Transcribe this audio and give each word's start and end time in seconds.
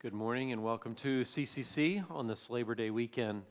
Good 0.00 0.12
morning 0.12 0.52
and 0.52 0.62
welcome 0.62 0.94
to 1.02 1.24
CCC 1.24 2.08
on 2.08 2.28
this 2.28 2.48
Labor 2.50 2.76
Day 2.76 2.90
weekend. 2.90 3.42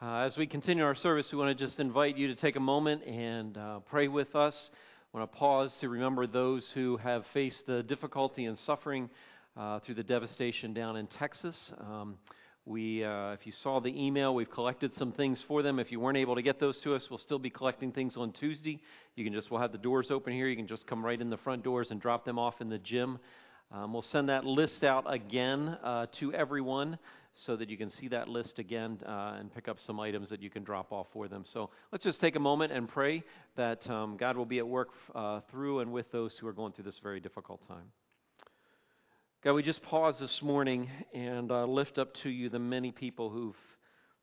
Uh, 0.00 0.18
as 0.18 0.36
we 0.36 0.46
continue 0.46 0.84
our 0.84 0.94
service, 0.94 1.32
we 1.32 1.38
want 1.38 1.58
to 1.58 1.66
just 1.66 1.80
invite 1.80 2.16
you 2.16 2.28
to 2.28 2.36
take 2.36 2.54
a 2.54 2.60
moment 2.60 3.02
and 3.02 3.58
uh, 3.58 3.80
pray 3.80 4.06
with 4.06 4.36
us. 4.36 4.70
I 5.12 5.18
want 5.18 5.32
to 5.32 5.36
pause 5.36 5.74
to 5.80 5.88
remember 5.88 6.28
those 6.28 6.70
who 6.70 6.98
have 6.98 7.26
faced 7.34 7.66
the 7.66 7.82
difficulty 7.82 8.44
and 8.44 8.56
suffering 8.60 9.10
uh, 9.56 9.80
through 9.80 9.96
the 9.96 10.04
devastation 10.04 10.72
down 10.72 10.96
in 10.96 11.08
Texas. 11.08 11.56
Um, 11.80 12.14
we, 12.64 13.02
uh, 13.02 13.32
if 13.32 13.44
you 13.44 13.52
saw 13.60 13.80
the 13.80 13.88
email, 13.88 14.36
we've 14.36 14.52
collected 14.52 14.94
some 14.94 15.10
things 15.10 15.42
for 15.48 15.62
them. 15.64 15.80
If 15.80 15.90
you 15.90 15.98
weren't 15.98 16.18
able 16.18 16.36
to 16.36 16.42
get 16.42 16.60
those 16.60 16.80
to 16.82 16.94
us, 16.94 17.08
we'll 17.10 17.18
still 17.18 17.40
be 17.40 17.50
collecting 17.50 17.90
things 17.90 18.16
on 18.16 18.30
Tuesday. 18.30 18.80
You 19.16 19.24
can 19.24 19.32
just, 19.32 19.50
we'll 19.50 19.60
have 19.60 19.72
the 19.72 19.78
doors 19.78 20.12
open 20.12 20.32
here. 20.32 20.46
You 20.46 20.54
can 20.54 20.68
just 20.68 20.86
come 20.86 21.04
right 21.04 21.20
in 21.20 21.28
the 21.28 21.38
front 21.38 21.64
doors 21.64 21.88
and 21.90 22.00
drop 22.00 22.24
them 22.24 22.38
off 22.38 22.60
in 22.60 22.68
the 22.68 22.78
gym. 22.78 23.18
Um, 23.70 23.92
we'll 23.92 24.02
send 24.02 24.30
that 24.30 24.44
list 24.46 24.82
out 24.82 25.04
again 25.12 25.76
uh, 25.82 26.06
to 26.20 26.32
everyone 26.32 26.98
so 27.46 27.54
that 27.54 27.68
you 27.68 27.76
can 27.76 27.90
see 27.90 28.08
that 28.08 28.26
list 28.26 28.58
again 28.58 28.98
uh, 29.06 29.36
and 29.38 29.54
pick 29.54 29.68
up 29.68 29.76
some 29.86 30.00
items 30.00 30.30
that 30.30 30.40
you 30.40 30.48
can 30.48 30.64
drop 30.64 30.90
off 30.90 31.06
for 31.12 31.28
them. 31.28 31.44
So 31.52 31.68
let's 31.92 32.02
just 32.02 32.20
take 32.20 32.34
a 32.34 32.40
moment 32.40 32.72
and 32.72 32.88
pray 32.88 33.22
that 33.56 33.88
um, 33.90 34.16
God 34.16 34.36
will 34.36 34.46
be 34.46 34.58
at 34.58 34.66
work 34.66 34.88
uh, 35.14 35.40
through 35.50 35.80
and 35.80 35.92
with 35.92 36.10
those 36.12 36.34
who 36.40 36.46
are 36.46 36.52
going 36.52 36.72
through 36.72 36.84
this 36.84 36.98
very 37.02 37.20
difficult 37.20 37.60
time. 37.68 37.92
God, 39.44 39.52
we 39.52 39.62
just 39.62 39.82
pause 39.82 40.16
this 40.18 40.40
morning 40.42 40.88
and 41.14 41.52
uh, 41.52 41.64
lift 41.66 41.98
up 41.98 42.14
to 42.22 42.30
you 42.30 42.48
the 42.48 42.58
many 42.58 42.90
people 42.90 43.28
who've 43.30 43.54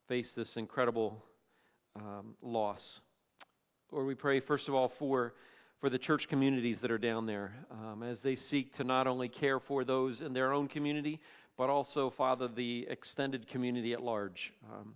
faced 0.07 0.35
this 0.35 0.49
incredible 0.55 1.23
um, 1.95 2.33
loss. 2.41 2.81
Lord, 3.91 4.07
we 4.07 4.15
pray, 4.15 4.39
first 4.39 4.67
of 4.67 4.73
all, 4.73 4.91
for 4.99 5.33
for 5.79 5.89
the 5.89 5.97
church 5.97 6.27
communities 6.29 6.77
that 6.81 6.91
are 6.91 6.97
down 6.97 7.25
there 7.25 7.53
um, 7.71 8.03
as 8.03 8.19
they 8.19 8.35
seek 8.35 8.75
to 8.75 8.83
not 8.83 9.07
only 9.07 9.27
care 9.27 9.59
for 9.59 9.83
those 9.83 10.21
in 10.21 10.33
their 10.33 10.53
own 10.53 10.67
community, 10.67 11.19
but 11.57 11.69
also, 11.69 12.13
Father, 12.17 12.47
the 12.47 12.85
extended 12.89 13.47
community 13.49 13.93
at 13.93 14.01
large. 14.01 14.51
Um, 14.71 14.95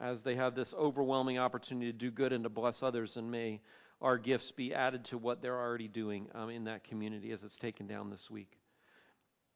as 0.00 0.18
they 0.24 0.34
have 0.34 0.54
this 0.54 0.72
overwhelming 0.78 1.38
opportunity 1.38 1.92
to 1.92 1.98
do 1.98 2.10
good 2.10 2.32
and 2.32 2.42
to 2.44 2.48
bless 2.48 2.82
others, 2.82 3.12
and 3.16 3.30
may 3.30 3.60
our 4.00 4.16
gifts 4.16 4.50
be 4.56 4.72
added 4.72 5.04
to 5.10 5.18
what 5.18 5.42
they're 5.42 5.60
already 5.60 5.88
doing 5.88 6.26
um, 6.34 6.48
in 6.48 6.64
that 6.64 6.84
community 6.84 7.32
as 7.32 7.40
it's 7.44 7.56
taken 7.58 7.86
down 7.86 8.08
this 8.08 8.26
week. 8.30 8.50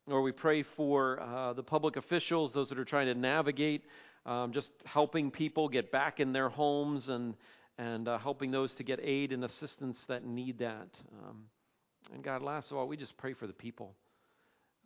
Or 0.07 0.21
we 0.21 0.33
pray 0.33 0.65
for 0.77 1.19
uh, 1.21 1.55
the 1.55 1.63
public 1.63 1.97
officials, 1.97 2.53
those 2.53 2.69
that 2.69 2.79
are 2.79 2.85
trying 2.85 3.07
to 3.07 3.15
navigate, 3.15 3.85
um, 4.27 4.53
just 4.53 4.69
helping 4.85 5.31
people 5.31 5.69
get 5.69 5.91
back 5.91 6.21
in 6.21 6.35
their 6.35 6.51
homes 6.51 7.09
and 7.09 7.35
and 7.79 8.09
uh, 8.09 8.19
helping 8.19 8.51
those 8.51 8.73
to 8.75 8.85
get 8.85 9.01
aid 9.03 9.33
and 9.33 9.45
assistance 9.45 9.99
that 10.09 10.25
need 10.25 10.59
that. 10.59 10.89
Um, 11.23 11.45
and 12.13 12.23
God, 12.23 12.43
last 12.43 12.71
of 12.71 12.77
all, 12.77 12.87
we 12.87 12.97
just 12.97 13.17
pray 13.17 13.33
for 13.33 13.47
the 13.47 13.53
people. 13.53 13.95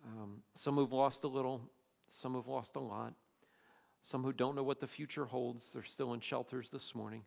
Um, 0.07 0.43
some 0.63 0.77
who've 0.77 0.93
lost 0.93 1.25
a 1.25 1.29
little, 1.29 1.61
some 2.23 2.35
who've 2.35 2.47
lost 2.47 2.71
a 2.77 2.81
lot, 2.81 3.13
some 4.11 4.23
who 4.23 4.33
don't 4.33 4.55
know 4.55 4.63
what 4.63 4.81
the 4.81 4.87
future 4.87 5.25
holds. 5.25 5.65
They're 5.75 5.85
still 5.85 6.15
in 6.15 6.21
shelters 6.21 6.69
this 6.73 6.95
morning. 6.95 7.23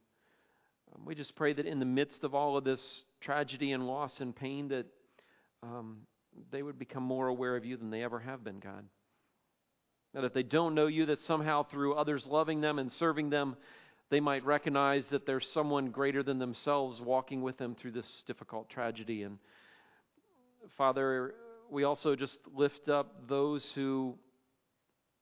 Um, 0.96 1.06
we 1.06 1.16
just 1.16 1.36
pray 1.36 1.54
that 1.54 1.66
in 1.66 1.80
the 1.80 1.86
midst 1.86 2.24
of 2.24 2.34
all 2.34 2.58
of 2.58 2.64
this 2.64 3.04
tragedy 3.20 3.72
and 3.72 3.86
loss 3.86 4.20
and 4.20 4.36
pain, 4.36 4.70
that 4.70 4.86
um, 5.64 5.98
they 6.52 6.64
would 6.64 6.80
become 6.80 7.04
more 7.04 7.28
aware 7.28 7.56
of 7.56 7.66
you 7.66 7.78
than 7.78 7.92
they 7.92 8.04
ever 8.04 8.20
have 8.20 8.44
been, 8.44 8.60
God. 8.60 8.86
That 10.14 10.24
if 10.24 10.34
they 10.34 10.44
don't 10.44 10.76
know 10.76 10.88
you, 10.88 11.06
that 11.08 11.22
somehow 11.22 11.64
through 11.64 11.94
others 11.94 12.26
loving 12.26 12.62
them 12.62 12.80
and 12.80 12.92
serving 12.92 13.30
them, 13.30 13.56
they 14.12 14.20
might 14.20 14.46
recognize 14.46 15.06
that 15.10 15.26
there's 15.26 15.48
someone 15.54 15.90
greater 15.90 16.22
than 16.22 16.38
themselves 16.38 17.00
walking 17.00 17.42
with 17.42 17.58
them 17.58 17.76
through 17.76 17.92
this 17.92 18.24
difficult 18.28 18.70
tragedy. 18.70 19.24
And 19.24 19.40
Father, 20.78 21.34
we 21.72 21.86
also 21.86 22.18
just 22.18 22.38
lift 22.54 22.90
up 22.90 23.30
those 23.30 23.66
who 23.74 24.16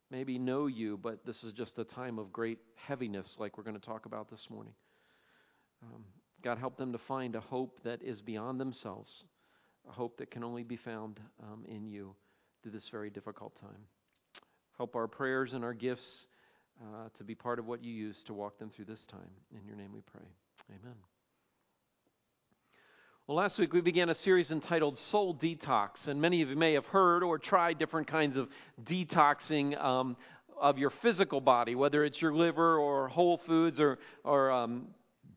maybe 0.09 0.39
know 0.39 0.66
you, 0.66 0.97
but 0.97 1.23
this 1.23 1.44
is 1.44 1.53
just 1.53 1.78
a 1.78 1.83
time 1.83 2.17
of 2.17 2.33
great 2.33 2.57
heaviness, 2.88 3.35
like 3.38 3.59
we're 3.59 3.63
going 3.63 3.79
to 3.79 3.85
talk 3.85 4.07
about 4.07 4.28
this 4.31 4.47
morning. 4.49 4.73
Um, 5.83 6.03
God, 6.44 6.57
help 6.57 6.75
them 6.75 6.91
to 6.91 6.99
find 7.07 7.35
a 7.35 7.41
hope 7.41 7.79
that 7.83 8.01
is 8.01 8.22
beyond 8.22 8.59
themselves, 8.59 9.23
a 9.88 9.91
hope 9.91 10.17
that 10.17 10.31
can 10.31 10.44
only 10.44 10.63
be 10.63 10.78
found 10.78 11.19
um, 11.44 11.63
in 11.67 11.85
you 11.85 12.16
through 12.63 12.72
this 12.72 12.89
very 12.89 13.11
difficult 13.11 13.55
time. 13.61 13.85
Help 14.78 14.95
our 14.95 15.07
prayers 15.07 15.53
and 15.53 15.63
our 15.63 15.75
gifts 15.75 16.07
uh, 16.81 17.09
to 17.17 17.23
be 17.23 17.35
part 17.35 17.59
of 17.59 17.66
what 17.66 17.84
you 17.84 17.91
use 17.91 18.16
to 18.25 18.34
walk 18.34 18.57
them 18.57 18.72
through 18.75 18.85
this 18.85 19.01
time. 19.12 19.29
In 19.51 19.66
your 19.67 19.75
name 19.75 19.91
we 19.94 20.01
pray. 20.01 20.25
Amen. 20.69 20.95
Well, 23.28 23.38
last 23.38 23.59
week 23.59 23.73
we 23.73 23.81
began 23.81 24.09
a 24.09 24.16
series 24.16 24.50
entitled 24.50 24.97
Soul 25.12 25.35
Detox, 25.35 26.07
and 26.07 26.19
many 26.19 26.41
of 26.41 26.50
you 26.50 26.56
may 26.56 26.73
have 26.73 26.85
heard 26.85 27.22
or 27.22 27.38
tried 27.38 27.78
different 27.78 28.07
kinds 28.07 28.38
of 28.38 28.47
detoxing 28.84 29.79
um, 29.79 30.17
of 30.59 30.78
your 30.78 30.90
physical 30.90 31.40
body, 31.40 31.75
whether 31.75 32.03
it's 32.03 32.22
your 32.22 32.34
liver 32.34 32.78
or 32.78 33.07
Whole 33.07 33.40
Foods 33.46 33.79
or, 33.79 34.00
or 34.23 34.51
um, 34.51 34.88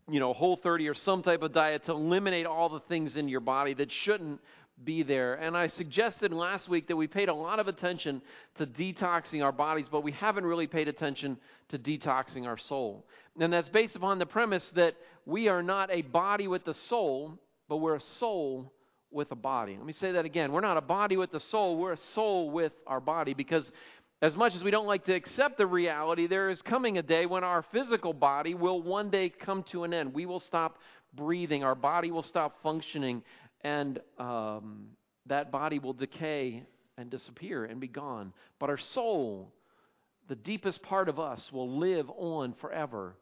you 0.09 0.21
know, 0.21 0.33
Whole 0.33 0.57
30 0.57 0.89
or 0.89 0.95
some 0.95 1.23
type 1.23 1.43
of 1.43 1.53
diet 1.53 1.85
to 1.87 1.93
eliminate 1.93 2.47
all 2.47 2.69
the 2.69 2.81
things 2.81 3.17
in 3.17 3.29
your 3.29 3.41
body 3.41 3.75
that 3.75 3.91
shouldn't 3.93 4.41
be 4.85 5.03
there. 5.03 5.35
And 5.35 5.57
I 5.57 5.67
suggested 5.67 6.33
last 6.33 6.69
week 6.69 6.89
that 6.89 6.97
we 6.97 7.07
paid 7.07 7.29
a 7.29 7.35
lot 7.35 7.59
of 7.59 7.69
attention 7.69 8.23
to 8.57 8.67
detoxing 8.67 9.43
our 9.43 9.53
bodies, 9.53 9.87
but 9.91 10.03
we 10.03 10.13
haven't 10.13 10.45
really 10.45 10.67
paid 10.67 10.89
attention 10.89 11.37
to 11.69 11.79
detoxing 11.79 12.47
our 12.47 12.59
soul. 12.59 13.07
And 13.39 13.53
that's 13.53 13.69
based 13.69 13.97
upon 13.97 14.19
the 14.19 14.27
premise 14.27 14.69
that 14.75 14.95
we 15.27 15.49
are 15.49 15.63
not 15.63 15.91
a 15.91 16.03
body 16.03 16.49
with 16.49 16.67
a 16.69 16.75
soul, 16.75 17.39
but 17.69 17.79
we're 17.79 17.97
a 17.97 18.03
soul 18.19 18.73
with 19.11 19.31
a 19.31 19.37
body. 19.37 19.77
Let 19.77 19.87
me 19.87 19.93
say 19.93 20.13
that 20.13 20.25
again. 20.25 20.53
We're 20.53 20.61
not 20.61 20.77
a 20.77 20.83
body 20.83 21.17
with 21.17 21.33
a 21.35 21.41
soul, 21.41 21.77
we're 21.77 21.93
a 21.93 21.99
soul 22.15 22.51
with 22.51 22.73
our 22.87 23.01
body 23.01 23.35
because 23.35 23.71
as 24.23 24.37
much 24.37 24.55
as 24.55 24.63
we 24.63 24.71
don't 24.71 24.87
like 24.87 25.05
to 25.07 25.15
accept 25.15 25.59
the 25.59 25.67
reality, 25.67 26.29
there 26.29 26.49
is 26.49 26.63
coming 26.63 26.97
a 26.97 27.03
day 27.03 27.27
when 27.27 27.43
our 27.43 27.65
physical 27.73 28.13
body 28.13 28.55
will 28.55 28.81
one 28.81 29.11
day 29.11 29.29
come 29.29 29.65
to 29.73 29.83
an 29.83 29.93
end. 29.93 30.15
We 30.15 30.27
will 30.27 30.41
stop 30.41 30.79
breathing, 31.15 31.63
our 31.63 31.75
body 31.75 32.11
will 32.11 32.23
stop 32.23 32.63
functioning, 32.63 33.23
and 33.65 34.01
um, 34.19 34.89
that 35.27 35.51
body 35.51 35.79
will 35.79 35.93
decay 35.93 36.65
and 36.99 37.11
disappear 37.11 37.65
and 37.65 37.81
be 37.81 37.89
gone. 37.89 38.33
But 38.59 38.71
our 38.71 38.79
soul, 38.79 39.53
the 40.29 40.35
deepest 40.35 40.83
part 40.83 41.09
of 41.09 41.19
us, 41.19 41.51
will 41.53 41.79
live 41.79 42.11
on 42.11 42.55
forever 42.61 43.17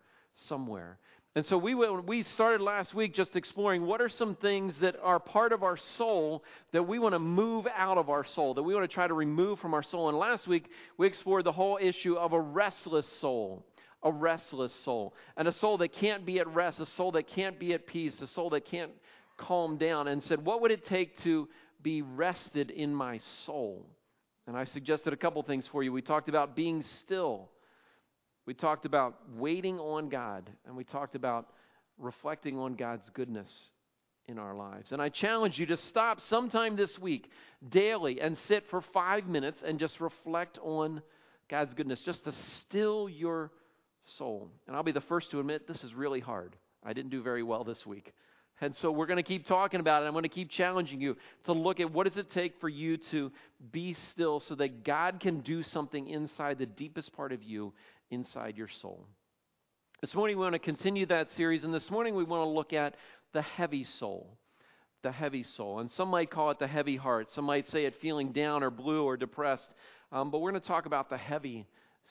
somewhere. 0.49 0.99
And 1.37 1.47
so 1.47 1.57
we, 1.57 1.75
we 1.75 2.25
started 2.35 2.61
last 2.61 2.93
week 2.93 3.15
just 3.15 3.37
exploring 3.37 3.87
what 3.87 4.01
are 4.01 4.09
some 4.09 4.35
things 4.35 4.75
that 4.81 4.97
are 5.01 5.21
part 5.21 5.53
of 5.53 5.63
our 5.63 5.79
soul 5.97 6.43
that 6.73 6.83
we 6.83 6.99
want 6.99 7.15
to 7.15 7.21
move 7.21 7.69
out 7.73 7.99
of 7.99 8.11
our 8.11 8.27
soul, 8.35 8.55
that 8.55 8.65
we 8.65 8.75
want 8.75 8.89
to 8.91 8.93
try 8.93 9.07
to 9.07 9.15
remove 9.15 9.61
from 9.61 9.73
our 9.73 9.85
soul. 9.85 10.09
And 10.09 10.19
last 10.19 10.49
week 10.49 10.65
we 10.97 11.07
explored 11.07 11.45
the 11.45 11.53
whole 11.53 11.79
issue 11.81 12.17
of 12.17 12.33
a 12.33 12.41
restless 12.41 13.07
soul. 13.21 13.65
A 14.03 14.11
restless 14.11 14.73
soul. 14.85 15.15
And 15.37 15.47
a 15.47 15.53
soul 15.53 15.79
that 15.79 15.93
can't 15.93 16.27
be 16.27 16.41
at 16.41 16.49
rest, 16.53 16.81
a 16.81 16.87
soul 16.87 17.13
that 17.13 17.29
can't 17.29 17.61
be 17.61 17.75
at 17.75 17.87
peace, 17.87 18.21
a 18.21 18.27
soul 18.27 18.51
that 18.51 18.65
can't 18.65 18.91
calmed 19.41 19.79
down 19.79 20.07
and 20.09 20.23
said, 20.23 20.45
What 20.45 20.61
would 20.63 20.71
it 20.71 20.87
take 20.87 21.21
to 21.23 21.49
be 21.83 22.03
rested 22.03 22.71
in 22.71 22.95
my 22.95 23.19
soul? 23.47 23.87
And 24.47 24.57
I 24.57 24.65
suggested 24.65 25.13
a 25.13 25.17
couple 25.17 25.43
things 25.43 25.67
for 25.71 25.83
you. 25.83 25.93
We 25.93 26.03
talked 26.03 26.29
about 26.29 26.55
being 26.55 26.85
still, 27.01 27.49
we 28.47 28.55
talked 28.55 28.85
about 28.85 29.17
waiting 29.37 29.79
on 29.79 30.09
God, 30.09 30.49
and 30.67 30.77
we 30.77 30.85
talked 30.85 31.15
about 31.15 31.49
reflecting 31.99 32.59
on 32.59 32.75
God's 32.75 33.09
goodness 33.11 33.51
in 34.27 34.39
our 34.39 34.55
lives. 34.55 34.93
And 34.93 35.03
I 35.03 35.09
challenge 35.09 35.59
you 35.59 35.67
to 35.67 35.77
stop 35.77 36.21
sometime 36.21 36.77
this 36.77 36.99
week, 36.99 37.31
daily, 37.69 38.21
and 38.21 38.37
sit 38.47 38.65
for 38.71 38.81
five 38.93 39.27
minutes 39.27 39.63
and 39.65 39.79
just 39.79 40.01
reflect 40.01 40.59
on 40.63 41.03
God's 41.49 41.75
goodness, 41.75 42.01
just 42.01 42.25
to 42.25 42.33
still 42.59 43.09
your 43.09 43.51
soul. 44.19 44.51
And 44.67 44.77
I'll 44.77 44.83
be 44.83 44.93
the 44.93 45.01
first 45.03 45.31
to 45.33 45.41
admit 45.41 45.67
this 45.67 45.83
is 45.85 45.95
really 45.95 46.21
hard. 46.21 46.57
I 46.85 46.93
didn't 46.93 47.11
do 47.11 47.23
very 47.23 47.43
well 47.43 47.65
this 47.65 47.85
week. 47.85 48.13
And 48.61 48.77
so 48.77 48.91
we're 48.91 49.07
going 49.07 49.17
to 49.17 49.23
keep 49.23 49.47
talking 49.47 49.81
about 49.81 50.03
it. 50.03 50.07
I'm 50.07 50.13
going 50.13 50.23
to 50.25 50.29
keep 50.29 50.51
challenging 50.51 51.01
you 51.01 51.17
to 51.45 51.53
look 51.53 51.81
at 51.81 51.91
what 51.91 52.07
does 52.07 52.19
it 52.19 52.31
take 52.31 52.61
for 52.61 52.69
you 52.69 52.99
to 53.11 53.33
be 53.73 53.97
still 54.13 54.41
so 54.41 54.55
that 54.57 54.85
God 54.85 55.21
can 55.21 55.41
do 55.41 55.63
something 55.63 56.09
inside 56.09 56.59
the 56.59 56.67
deepest 56.67 57.13
part 57.15 57.33
of 57.33 57.43
you, 57.43 57.73
inside 58.11 58.59
your 58.59 58.69
soul. 58.69 59.07
This 60.03 60.15
morning 60.15 60.37
we 60.37 60.43
want 60.43 60.55
to 60.55 60.59
continue 60.59 61.07
that 61.07 61.33
series, 61.33 61.65
and 61.65 61.73
this 61.73 61.91
morning 61.91 62.15
we 62.15 62.25
want 62.25 62.43
to 62.43 62.49
look 62.49 62.73
at 62.73 62.95
the 63.33 63.43
heavy 63.43 63.85
soul. 63.85 64.37
The 65.03 65.13
heavy 65.13 65.43
soul. 65.43 65.81
And 65.81 65.91
some 65.93 66.09
might 66.09 66.31
call 66.31 66.51
it 66.51 66.59
the 66.59 66.67
heavy 66.67 66.97
heart. 66.97 67.33
Some 67.33 67.47
might 67.47 67.69
say 67.71 67.87
it 67.87 67.95
feeling 68.03 68.33
down 68.33 68.63
or 68.63 68.71
blue 68.71 69.05
or 69.05 69.17
depressed. 69.17 69.69
Um, 70.13 70.31
but 70.31 70.41
we're 70.41 70.51
going 70.51 70.61
to 70.61 70.69
talk 70.69 70.85
about 70.85 71.09
the 71.09 71.17
heavy 71.17 71.67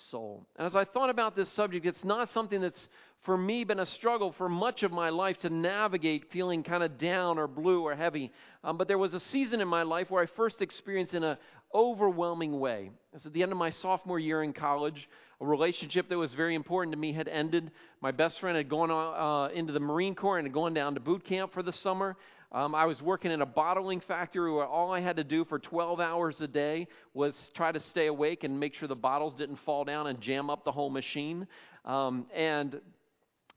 soul. 0.10 0.48
And 0.56 0.66
as 0.66 0.76
I 0.76 0.86
thought 0.86 1.10
about 1.10 1.36
this 1.36 1.52
subject, 1.54 1.86
it's 1.86 2.04
not 2.04 2.32
something 2.32 2.62
that's 2.62 2.90
for 3.24 3.38
me 3.38 3.64
been 3.64 3.80
a 3.80 3.86
struggle 3.86 4.34
for 4.38 4.48
much 4.48 4.84
of 4.84 4.92
my 4.92 5.10
life 5.10 5.38
to 5.40 5.50
navigate 5.50 6.32
feeling 6.32 6.64
kind 6.64 6.84
of 6.84 6.98
down 6.98 7.38
or 7.38 7.48
blue 7.48 7.84
or 7.84 7.96
heavy. 7.96 8.32
Um, 8.64 8.78
but 8.78 8.88
there 8.88 8.98
was 8.98 9.14
a 9.14 9.20
season 9.32 9.62
in 9.62 9.68
my 9.68 9.84
life 9.84 10.10
where 10.10 10.24
I 10.24 10.28
first 10.38 10.62
experienced 10.62 11.14
in 11.14 11.24
an 11.24 11.38
overwhelming 11.74 12.60
way. 12.60 12.92
It 13.12 13.16
was 13.16 13.26
at 13.26 13.34
the 13.34 13.44
end 13.44 13.52
of 13.52 13.58
my 13.58 13.72
sophomore 13.72 14.20
year 14.20 14.44
in 14.44 14.54
college. 14.54 15.08
A 15.42 15.46
relationship 15.46 16.10
that 16.10 16.18
was 16.18 16.34
very 16.34 16.56
important 16.56 16.94
to 16.94 16.98
me 16.98 17.14
had 17.14 17.28
ended. 17.28 17.72
My 18.02 18.12
best 18.12 18.40
friend 18.40 18.58
had 18.58 18.70
gone 18.70 18.92
uh, 18.92 19.54
into 19.54 19.74
the 19.74 19.80
Marine 19.80 20.16
Corps 20.16 20.38
and 20.38 20.46
had 20.46 20.54
gone 20.54 20.74
down 20.74 20.96
to 20.96 21.00
boot 21.00 21.24
camp 21.24 21.54
for 21.54 21.64
the 21.64 21.74
summer. 21.74 22.18
Um, 22.52 22.74
I 22.74 22.86
was 22.86 23.00
working 23.02 23.32
in 23.32 23.42
a 23.42 23.46
bottling 23.46 24.02
factory 24.02 24.52
where 24.52 24.66
all 24.66 24.92
I 24.92 25.02
had 25.02 25.18
to 25.18 25.24
do 25.24 25.46
for 25.46 25.60
12 25.60 26.00
hours 26.00 26.42
a 26.42 26.48
day 26.48 26.88
was 27.14 27.36
try 27.54 27.72
to 27.72 27.80
stay 27.80 28.08
awake 28.08 28.44
and 28.44 28.60
make 28.60 28.74
sure 28.74 28.88
the 28.88 28.96
bottles 28.96 29.36
didn't 29.36 29.60
fall 29.66 29.86
down 29.86 30.08
and 30.08 30.20
jam 30.20 30.50
up 30.50 30.66
the 30.66 30.72
whole 30.72 30.90
machine. 30.90 31.48
Um, 31.86 32.26
and 32.36 32.82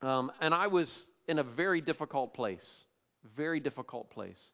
um, 0.03 0.31
and 0.41 0.53
I 0.53 0.67
was 0.67 0.89
in 1.27 1.39
a 1.39 1.43
very 1.43 1.81
difficult 1.81 2.33
place, 2.33 2.65
very 3.35 3.59
difficult 3.59 4.09
place 4.11 4.51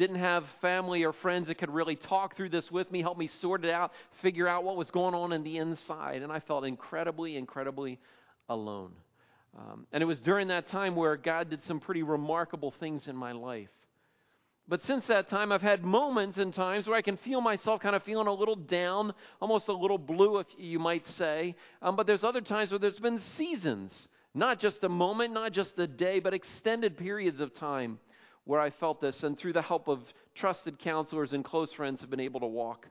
didn't 0.00 0.16
have 0.16 0.44
family 0.62 1.04
or 1.04 1.12
friends 1.12 1.48
that 1.48 1.58
could 1.58 1.68
really 1.68 1.94
talk 1.94 2.34
through 2.34 2.48
this 2.48 2.70
with 2.70 2.90
me, 2.90 3.02
help 3.02 3.18
me 3.18 3.28
sort 3.42 3.66
it 3.66 3.70
out, 3.70 3.92
figure 4.22 4.48
out 4.48 4.64
what 4.64 4.76
was 4.76 4.90
going 4.90 5.14
on 5.14 5.32
in 5.32 5.44
the 5.44 5.58
inside. 5.58 6.22
And 6.22 6.32
I 6.32 6.40
felt 6.40 6.64
incredibly, 6.64 7.36
incredibly 7.36 7.98
alone. 8.48 8.92
Um, 9.58 9.86
and 9.92 10.02
it 10.02 10.06
was 10.06 10.18
during 10.20 10.48
that 10.48 10.68
time 10.68 10.96
where 10.96 11.18
God 11.18 11.50
did 11.50 11.62
some 11.64 11.80
pretty 11.80 12.02
remarkable 12.02 12.72
things 12.80 13.08
in 13.08 13.16
my 13.16 13.32
life. 13.32 13.68
But 14.66 14.82
since 14.84 15.04
that 15.08 15.28
time, 15.28 15.52
I've 15.52 15.60
had 15.60 15.84
moments 15.84 16.38
and 16.38 16.54
times 16.54 16.86
where 16.86 16.96
I 16.96 17.02
can 17.02 17.18
feel 17.18 17.42
myself 17.42 17.80
kind 17.80 17.94
of 17.94 18.02
feeling 18.04 18.26
a 18.28 18.32
little 18.32 18.56
down, 18.56 19.12
almost 19.40 19.68
a 19.68 19.72
little 19.72 19.98
blue, 19.98 20.38
if 20.38 20.46
you 20.56 20.78
might 20.78 21.06
say. 21.18 21.56
Um, 21.82 21.96
but 21.96 22.06
there's 22.06 22.24
other 22.24 22.40
times 22.40 22.70
where 22.70 22.78
there's 22.78 22.98
been 23.00 23.20
seasons, 23.36 23.92
not 24.34 24.60
just 24.60 24.84
a 24.84 24.88
moment, 24.88 25.32
not 25.32 25.52
just 25.52 25.78
a 25.78 25.86
day, 25.86 26.20
but 26.20 26.34
extended 26.34 26.96
periods 26.96 27.40
of 27.40 27.54
time 27.54 27.98
where 28.44 28.60
I 28.60 28.70
felt 28.70 29.00
this, 29.00 29.22
and 29.22 29.38
through 29.38 29.52
the 29.52 29.62
help 29.62 29.88
of 29.88 30.00
trusted 30.34 30.78
counselors 30.78 31.32
and 31.32 31.44
close 31.44 31.72
friends, 31.72 32.00
have 32.00 32.10
been 32.10 32.20
able 32.20 32.40
to 32.40 32.46
walk 32.46 32.86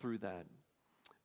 through 0.00 0.18
that. 0.18 0.46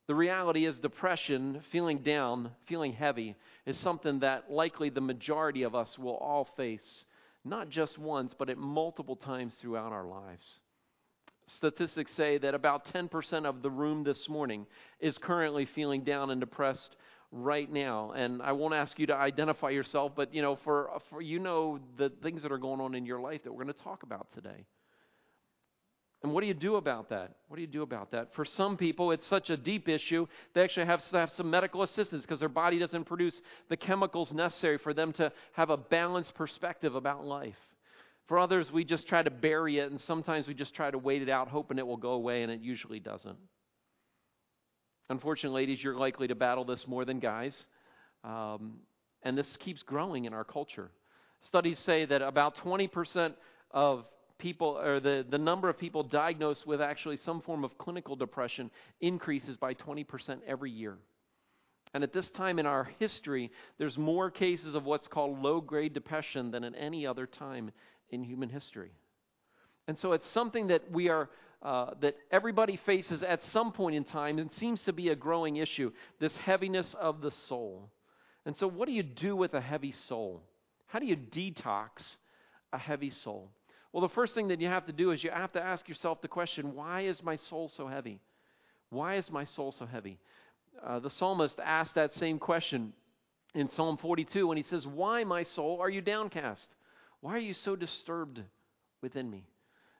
The 0.07 0.15
reality 0.15 0.65
is, 0.65 0.77
depression, 0.79 1.61
feeling 1.71 1.99
down, 1.99 2.51
feeling 2.67 2.93
heavy, 2.93 3.35
is 3.65 3.77
something 3.79 4.19
that 4.19 4.51
likely 4.51 4.89
the 4.89 5.01
majority 5.01 5.63
of 5.63 5.73
us 5.73 5.97
will 5.97 6.17
all 6.17 6.47
face, 6.57 7.05
not 7.43 7.69
just 7.69 7.97
once, 7.97 8.33
but 8.37 8.49
at 8.49 8.57
multiple 8.57 9.15
times 9.15 9.53
throughout 9.61 9.91
our 9.91 10.05
lives. 10.05 10.59
Statistics 11.47 12.11
say 12.13 12.37
that 12.39 12.55
about 12.55 12.85
10% 12.93 13.45
of 13.45 13.61
the 13.61 13.69
room 13.69 14.03
this 14.03 14.27
morning 14.27 14.65
is 14.99 15.17
currently 15.17 15.65
feeling 15.65 16.03
down 16.03 16.31
and 16.31 16.39
depressed 16.39 16.95
right 17.31 17.71
now. 17.71 18.11
And 18.15 18.41
I 18.41 18.53
won't 18.53 18.73
ask 18.73 18.97
you 18.97 19.07
to 19.07 19.15
identify 19.15 19.69
yourself, 19.69 20.13
but 20.15 20.33
you 20.33 20.41
know, 20.41 20.57
for, 20.63 20.89
for 21.09 21.21
you 21.21 21.39
know 21.39 21.79
the 21.97 22.11
things 22.23 22.41
that 22.43 22.51
are 22.51 22.57
going 22.57 22.81
on 22.81 22.95
in 22.95 23.05
your 23.05 23.19
life 23.19 23.43
that 23.43 23.51
we're 23.51 23.63
going 23.63 23.75
to 23.75 23.83
talk 23.83 24.03
about 24.03 24.27
today. 24.33 24.65
And 26.23 26.33
what 26.33 26.41
do 26.41 26.47
you 26.47 26.55
do 26.55 26.77
about 26.77 27.09
that? 27.09 27.35
What 27.47 27.57
do 27.57 27.61
you 27.61 27.67
do 27.67 27.83
about 27.83 28.11
that? 28.11 28.33
For 28.33 28.45
some 28.45 28.77
people, 28.77 29.11
it's 29.11 29.27
such 29.27 29.51
a 29.51 29.57
deep 29.57 29.87
issue, 29.87 30.25
they 30.55 30.63
actually 30.63 30.87
have 30.87 31.07
to 31.09 31.17
have 31.17 31.31
some 31.37 31.51
medical 31.51 31.83
assistance 31.83 32.23
because 32.23 32.39
their 32.39 32.49
body 32.49 32.79
doesn't 32.79 33.03
produce 33.03 33.39
the 33.69 33.77
chemicals 33.77 34.33
necessary 34.33 34.79
for 34.79 34.91
them 34.91 35.13
to 35.13 35.31
have 35.51 35.69
a 35.69 35.77
balanced 35.77 36.33
perspective 36.33 36.95
about 36.95 37.23
life. 37.25 37.53
For 38.27 38.39
others, 38.39 38.71
we 38.71 38.83
just 38.83 39.07
try 39.07 39.21
to 39.21 39.29
bury 39.29 39.77
it, 39.79 39.91
and 39.91 40.01
sometimes 40.01 40.47
we 40.47 40.53
just 40.53 40.73
try 40.73 40.89
to 40.89 40.97
wait 40.97 41.21
it 41.21 41.29
out, 41.29 41.47
hoping 41.47 41.77
it 41.77 41.85
will 41.85 41.97
go 41.97 42.11
away, 42.11 42.41
and 42.41 42.51
it 42.51 42.61
usually 42.61 42.99
doesn't. 42.99 43.37
Unfortunately, 45.09 45.61
ladies, 45.61 45.83
you're 45.83 45.97
likely 45.97 46.27
to 46.27 46.35
battle 46.35 46.65
this 46.65 46.87
more 46.87 47.05
than 47.05 47.19
guys. 47.19 47.65
Um, 48.23 48.79
and 49.21 49.37
this 49.37 49.57
keeps 49.57 49.83
growing 49.83 50.25
in 50.25 50.33
our 50.33 50.43
culture. 50.43 50.89
Studies 51.41 51.77
say 51.79 52.05
that 52.05 52.23
about 52.23 52.57
20% 52.57 53.33
of 53.69 54.05
people, 54.39 54.79
or 54.79 54.99
the, 54.99 55.23
the 55.29 55.37
number 55.37 55.69
of 55.69 55.77
people 55.77 56.01
diagnosed 56.01 56.65
with 56.65 56.81
actually 56.81 57.17
some 57.17 57.41
form 57.41 57.63
of 57.63 57.77
clinical 57.77 58.15
depression 58.15 58.71
increases 59.01 59.55
by 59.57 59.75
20% 59.75 60.39
every 60.47 60.71
year. 60.71 60.97
And 61.93 62.03
at 62.03 62.11
this 62.11 62.29
time 62.31 62.59
in 62.59 62.65
our 62.65 62.89
history, 62.99 63.51
there's 63.77 63.97
more 63.97 64.29
cases 64.29 64.75
of 64.75 64.83
what's 64.83 65.07
called 65.07 65.39
low 65.39 65.61
grade 65.61 65.93
depression 65.93 66.51
than 66.51 66.63
at 66.63 66.73
any 66.77 67.07
other 67.07 67.25
time 67.25 67.71
in 68.15 68.23
human 68.23 68.49
history. 68.49 68.91
And 69.87 69.99
so 69.99 70.13
it's 70.13 70.27
something 70.31 70.67
that 70.67 70.89
we 70.91 71.09
are 71.09 71.29
uh, 71.61 71.91
that 72.01 72.15
everybody 72.31 72.79
faces 72.85 73.23
at 73.23 73.43
some 73.45 73.71
point 73.71 73.95
in 73.95 74.03
time 74.03 74.37
and 74.39 74.51
seems 74.53 74.81
to 74.83 74.93
be 74.93 75.09
a 75.09 75.15
growing 75.15 75.57
issue 75.57 75.91
this 76.19 76.35
heaviness 76.37 76.93
of 76.99 77.21
the 77.21 77.31
soul. 77.47 77.89
And 78.45 78.55
so, 78.57 78.67
what 78.67 78.87
do 78.87 78.93
you 78.93 79.03
do 79.03 79.35
with 79.35 79.53
a 79.53 79.61
heavy 79.61 79.93
soul? 80.07 80.43
How 80.87 80.99
do 80.99 81.05
you 81.05 81.15
detox 81.15 82.17
a 82.71 82.77
heavy 82.77 83.09
soul? 83.09 83.49
Well, 83.91 84.01
the 84.01 84.13
first 84.13 84.35
thing 84.35 84.49
that 84.49 84.61
you 84.61 84.67
have 84.67 84.85
to 84.87 84.91
do 84.91 85.11
is 85.11 85.23
you 85.23 85.31
have 85.31 85.53
to 85.53 85.61
ask 85.61 85.87
yourself 85.87 86.21
the 86.21 86.27
question 86.27 86.75
why 86.75 87.01
is 87.01 87.23
my 87.23 87.37
soul 87.37 87.69
so 87.69 87.87
heavy? 87.87 88.19
Why 88.89 89.15
is 89.15 89.31
my 89.31 89.45
soul 89.45 89.71
so 89.71 89.85
heavy? 89.85 90.19
Uh, 90.85 90.99
the 90.99 91.09
psalmist 91.09 91.57
asked 91.63 91.95
that 91.95 92.13
same 92.15 92.37
question 92.37 92.93
in 93.55 93.69
Psalm 93.71 93.97
42 93.97 94.45
when 94.45 94.57
he 94.57 94.63
says, 94.63 94.85
Why, 94.85 95.23
my 95.23 95.43
soul, 95.43 95.79
are 95.81 95.89
you 95.89 96.01
downcast? 96.01 96.67
Why 97.25 97.33
are 97.33 97.39
you 97.39 97.55
so 97.55 97.75
disturbed 97.75 98.39
within 99.01 99.27
me? 99.31 99.47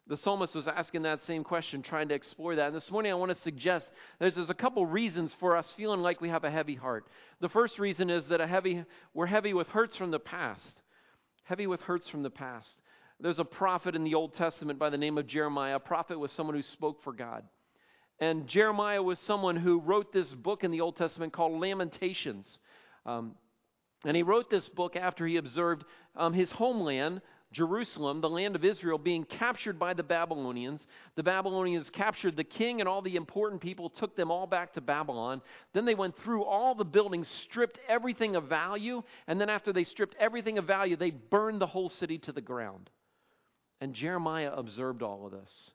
the 0.07 0.17
psalmist 0.17 0.53
was 0.53 0.67
asking 0.67 1.01
that 1.01 1.23
same 1.25 1.43
question, 1.43 1.81
trying 1.81 2.09
to 2.09 2.13
explore 2.13 2.55
that. 2.55 2.67
And 2.67 2.75
this 2.75 2.91
morning 2.91 3.11
I 3.11 3.15
want 3.15 3.35
to 3.35 3.41
suggest 3.41 3.87
that 4.19 4.35
there's 4.35 4.51
a 4.51 4.53
couple 4.53 4.85
reasons 4.85 5.33
for 5.39 5.57
us 5.57 5.65
feeling 5.75 6.01
like 6.01 6.21
we 6.21 6.29
have 6.29 6.43
a 6.43 6.51
heavy 6.51 6.75
heart. 6.75 7.07
The 7.41 7.49
first 7.49 7.79
reason 7.79 8.11
is 8.11 8.23
that 8.27 8.41
a 8.41 8.45
heavy, 8.45 8.85
we're 9.15 9.25
heavy 9.25 9.55
with 9.55 9.65
hurts 9.69 9.95
from 9.95 10.11
the 10.11 10.19
past. 10.19 10.83
Heavy 11.45 11.65
with 11.65 11.81
hurts 11.81 12.07
from 12.09 12.21
the 12.21 12.29
past. 12.29 12.69
There's 13.19 13.39
a 13.39 13.43
prophet 13.43 13.95
in 13.95 14.03
the 14.03 14.13
Old 14.13 14.35
Testament 14.35 14.77
by 14.77 14.91
the 14.91 14.97
name 14.97 15.17
of 15.17 15.25
Jeremiah. 15.25 15.77
A 15.77 15.79
prophet 15.79 16.19
was 16.19 16.31
someone 16.33 16.55
who 16.55 16.61
spoke 16.73 17.03
for 17.03 17.11
God. 17.11 17.43
And 18.19 18.47
Jeremiah 18.47 19.01
was 19.01 19.17
someone 19.25 19.55
who 19.55 19.79
wrote 19.79 20.13
this 20.13 20.27
book 20.27 20.63
in 20.63 20.69
the 20.69 20.81
Old 20.81 20.97
Testament 20.97 21.33
called 21.33 21.59
Lamentations. 21.59 22.45
Um, 23.07 23.33
and 24.05 24.15
he 24.15 24.21
wrote 24.21 24.51
this 24.51 24.67
book 24.69 24.95
after 24.95 25.25
he 25.25 25.37
observed 25.37 25.83
um, 26.17 26.33
his 26.33 26.51
homeland 26.51 27.21
Jerusalem, 27.55 28.19
the 28.19 28.29
land 28.29 28.57
of 28.57 28.65
Israel, 28.65 28.97
being 28.97 29.23
captured 29.23 29.79
by 29.79 29.93
the 29.93 30.03
Babylonians. 30.03 30.85
The 31.15 31.23
Babylonians 31.23 31.89
captured 31.89 32.35
the 32.35 32.43
king 32.43 32.81
and 32.81 32.89
all 32.89 33.01
the 33.01 33.15
important 33.15 33.61
people, 33.61 33.89
took 33.89 34.13
them 34.17 34.29
all 34.29 34.45
back 34.45 34.73
to 34.73 34.81
Babylon. 34.81 35.41
Then 35.71 35.85
they 35.85 35.95
went 35.95 36.17
through 36.17 36.43
all 36.43 36.75
the 36.75 36.83
buildings, 36.83 37.29
stripped 37.43 37.79
everything 37.87 38.35
of 38.35 38.49
value, 38.49 39.03
and 39.27 39.39
then 39.39 39.49
after 39.49 39.71
they 39.71 39.85
stripped 39.85 40.15
everything 40.19 40.57
of 40.57 40.65
value, 40.65 40.97
they 40.97 41.11
burned 41.11 41.61
the 41.61 41.67
whole 41.67 41.87
city 41.87 42.17
to 42.19 42.33
the 42.33 42.41
ground. 42.41 42.89
And 43.79 43.93
Jeremiah 43.93 44.51
observed 44.53 45.01
all 45.01 45.25
of 45.25 45.31
this. 45.31 45.71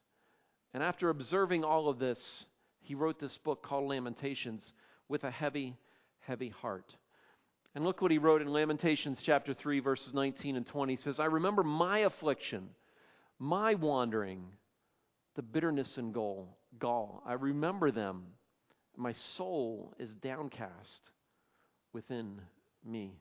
And 0.75 0.83
after 0.83 1.09
observing 1.09 1.63
all 1.63 1.89
of 1.89 1.97
this, 1.97 2.45
he 2.81 2.93
wrote 2.93 3.19
this 3.19 3.39
book 3.39 3.63
called 3.63 3.89
Lamentations 3.89 4.73
with 5.09 5.23
a 5.23 5.31
heavy, 5.31 5.75
heavy 6.19 6.49
heart. 6.49 6.95
And 7.73 7.85
look 7.85 8.01
what 8.01 8.11
he 8.11 8.17
wrote 8.17 8.41
in 8.41 8.51
Lamentations 8.51 9.19
chapter 9.23 9.53
3, 9.53 9.79
verses 9.79 10.13
19 10.13 10.57
and 10.57 10.65
20. 10.65 10.95
He 10.95 11.01
says, 11.01 11.19
I 11.19 11.25
remember 11.25 11.63
my 11.63 11.99
affliction, 11.99 12.69
my 13.39 13.75
wandering, 13.75 14.43
the 15.35 15.41
bitterness 15.41 15.97
and 15.97 16.13
gall. 16.13 16.57
gall. 16.79 17.23
I 17.25 17.33
remember 17.33 17.91
them. 17.91 18.23
My 18.97 19.13
soul 19.13 19.93
is 19.99 20.11
downcast 20.15 21.09
within 21.93 22.41
me. 22.85 23.13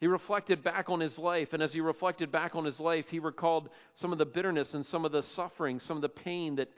He 0.00 0.06
reflected 0.06 0.62
back 0.62 0.88
on 0.88 1.00
his 1.00 1.18
life, 1.18 1.52
and 1.52 1.62
as 1.62 1.72
he 1.72 1.80
reflected 1.80 2.32
back 2.32 2.54
on 2.54 2.64
his 2.64 2.78
life, 2.80 3.06
he 3.08 3.18
recalled 3.18 3.68
some 3.94 4.12
of 4.12 4.18
the 4.18 4.24
bitterness 4.24 4.74
and 4.74 4.84
some 4.86 5.04
of 5.04 5.12
the 5.12 5.22
suffering, 5.22 5.80
some 5.80 5.96
of 5.96 6.02
the 6.02 6.08
pain 6.08 6.56
that, 6.56 6.68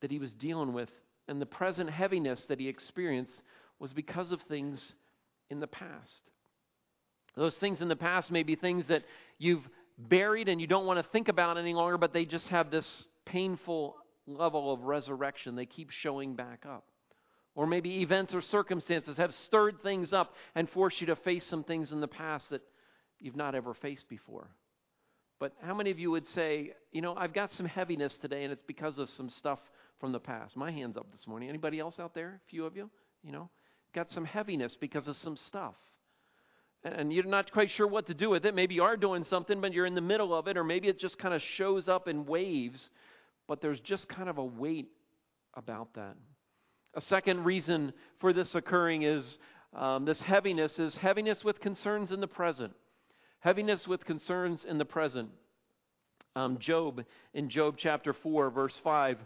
that 0.00 0.10
he 0.10 0.18
was 0.18 0.32
dealing 0.34 0.72
with. 0.72 0.90
And 1.28 1.40
the 1.40 1.46
present 1.46 1.88
heaviness 1.88 2.42
that 2.48 2.60
he 2.60 2.68
experienced 2.68 3.42
was 3.78 3.92
because 3.92 4.32
of 4.32 4.42
things 4.42 4.94
in 5.50 5.60
the 5.60 5.66
past. 5.66 6.22
Those 7.36 7.54
things 7.54 7.80
in 7.80 7.88
the 7.88 7.96
past 7.96 8.30
may 8.30 8.42
be 8.42 8.56
things 8.56 8.86
that 8.88 9.04
you've 9.38 9.66
buried 9.98 10.48
and 10.48 10.60
you 10.60 10.66
don't 10.66 10.86
want 10.86 10.98
to 11.04 11.10
think 11.12 11.28
about 11.28 11.58
any 11.58 11.74
longer, 11.74 11.98
but 11.98 12.12
they 12.12 12.24
just 12.24 12.46
have 12.48 12.70
this 12.70 12.86
painful 13.24 13.96
level 14.26 14.72
of 14.72 14.82
resurrection. 14.82 15.56
They 15.56 15.66
keep 15.66 15.90
showing 15.90 16.34
back 16.34 16.64
up. 16.68 16.84
Or 17.54 17.66
maybe 17.66 18.00
events 18.00 18.34
or 18.34 18.40
circumstances 18.40 19.16
have 19.18 19.34
stirred 19.46 19.82
things 19.82 20.12
up 20.12 20.34
and 20.54 20.68
forced 20.70 21.00
you 21.00 21.06
to 21.08 21.16
face 21.16 21.44
some 21.46 21.64
things 21.64 21.92
in 21.92 22.00
the 22.00 22.08
past 22.08 22.48
that 22.50 22.62
you've 23.20 23.36
not 23.36 23.54
ever 23.54 23.74
faced 23.74 24.08
before. 24.08 24.48
But 25.38 25.52
how 25.60 25.74
many 25.74 25.90
of 25.90 25.98
you 25.98 26.10
would 26.10 26.26
say, 26.28 26.72
you 26.92 27.02
know, 27.02 27.14
I've 27.14 27.34
got 27.34 27.52
some 27.52 27.66
heaviness 27.66 28.16
today 28.18 28.44
and 28.44 28.52
it's 28.52 28.62
because 28.62 28.98
of 28.98 29.10
some 29.10 29.28
stuff 29.28 29.58
from 30.00 30.12
the 30.12 30.20
past? 30.20 30.56
My 30.56 30.70
hand's 30.70 30.96
up 30.96 31.10
this 31.12 31.26
morning. 31.26 31.48
Anybody 31.48 31.78
else 31.78 31.98
out 31.98 32.14
there? 32.14 32.40
A 32.46 32.50
few 32.50 32.64
of 32.64 32.76
you? 32.76 32.88
You 33.22 33.32
know, 33.32 33.50
got 33.94 34.10
some 34.10 34.24
heaviness 34.24 34.76
because 34.80 35.08
of 35.08 35.16
some 35.16 35.36
stuff. 35.36 35.74
And 36.84 37.12
you're 37.12 37.24
not 37.24 37.52
quite 37.52 37.70
sure 37.70 37.86
what 37.86 38.08
to 38.08 38.14
do 38.14 38.28
with 38.28 38.44
it. 38.44 38.54
Maybe 38.54 38.74
you 38.74 38.82
are 38.82 38.96
doing 38.96 39.24
something, 39.24 39.60
but 39.60 39.72
you're 39.72 39.86
in 39.86 39.94
the 39.94 40.00
middle 40.00 40.34
of 40.34 40.48
it, 40.48 40.56
or 40.56 40.64
maybe 40.64 40.88
it 40.88 40.98
just 40.98 41.16
kind 41.18 41.32
of 41.32 41.40
shows 41.56 41.88
up 41.88 42.08
in 42.08 42.26
waves, 42.26 42.88
but 43.46 43.60
there's 43.60 43.78
just 43.80 44.08
kind 44.08 44.28
of 44.28 44.38
a 44.38 44.44
weight 44.44 44.88
about 45.54 45.94
that. 45.94 46.16
A 46.94 47.00
second 47.02 47.44
reason 47.44 47.92
for 48.20 48.32
this 48.32 48.54
occurring 48.54 49.02
is 49.02 49.38
um, 49.74 50.04
this 50.04 50.20
heaviness 50.20 50.78
is 50.78 50.94
heaviness 50.96 51.44
with 51.44 51.60
concerns 51.60 52.10
in 52.10 52.20
the 52.20 52.26
present. 52.26 52.72
Heaviness 53.40 53.86
with 53.86 54.04
concerns 54.04 54.64
in 54.68 54.78
the 54.78 54.84
present. 54.84 55.30
Um, 56.34 56.58
Job, 56.58 57.04
in 57.34 57.48
Job 57.48 57.76
chapter 57.78 58.12
4, 58.12 58.50
verse 58.50 58.74
5, 58.82 59.18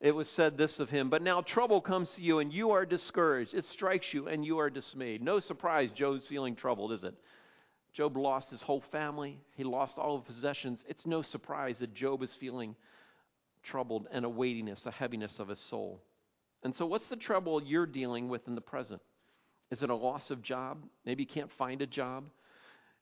it 0.00 0.12
was 0.12 0.28
said 0.30 0.56
this 0.56 0.78
of 0.78 0.88
him, 0.88 1.10
but 1.10 1.22
now 1.22 1.42
trouble 1.42 1.80
comes 1.82 2.08
to 2.12 2.22
you 2.22 2.38
and 2.38 2.52
you 2.52 2.70
are 2.70 2.86
discouraged. 2.86 3.52
It 3.52 3.66
strikes 3.66 4.14
you 4.14 4.28
and 4.28 4.44
you 4.44 4.58
are 4.58 4.70
dismayed. 4.70 5.22
No 5.22 5.40
surprise 5.40 5.90
Job's 5.94 6.24
feeling 6.26 6.56
troubled, 6.56 6.92
is 6.92 7.04
it? 7.04 7.14
Job 7.92 8.16
lost 8.16 8.50
his 8.50 8.62
whole 8.62 8.82
family, 8.92 9.38
he 9.56 9.64
lost 9.64 9.98
all 9.98 10.16
of 10.16 10.26
his 10.26 10.36
possessions. 10.36 10.80
It's 10.88 11.04
no 11.04 11.22
surprise 11.22 11.76
that 11.80 11.92
Job 11.92 12.22
is 12.22 12.32
feeling 12.40 12.76
troubled 13.64 14.06
and 14.10 14.24
a 14.24 14.28
weightiness, 14.28 14.80
a 14.86 14.90
heaviness 14.90 15.38
of 15.38 15.48
his 15.48 15.60
soul. 15.68 16.00
And 16.62 16.74
so, 16.76 16.86
what's 16.86 17.08
the 17.08 17.16
trouble 17.16 17.62
you're 17.62 17.86
dealing 17.86 18.28
with 18.28 18.46
in 18.46 18.54
the 18.54 18.60
present? 18.60 19.02
Is 19.70 19.82
it 19.82 19.90
a 19.90 19.94
loss 19.94 20.30
of 20.30 20.42
job? 20.42 20.78
Maybe 21.04 21.24
you 21.24 21.28
can't 21.28 21.50
find 21.58 21.82
a 21.82 21.86
job. 21.86 22.24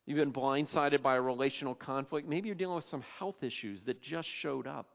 You've 0.06 0.18
been 0.18 0.32
blindsided 0.32 1.02
by 1.02 1.16
a 1.16 1.20
relational 1.20 1.74
conflict. 1.74 2.28
Maybe 2.28 2.48
you're 2.48 2.56
dealing 2.56 2.76
with 2.76 2.88
some 2.90 3.04
health 3.18 3.42
issues 3.42 3.84
that 3.84 4.02
just 4.02 4.28
showed 4.40 4.66
up 4.66 4.88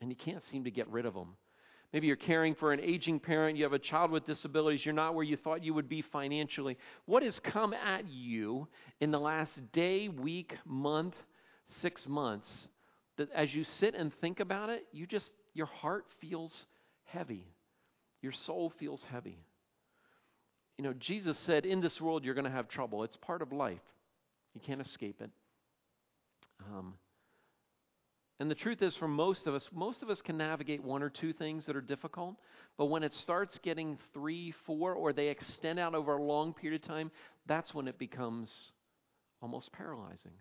and 0.00 0.10
you 0.10 0.16
can't 0.16 0.42
seem 0.50 0.64
to 0.64 0.70
get 0.70 0.88
rid 0.88 1.06
of 1.06 1.14
them. 1.14 1.36
Maybe 1.92 2.08
you're 2.08 2.16
caring 2.16 2.54
for 2.54 2.72
an 2.72 2.80
aging 2.80 3.20
parent, 3.20 3.56
you 3.56 3.64
have 3.64 3.72
a 3.72 3.78
child 3.78 4.10
with 4.10 4.26
disabilities, 4.26 4.84
you're 4.84 4.94
not 4.94 5.14
where 5.14 5.24
you 5.24 5.36
thought 5.36 5.64
you 5.64 5.72
would 5.74 5.88
be 5.88 6.02
financially. 6.02 6.76
What 7.06 7.22
has 7.22 7.38
come 7.44 7.72
at 7.72 8.08
you 8.08 8.68
in 9.00 9.10
the 9.10 9.20
last 9.20 9.52
day, 9.72 10.08
week, 10.08 10.54
month, 10.66 11.14
six 11.80 12.06
months 12.06 12.48
that 13.18 13.30
as 13.32 13.54
you 13.54 13.64
sit 13.78 13.94
and 13.94 14.12
think 14.20 14.40
about 14.40 14.68
it, 14.68 14.84
you 14.92 15.06
just, 15.06 15.30
your 15.54 15.66
heart 15.66 16.04
feels 16.20 16.52
heavy. 17.04 17.46
Your 18.20 18.32
soul 18.32 18.72
feels 18.78 19.02
heavy. 19.10 19.38
You 20.78 20.84
know, 20.84 20.92
Jesus 20.92 21.38
said, 21.46 21.64
In 21.64 21.80
this 21.80 22.00
world, 22.00 22.24
you're 22.24 22.34
going 22.34 22.44
to 22.44 22.50
have 22.50 22.68
trouble. 22.68 23.04
It's 23.04 23.16
part 23.16 23.40
of 23.40 23.52
life, 23.52 23.80
you 24.54 24.60
can't 24.60 24.80
escape 24.80 25.20
it. 25.20 25.30
Um, 26.70 26.94
and 28.38 28.50
the 28.50 28.54
truth 28.54 28.82
is, 28.82 28.94
for 28.96 29.08
most 29.08 29.46
of 29.46 29.54
us, 29.54 29.66
most 29.72 30.02
of 30.02 30.10
us 30.10 30.20
can 30.20 30.36
navigate 30.36 30.84
one 30.84 31.02
or 31.02 31.08
two 31.08 31.32
things 31.32 31.64
that 31.66 31.76
are 31.76 31.80
difficult. 31.80 32.36
But 32.76 32.86
when 32.86 33.02
it 33.02 33.14
starts 33.14 33.58
getting 33.62 33.98
three, 34.12 34.52
four, 34.66 34.92
or 34.92 35.12
they 35.14 35.28
extend 35.28 35.78
out 35.78 35.94
over 35.94 36.16
a 36.16 36.22
long 36.22 36.52
period 36.52 36.82
of 36.82 36.88
time, 36.88 37.10
that's 37.46 37.72
when 37.72 37.88
it 37.88 37.98
becomes 37.98 38.52
almost 39.40 39.72
paralyzing. 39.72 40.32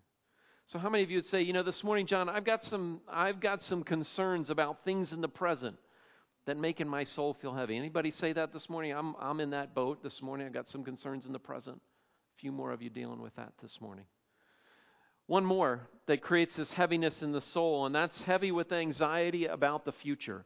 So, 0.67 0.79
how 0.79 0.89
many 0.89 1.03
of 1.03 1.11
you 1.11 1.17
would 1.17 1.27
say, 1.27 1.41
you 1.41 1.53
know, 1.53 1.63
this 1.63 1.83
morning, 1.83 2.05
John, 2.05 2.27
I've 2.27 2.43
got 2.43 2.65
some, 2.65 2.99
I've 3.07 3.39
got 3.39 3.63
some 3.63 3.83
concerns 3.83 4.49
about 4.49 4.83
things 4.83 5.13
in 5.13 5.21
the 5.21 5.29
present 5.29 5.77
that 6.47 6.57
making 6.57 6.89
my 6.89 7.05
soul 7.05 7.37
feel 7.39 7.53
heavy? 7.53 7.77
Anybody 7.77 8.11
say 8.11 8.33
that 8.33 8.51
this 8.51 8.67
morning? 8.67 8.91
I'm, 8.91 9.15
I'm 9.21 9.39
in 9.39 9.51
that 9.51 9.73
boat 9.73 10.03
this 10.03 10.21
morning. 10.21 10.47
I've 10.47 10.53
got 10.53 10.67
some 10.67 10.83
concerns 10.83 11.25
in 11.25 11.31
the 11.31 11.39
present. 11.39 11.77
A 11.77 12.41
few 12.41 12.51
more 12.51 12.71
of 12.71 12.81
you 12.81 12.89
dealing 12.89 13.21
with 13.21 13.35
that 13.35 13.53
this 13.61 13.77
morning. 13.79 14.05
One 15.27 15.45
more 15.45 15.81
that 16.07 16.21
creates 16.21 16.55
this 16.55 16.71
heaviness 16.71 17.21
in 17.21 17.31
the 17.31 17.41
soul, 17.41 17.85
and 17.85 17.95
that's 17.95 18.19
heavy 18.21 18.51
with 18.51 18.71
anxiety 18.71 19.45
about 19.45 19.85
the 19.85 19.91
future. 19.91 20.45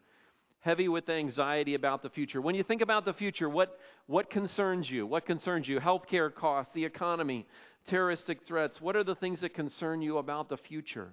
Heavy 0.61 0.87
with 0.87 1.09
anxiety 1.09 1.75
about 1.75 2.01
the 2.01 2.09
future. 2.09 2.41
When 2.41 2.55
you 2.55 2.63
think 2.63 2.81
about 2.81 3.05
the 3.05 3.13
future, 3.13 3.49
what, 3.49 3.77
what 4.07 4.29
concerns 4.29 4.89
you? 4.89 5.05
What 5.05 5.25
concerns 5.25 5.67
you? 5.67 5.79
Healthcare 5.79 6.33
costs, 6.33 6.71
the 6.73 6.85
economy, 6.85 7.45
terroristic 7.87 8.39
threats. 8.47 8.79
What 8.81 8.95
are 8.95 9.03
the 9.03 9.15
things 9.15 9.41
that 9.41 9.53
concern 9.53 10.01
you 10.01 10.17
about 10.17 10.49
the 10.49 10.57
future? 10.57 11.11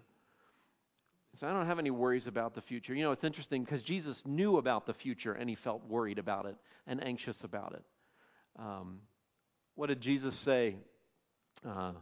So 1.40 1.46
I 1.46 1.52
don't 1.52 1.66
have 1.66 1.78
any 1.78 1.90
worries 1.90 2.26
about 2.26 2.54
the 2.54 2.62
future. 2.62 2.94
You 2.94 3.04
know, 3.04 3.12
it's 3.12 3.24
interesting 3.24 3.62
because 3.62 3.82
Jesus 3.82 4.20
knew 4.24 4.56
about 4.56 4.86
the 4.86 4.94
future 4.94 5.32
and 5.32 5.50
he 5.50 5.56
felt 5.56 5.86
worried 5.86 6.18
about 6.18 6.46
it 6.46 6.56
and 6.86 7.02
anxious 7.04 7.36
about 7.42 7.74
it. 7.74 7.82
Um, 8.58 9.00
what 9.74 9.88
did 9.88 10.00
Jesus 10.00 10.34
say? 10.40 10.76
Uh, 11.66 11.92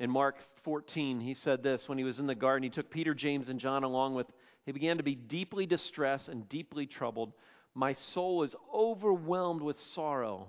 in 0.00 0.10
Mark 0.10 0.36
14, 0.64 1.20
he 1.20 1.34
said 1.34 1.62
this 1.62 1.86
when 1.86 1.98
he 1.98 2.04
was 2.04 2.18
in 2.18 2.26
the 2.26 2.34
garden. 2.34 2.64
He 2.64 2.70
took 2.70 2.90
Peter, 2.90 3.14
James, 3.14 3.48
and 3.48 3.60
John 3.60 3.84
along 3.84 4.14
with. 4.14 4.26
He 4.64 4.72
began 4.72 4.96
to 4.96 5.02
be 5.02 5.14
deeply 5.14 5.66
distressed 5.66 6.28
and 6.28 6.48
deeply 6.48 6.86
troubled. 6.86 7.34
My 7.74 7.94
soul 8.14 8.42
is 8.42 8.56
overwhelmed 8.74 9.60
with 9.60 9.78
sorrow 9.94 10.48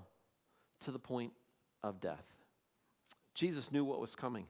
to 0.86 0.92
the 0.92 1.00
point 1.00 1.34
of 1.84 2.00
death. 2.00 2.24
Jesus 3.36 3.70
knew 3.72 3.84
what 3.84 4.00
was 4.00 4.16
coming. 4.16 4.46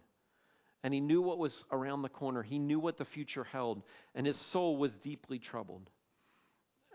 And 0.84 0.94
he 0.94 1.00
knew 1.00 1.22
what 1.22 1.38
was 1.38 1.64
around 1.72 2.04
the 2.04 2.10
corner. 2.10 2.44
He 2.44 2.60
knew 2.60 2.80
what 2.80 2.98
the 2.98 3.06
future 3.06 3.44
held. 3.44 3.82
And 4.14 4.26
his 4.26 4.40
soul 4.52 4.78
was 4.78 4.92
deeply 5.04 5.40
troubled. 5.40 5.90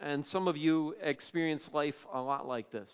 And 0.01 0.27
some 0.27 0.47
of 0.47 0.57
you 0.57 0.95
experience 1.03 1.69
life 1.73 1.95
a 2.13 2.21
lot 2.21 2.47
like 2.47 2.71
this. 2.71 2.91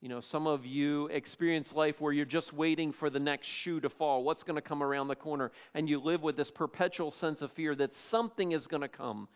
You 0.00 0.08
know, 0.08 0.20
some 0.20 0.46
of 0.46 0.64
you 0.64 1.06
experience 1.06 1.72
life 1.72 1.96
where 1.98 2.12
you're 2.12 2.24
just 2.24 2.52
waiting 2.52 2.92
for 2.92 3.10
the 3.10 3.18
next 3.18 3.48
shoe 3.62 3.80
to 3.80 3.90
fall. 3.90 4.22
What's 4.22 4.44
going 4.44 4.54
to 4.54 4.62
come 4.62 4.80
around 4.80 5.08
the 5.08 5.16
corner? 5.16 5.50
And 5.74 5.88
you 5.88 6.00
live 6.00 6.22
with 6.22 6.36
this 6.36 6.50
perpetual 6.52 7.10
sense 7.10 7.42
of 7.42 7.50
fear 7.52 7.74
that 7.74 7.90
something 8.10 8.52
is 8.52 8.66
going 8.68 8.82
to 8.82 8.88
come 8.88 9.26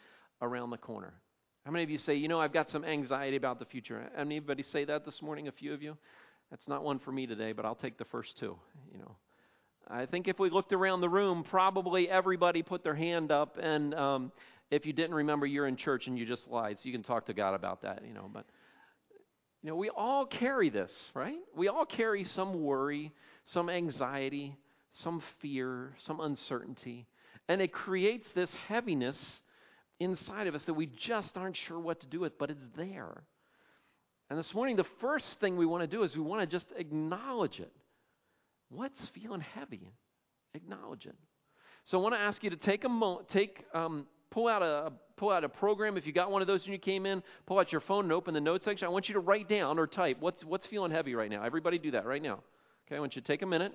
around 0.40 0.70
the 0.70 0.76
corner. 0.76 1.14
How 1.64 1.72
many 1.72 1.82
of 1.82 1.90
you 1.90 1.98
say, 1.98 2.14
you 2.14 2.28
know, 2.28 2.40
I've 2.40 2.52
got 2.52 2.70
some 2.70 2.84
anxiety 2.84 3.36
about 3.36 3.58
the 3.58 3.64
future? 3.64 4.08
Anybody 4.16 4.62
say 4.62 4.84
that 4.84 5.04
this 5.04 5.20
morning? 5.20 5.48
A 5.48 5.52
few 5.52 5.72
of 5.74 5.82
you? 5.82 5.96
That's 6.50 6.68
not 6.68 6.84
one 6.84 7.00
for 7.00 7.10
me 7.10 7.26
today, 7.26 7.52
but 7.52 7.64
I'll 7.64 7.74
take 7.74 7.98
the 7.98 8.04
first 8.04 8.38
two. 8.38 8.56
You 8.92 8.98
know, 8.98 9.16
I 9.88 10.06
think 10.06 10.28
if 10.28 10.38
we 10.38 10.50
looked 10.50 10.72
around 10.72 11.00
the 11.00 11.08
room, 11.08 11.44
probably 11.48 12.08
everybody 12.08 12.62
put 12.62 12.84
their 12.84 12.94
hand 12.94 13.32
up. 13.32 13.58
And 13.60 13.94
um, 13.94 14.32
if 14.70 14.86
you 14.86 14.92
didn't 14.92 15.14
remember, 15.14 15.44
you're 15.46 15.66
in 15.66 15.76
church 15.76 16.06
and 16.06 16.16
you 16.16 16.24
just 16.24 16.46
lied. 16.48 16.78
So 16.78 16.82
you 16.84 16.92
can 16.92 17.02
talk 17.02 17.26
to 17.26 17.34
God 17.34 17.54
about 17.54 17.82
that, 17.82 18.02
you 18.06 18.14
know. 18.14 18.30
But 18.32 18.44
you 19.62 19.70
know, 19.70 19.76
we 19.76 19.90
all 19.90 20.26
carry 20.26 20.70
this, 20.70 20.92
right? 21.14 21.38
We 21.56 21.68
all 21.68 21.86
carry 21.86 22.24
some 22.24 22.62
worry, 22.62 23.12
some 23.44 23.70
anxiety, 23.70 24.56
some 24.92 25.22
fear, 25.40 25.94
some 26.04 26.20
uncertainty. 26.20 27.06
And 27.48 27.62
it 27.62 27.72
creates 27.72 28.26
this 28.34 28.50
heaviness 28.66 29.16
inside 30.00 30.48
of 30.48 30.54
us 30.54 30.64
that 30.64 30.74
we 30.74 30.86
just 30.86 31.36
aren't 31.36 31.56
sure 31.56 31.78
what 31.78 32.00
to 32.00 32.06
do 32.06 32.20
with, 32.20 32.38
but 32.38 32.50
it's 32.50 32.64
there. 32.76 33.22
And 34.30 34.38
this 34.38 34.52
morning, 34.52 34.76
the 34.76 34.86
first 35.00 35.38
thing 35.40 35.56
we 35.56 35.66
want 35.66 35.82
to 35.82 35.86
do 35.86 36.02
is 36.02 36.16
we 36.16 36.22
want 36.22 36.40
to 36.40 36.46
just 36.46 36.66
acknowledge 36.76 37.60
it. 37.60 37.72
What's 38.68 39.00
feeling 39.14 39.42
heavy? 39.42 39.92
Acknowledge 40.54 41.06
it. 41.06 41.16
So 41.84 41.98
I 41.98 42.02
want 42.02 42.14
to 42.14 42.20
ask 42.20 42.42
you 42.42 42.50
to 42.50 42.56
take 42.56 42.84
a 42.84 42.88
moment, 42.88 43.28
take, 43.28 43.64
um, 43.74 44.06
pull 44.30 44.48
out 44.48 44.62
a 44.62 44.92
pull 45.22 45.30
out 45.30 45.44
a 45.44 45.48
program. 45.48 45.96
If 45.96 46.04
you 46.04 46.12
got 46.12 46.32
one 46.32 46.42
of 46.42 46.48
those 46.48 46.64
when 46.64 46.72
you 46.72 46.80
came 46.80 47.06
in, 47.06 47.22
pull 47.46 47.60
out 47.60 47.70
your 47.70 47.80
phone 47.80 48.06
and 48.06 48.12
open 48.12 48.34
the 48.34 48.40
notes 48.40 48.64
section. 48.64 48.86
I 48.86 48.90
want 48.90 49.06
you 49.06 49.14
to 49.14 49.20
write 49.20 49.48
down 49.48 49.78
or 49.78 49.86
type 49.86 50.16
what's 50.18 50.44
what's 50.44 50.66
feeling 50.66 50.90
heavy 50.90 51.14
right 51.14 51.30
now. 51.30 51.44
Everybody 51.44 51.78
do 51.78 51.92
that 51.92 52.06
right 52.06 52.20
now. 52.20 52.40
Okay, 52.88 52.96
I 52.96 52.98
want 52.98 53.14
you 53.14 53.22
to 53.22 53.28
take 53.28 53.42
a 53.42 53.46
minute. 53.46 53.72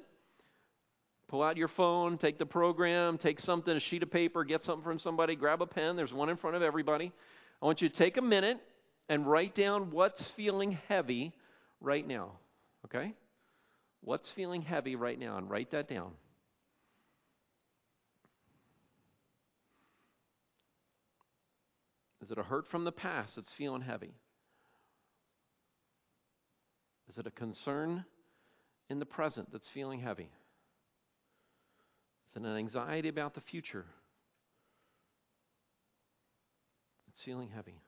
Pull 1.30 1.42
out 1.42 1.56
your 1.56 1.70
phone, 1.70 2.18
take 2.18 2.38
the 2.38 2.46
program, 2.46 3.18
take 3.18 3.40
something, 3.40 3.74
a 3.74 3.80
sheet 3.80 4.04
of 4.04 4.12
paper, 4.12 4.44
get 4.44 4.66
something 4.66 4.84
from 4.84 5.00
somebody, 5.00 5.38
grab 5.38 5.62
a 5.62 5.66
pen. 5.66 5.96
There's 5.96 6.12
one 6.12 6.28
in 6.28 6.36
front 6.36 6.58
of 6.58 6.62
everybody. 6.62 7.14
I 7.62 7.66
want 7.66 7.82
you 7.82 7.88
to 7.88 7.96
take 7.96 8.18
a 8.18 8.22
minute 8.22 8.58
and 9.08 9.26
write 9.26 9.56
down 9.56 9.92
what's 9.92 10.22
feeling 10.36 10.78
heavy 10.90 11.32
right 11.80 12.06
now. 12.06 12.32
Okay? 12.86 13.14
What's 14.02 14.30
feeling 14.32 14.64
heavy 14.64 14.98
right 14.98 15.18
now? 15.18 15.38
And 15.38 15.50
write 15.50 15.72
that 15.72 15.88
down. 15.88 16.12
Is 22.28 22.32
it 22.32 22.38
a 22.38 22.44
hurt 22.44 22.68
from 22.68 22.84
the 22.84 22.92
past 22.92 23.38
that's 23.38 23.54
feeling 23.58 23.82
heavy? 23.82 24.14
Is 27.08 27.18
it 27.18 27.26
a 27.26 27.32
concern 27.32 28.04
in 28.90 29.00
the 29.00 29.06
present 29.06 29.48
that's 29.54 29.70
feeling 29.74 30.02
heavy? 30.02 30.30
Is 32.30 32.36
it 32.36 32.42
an 32.42 32.58
anxiety 32.58 33.08
about 33.08 33.34
the 33.34 33.40
future 33.40 33.86
that's 37.08 37.22
feeling 37.24 37.48
heavy? 37.56 37.80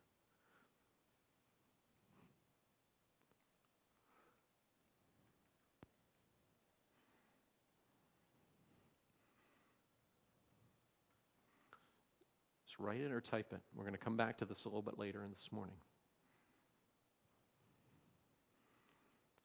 Write 12.79 13.01
it 13.01 13.11
or 13.11 13.21
type 13.21 13.47
it. 13.51 13.59
We're 13.75 13.83
going 13.83 13.93
to 13.93 14.03
come 14.03 14.17
back 14.17 14.37
to 14.39 14.45
this 14.45 14.63
a 14.65 14.67
little 14.67 14.81
bit 14.81 14.97
later 14.97 15.23
in 15.23 15.29
this 15.29 15.47
morning. 15.51 15.75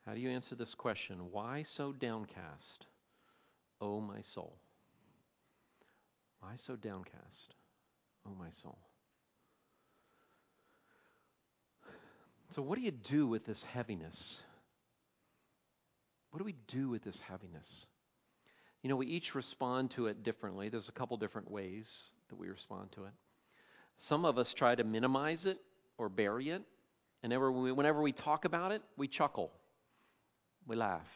How 0.06 0.14
do 0.14 0.20
you 0.20 0.30
answer 0.30 0.54
this 0.54 0.74
question? 0.74 1.18
Why 1.30 1.64
so 1.76 1.92
downcast, 1.92 2.86
O 3.80 3.96
oh 3.96 4.00
my 4.00 4.20
soul? 4.34 4.56
Why 6.40 6.52
so 6.66 6.76
downcast, 6.76 7.54
O 8.26 8.30
oh 8.30 8.38
my 8.38 8.50
soul? 8.62 8.78
So, 12.54 12.62
what 12.62 12.78
do 12.78 12.84
you 12.84 12.92
do 12.92 13.26
with 13.26 13.46
this 13.46 13.60
heaviness? 13.72 14.36
What 16.30 16.38
do 16.38 16.44
we 16.44 16.54
do 16.68 16.88
with 16.90 17.02
this 17.02 17.18
heaviness? 17.28 17.66
You 18.82 18.90
know, 18.90 18.96
we 18.96 19.06
each 19.06 19.34
respond 19.34 19.92
to 19.92 20.06
it 20.06 20.22
differently. 20.22 20.68
There's 20.68 20.88
a 20.88 20.92
couple 20.92 21.16
different 21.16 21.50
ways 21.50 21.86
that 22.28 22.36
we 22.36 22.48
respond 22.48 22.92
to 22.92 23.04
it. 23.04 23.12
Some 24.08 24.24
of 24.24 24.38
us 24.38 24.52
try 24.54 24.74
to 24.74 24.84
minimize 24.84 25.46
it 25.46 25.58
or 25.98 26.08
bury 26.08 26.50
it. 26.50 26.62
And 27.22 27.32
whenever 27.32 28.02
we, 28.02 28.12
talk 28.12 28.44
about 28.44 28.72
it, 28.72 28.82
we 28.96 29.08
chuckle, 29.08 29.50
we 30.66 30.76
laugh. 30.76 31.06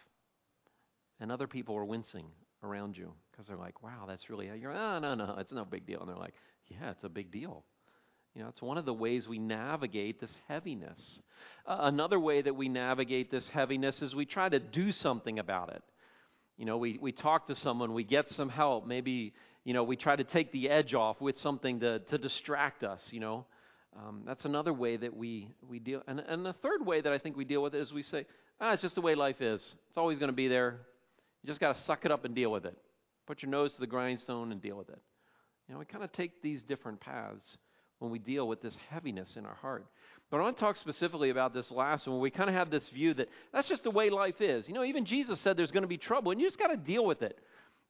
And 1.20 1.30
other 1.30 1.46
people 1.46 1.76
are 1.76 1.84
wincing 1.84 2.26
around 2.62 2.96
you 2.96 3.12
because 3.30 3.46
they're 3.46 3.56
like, 3.56 3.82
wow, 3.82 4.04
that's 4.06 4.30
really, 4.30 4.50
you're, 4.58 4.72
oh, 4.72 4.98
no, 5.00 5.14
no, 5.14 5.36
it's 5.38 5.52
no 5.52 5.64
big 5.64 5.86
deal. 5.86 6.00
And 6.00 6.08
they're 6.08 6.16
like, 6.16 6.34
yeah, 6.68 6.90
it's 6.90 7.04
a 7.04 7.08
big 7.08 7.30
deal. 7.30 7.64
You 8.34 8.42
know, 8.42 8.48
it's 8.48 8.62
one 8.62 8.78
of 8.78 8.84
the 8.84 8.94
ways 8.94 9.26
we 9.26 9.38
navigate 9.38 10.20
this 10.20 10.30
heaviness. 10.46 11.20
Uh, 11.66 11.78
another 11.80 12.20
way 12.20 12.40
that 12.40 12.54
we 12.54 12.68
navigate 12.68 13.30
this 13.30 13.46
heaviness 13.48 14.00
is 14.00 14.14
we 14.14 14.26
try 14.26 14.48
to 14.48 14.60
do 14.60 14.92
something 14.92 15.38
about 15.38 15.70
it. 15.70 15.82
You 16.56 16.64
know, 16.64 16.78
we, 16.78 16.98
we 17.00 17.12
talk 17.12 17.46
to 17.48 17.54
someone, 17.54 17.94
we 17.94 18.04
get 18.04 18.30
some 18.32 18.48
help. 18.48 18.86
Maybe, 18.86 19.34
you 19.68 19.74
know, 19.74 19.84
we 19.84 19.96
try 19.96 20.16
to 20.16 20.24
take 20.24 20.50
the 20.50 20.70
edge 20.70 20.94
off 20.94 21.20
with 21.20 21.38
something 21.40 21.80
to, 21.80 21.98
to 21.98 22.16
distract 22.16 22.84
us, 22.84 23.02
you 23.10 23.20
know. 23.20 23.44
Um, 23.94 24.22
that's 24.24 24.46
another 24.46 24.72
way 24.72 24.96
that 24.96 25.14
we, 25.14 25.50
we 25.68 25.78
deal. 25.78 26.02
And, 26.08 26.20
and 26.20 26.42
the 26.42 26.54
third 26.54 26.86
way 26.86 27.02
that 27.02 27.12
I 27.12 27.18
think 27.18 27.36
we 27.36 27.44
deal 27.44 27.62
with 27.62 27.74
it 27.74 27.82
is 27.82 27.92
we 27.92 28.02
say, 28.02 28.24
ah, 28.62 28.72
it's 28.72 28.80
just 28.80 28.94
the 28.94 29.02
way 29.02 29.14
life 29.14 29.42
is. 29.42 29.60
It's 29.90 29.98
always 29.98 30.18
going 30.18 30.30
to 30.30 30.34
be 30.34 30.48
there. 30.48 30.78
You 31.42 31.48
just 31.48 31.60
got 31.60 31.76
to 31.76 31.82
suck 31.82 32.06
it 32.06 32.10
up 32.10 32.24
and 32.24 32.34
deal 32.34 32.50
with 32.50 32.64
it. 32.64 32.78
Put 33.26 33.42
your 33.42 33.50
nose 33.50 33.74
to 33.74 33.80
the 33.80 33.86
grindstone 33.86 34.52
and 34.52 34.62
deal 34.62 34.78
with 34.78 34.88
it. 34.88 35.00
You 35.68 35.74
know, 35.74 35.80
we 35.80 35.84
kind 35.84 36.02
of 36.02 36.12
take 36.12 36.40
these 36.40 36.62
different 36.62 36.98
paths 37.00 37.58
when 37.98 38.10
we 38.10 38.18
deal 38.18 38.48
with 38.48 38.62
this 38.62 38.74
heaviness 38.88 39.36
in 39.36 39.44
our 39.44 39.56
heart. 39.56 39.84
But 40.30 40.38
I 40.38 40.44
want 40.44 40.56
to 40.56 40.60
talk 40.62 40.76
specifically 40.76 41.28
about 41.28 41.52
this 41.52 41.70
last 41.70 42.06
one. 42.06 42.20
We 42.20 42.30
kind 42.30 42.48
of 42.48 42.56
have 42.56 42.70
this 42.70 42.88
view 42.88 43.12
that 43.14 43.28
that's 43.52 43.68
just 43.68 43.84
the 43.84 43.90
way 43.90 44.08
life 44.08 44.40
is. 44.40 44.66
You 44.66 44.72
know, 44.72 44.84
even 44.84 45.04
Jesus 45.04 45.38
said 45.40 45.58
there's 45.58 45.72
going 45.72 45.82
to 45.82 45.88
be 45.88 45.98
trouble, 45.98 46.32
and 46.32 46.40
you 46.40 46.46
just 46.46 46.58
got 46.58 46.68
to 46.68 46.76
deal 46.78 47.04
with 47.04 47.20
it. 47.20 47.38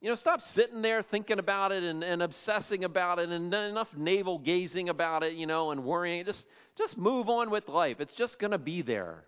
You 0.01 0.09
know, 0.09 0.15
stop 0.15 0.41
sitting 0.53 0.81
there 0.81 1.03
thinking 1.03 1.39
about 1.39 1.73
it 1.73 1.83
and, 1.83 2.03
and 2.05 2.21
obsessing 2.21 2.85
about 2.85 3.19
it 3.19 3.29
and 3.29 3.53
enough 3.53 3.89
navel 3.97 4.39
gazing 4.39 4.87
about 4.87 5.23
it, 5.23 5.33
you 5.33 5.45
know, 5.45 5.71
and 5.71 5.83
worrying. 5.83 6.23
Just, 6.23 6.45
just 6.77 6.97
move 6.97 7.27
on 7.27 7.49
with 7.49 7.67
life. 7.67 7.97
It's 7.99 8.13
just 8.13 8.39
going 8.39 8.51
to 8.51 8.57
be 8.57 8.81
there. 8.81 9.25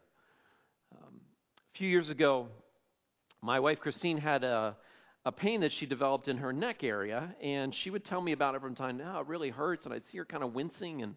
Um, 0.96 1.16
a 1.74 1.78
few 1.78 1.90
years 1.90 2.10
ago, 2.10 2.48
my 3.42 3.60
wife 3.60 3.82
Christine 3.82 4.18
had 4.18 4.46
a, 4.46 4.78
a 5.26 5.32
pain 5.34 5.60
that 5.62 5.74
she 5.74 5.86
developed 5.86 6.30
in 6.30 6.38
her 6.38 6.54
neck 6.54 6.86
area, 6.86 7.36
and 7.44 7.76
she 7.76 7.90
would 7.90 8.06
tell 8.06 8.22
me 8.22 8.32
about 8.32 8.56
it 8.56 8.62
from 8.62 8.74
time 8.74 8.98
to 8.98 9.04
time. 9.04 9.14
Oh, 9.14 9.20
it 9.20 9.28
really 9.28 9.50
hurts, 9.50 9.84
and 9.84 9.94
I'd 9.94 10.08
see 10.10 10.20
her 10.20 10.26
kind 10.26 10.44
of 10.44 10.54
wincing 10.54 11.02
and 11.02 11.16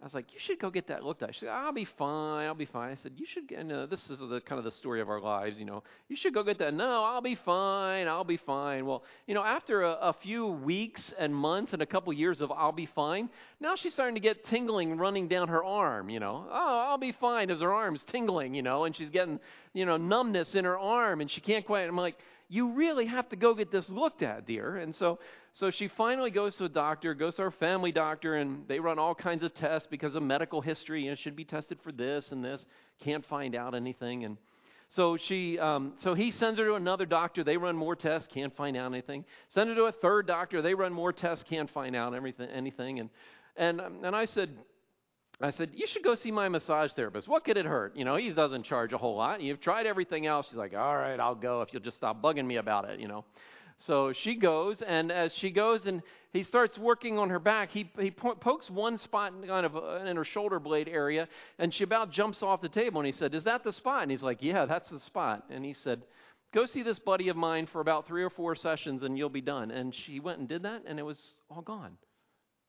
I 0.00 0.04
was 0.04 0.12
like, 0.12 0.26
you 0.32 0.38
should 0.46 0.58
go 0.58 0.70
get 0.70 0.88
that 0.88 1.04
looked 1.04 1.22
at. 1.22 1.34
She 1.34 1.40
said, 1.40 1.48
I'll 1.48 1.72
be 1.72 1.88
fine. 1.98 2.46
I'll 2.46 2.54
be 2.54 2.66
fine. 2.66 2.92
I 2.92 3.02
said, 3.02 3.12
you 3.16 3.24
should 3.32 3.48
get, 3.48 3.64
no, 3.64 3.84
uh, 3.84 3.86
this 3.86 4.00
is 4.10 4.18
the 4.18 4.42
kind 4.46 4.58
of 4.58 4.64
the 4.64 4.70
story 4.72 5.00
of 5.00 5.08
our 5.08 5.20
lives, 5.20 5.58
you 5.58 5.64
know. 5.64 5.82
You 6.08 6.16
should 6.16 6.34
go 6.34 6.42
get 6.42 6.58
that. 6.58 6.74
No, 6.74 7.02
I'll 7.02 7.22
be 7.22 7.34
fine. 7.34 8.06
I'll 8.06 8.22
be 8.22 8.36
fine. 8.36 8.84
Well, 8.84 9.04
you 9.26 9.34
know, 9.34 9.42
after 9.42 9.82
a, 9.82 9.92
a 9.92 10.14
few 10.22 10.46
weeks 10.46 11.00
and 11.18 11.34
months 11.34 11.72
and 11.72 11.80
a 11.80 11.86
couple 11.86 12.12
years 12.12 12.42
of 12.42 12.52
I'll 12.52 12.72
be 12.72 12.86
fine, 12.94 13.30
now 13.58 13.74
she's 13.74 13.94
starting 13.94 14.14
to 14.16 14.20
get 14.20 14.44
tingling 14.46 14.98
running 14.98 15.28
down 15.28 15.48
her 15.48 15.64
arm, 15.64 16.10
you 16.10 16.20
know. 16.20 16.46
Oh, 16.50 16.86
I'll 16.90 16.98
be 16.98 17.12
fine 17.12 17.50
as 17.50 17.62
her 17.62 17.72
arm's 17.72 18.02
tingling, 18.12 18.54
you 18.54 18.62
know, 18.62 18.84
and 18.84 18.94
she's 18.94 19.10
getting, 19.10 19.40
you 19.72 19.86
know, 19.86 19.96
numbness 19.96 20.54
in 20.54 20.66
her 20.66 20.78
arm 20.78 21.22
and 21.22 21.30
she 21.30 21.40
can't 21.40 21.64
quite. 21.64 21.88
I'm 21.88 21.96
like, 21.96 22.18
you 22.48 22.72
really 22.72 23.06
have 23.06 23.28
to 23.30 23.36
go 23.36 23.54
get 23.54 23.72
this 23.72 23.88
looked 23.88 24.22
at, 24.22 24.46
dear. 24.46 24.76
And 24.76 24.94
so 24.96 25.18
so 25.58 25.70
she 25.70 25.88
finally 25.88 26.30
goes 26.30 26.54
to 26.56 26.64
a 26.64 26.68
doctor, 26.68 27.14
goes 27.14 27.36
to 27.36 27.42
her 27.42 27.50
family 27.50 27.90
doctor, 27.90 28.36
and 28.36 28.68
they 28.68 28.78
run 28.78 28.98
all 28.98 29.14
kinds 29.14 29.42
of 29.42 29.54
tests 29.54 29.88
because 29.90 30.14
of 30.14 30.22
medical 30.22 30.60
history. 30.60 31.04
You 31.04 31.10
know, 31.10 31.16
should 31.16 31.36
be 31.36 31.46
tested 31.46 31.78
for 31.82 31.92
this 31.92 32.26
and 32.30 32.44
this. 32.44 32.64
Can't 33.02 33.24
find 33.26 33.54
out 33.54 33.74
anything. 33.74 34.24
And 34.24 34.36
so 34.94 35.16
she, 35.16 35.58
um, 35.58 35.94
so 36.02 36.12
he 36.14 36.30
sends 36.30 36.58
her 36.58 36.66
to 36.66 36.74
another 36.74 37.06
doctor. 37.06 37.42
They 37.42 37.56
run 37.56 37.74
more 37.74 37.96
tests, 37.96 38.28
can't 38.32 38.54
find 38.54 38.76
out 38.76 38.92
anything. 38.92 39.24
Send 39.54 39.70
her 39.70 39.74
to 39.76 39.84
a 39.84 39.92
third 39.92 40.26
doctor. 40.26 40.60
They 40.60 40.74
run 40.74 40.92
more 40.92 41.12
tests, 41.12 41.44
can't 41.48 41.70
find 41.70 41.96
out 41.96 42.14
everything, 42.14 42.50
anything. 42.50 43.00
And 43.00 43.10
and 43.56 43.80
and 43.80 44.14
I 44.14 44.26
said, 44.26 44.50
I 45.40 45.52
said, 45.52 45.70
you 45.72 45.86
should 45.86 46.04
go 46.04 46.16
see 46.16 46.30
my 46.30 46.50
massage 46.50 46.92
therapist. 46.92 47.28
What 47.28 47.44
could 47.44 47.56
it 47.56 47.64
hurt? 47.64 47.96
You 47.96 48.04
know, 48.04 48.16
he 48.16 48.28
doesn't 48.30 48.64
charge 48.64 48.92
a 48.92 48.98
whole 48.98 49.16
lot. 49.16 49.40
You've 49.40 49.60
tried 49.62 49.86
everything 49.86 50.26
else. 50.26 50.46
She's 50.48 50.56
like, 50.56 50.74
all 50.74 50.96
right, 50.96 51.18
I'll 51.18 51.34
go 51.34 51.62
if 51.62 51.70
you'll 51.72 51.82
just 51.82 51.96
stop 51.96 52.20
bugging 52.22 52.46
me 52.46 52.56
about 52.56 52.90
it. 52.90 53.00
You 53.00 53.08
know. 53.08 53.24
So 53.78 54.12
she 54.12 54.36
goes, 54.36 54.80
and 54.86 55.12
as 55.12 55.32
she 55.34 55.50
goes 55.50 55.86
and 55.86 56.02
he 56.32 56.42
starts 56.42 56.76
working 56.78 57.18
on 57.18 57.30
her 57.30 57.38
back, 57.38 57.70
he, 57.70 57.90
he 57.98 58.10
po- 58.10 58.34
pokes 58.34 58.70
one 58.70 58.98
spot 58.98 59.32
kind 59.46 59.66
of 59.66 59.76
uh, 59.76 60.04
in 60.06 60.16
her 60.16 60.24
shoulder 60.24 60.58
blade 60.58 60.88
area, 60.88 61.28
and 61.58 61.72
she 61.72 61.84
about 61.84 62.10
jumps 62.10 62.42
off 62.42 62.62
the 62.62 62.68
table. 62.68 63.00
And 63.00 63.06
he 63.06 63.12
said, 63.12 63.34
Is 63.34 63.44
that 63.44 63.64
the 63.64 63.72
spot? 63.72 64.02
And 64.02 64.10
he's 64.10 64.22
like, 64.22 64.38
Yeah, 64.40 64.66
that's 64.66 64.88
the 64.90 65.00
spot. 65.00 65.44
And 65.50 65.64
he 65.64 65.74
said, 65.74 66.02
Go 66.54 66.66
see 66.66 66.82
this 66.82 66.98
buddy 66.98 67.28
of 67.28 67.36
mine 67.36 67.68
for 67.70 67.80
about 67.80 68.06
three 68.06 68.22
or 68.22 68.30
four 68.30 68.56
sessions, 68.56 69.02
and 69.02 69.18
you'll 69.18 69.28
be 69.28 69.40
done. 69.40 69.70
And 69.70 69.94
she 69.94 70.20
went 70.20 70.38
and 70.38 70.48
did 70.48 70.62
that, 70.62 70.82
and 70.86 70.98
it 70.98 71.04
was 71.04 71.20
all 71.50 71.62
gone. 71.62 71.96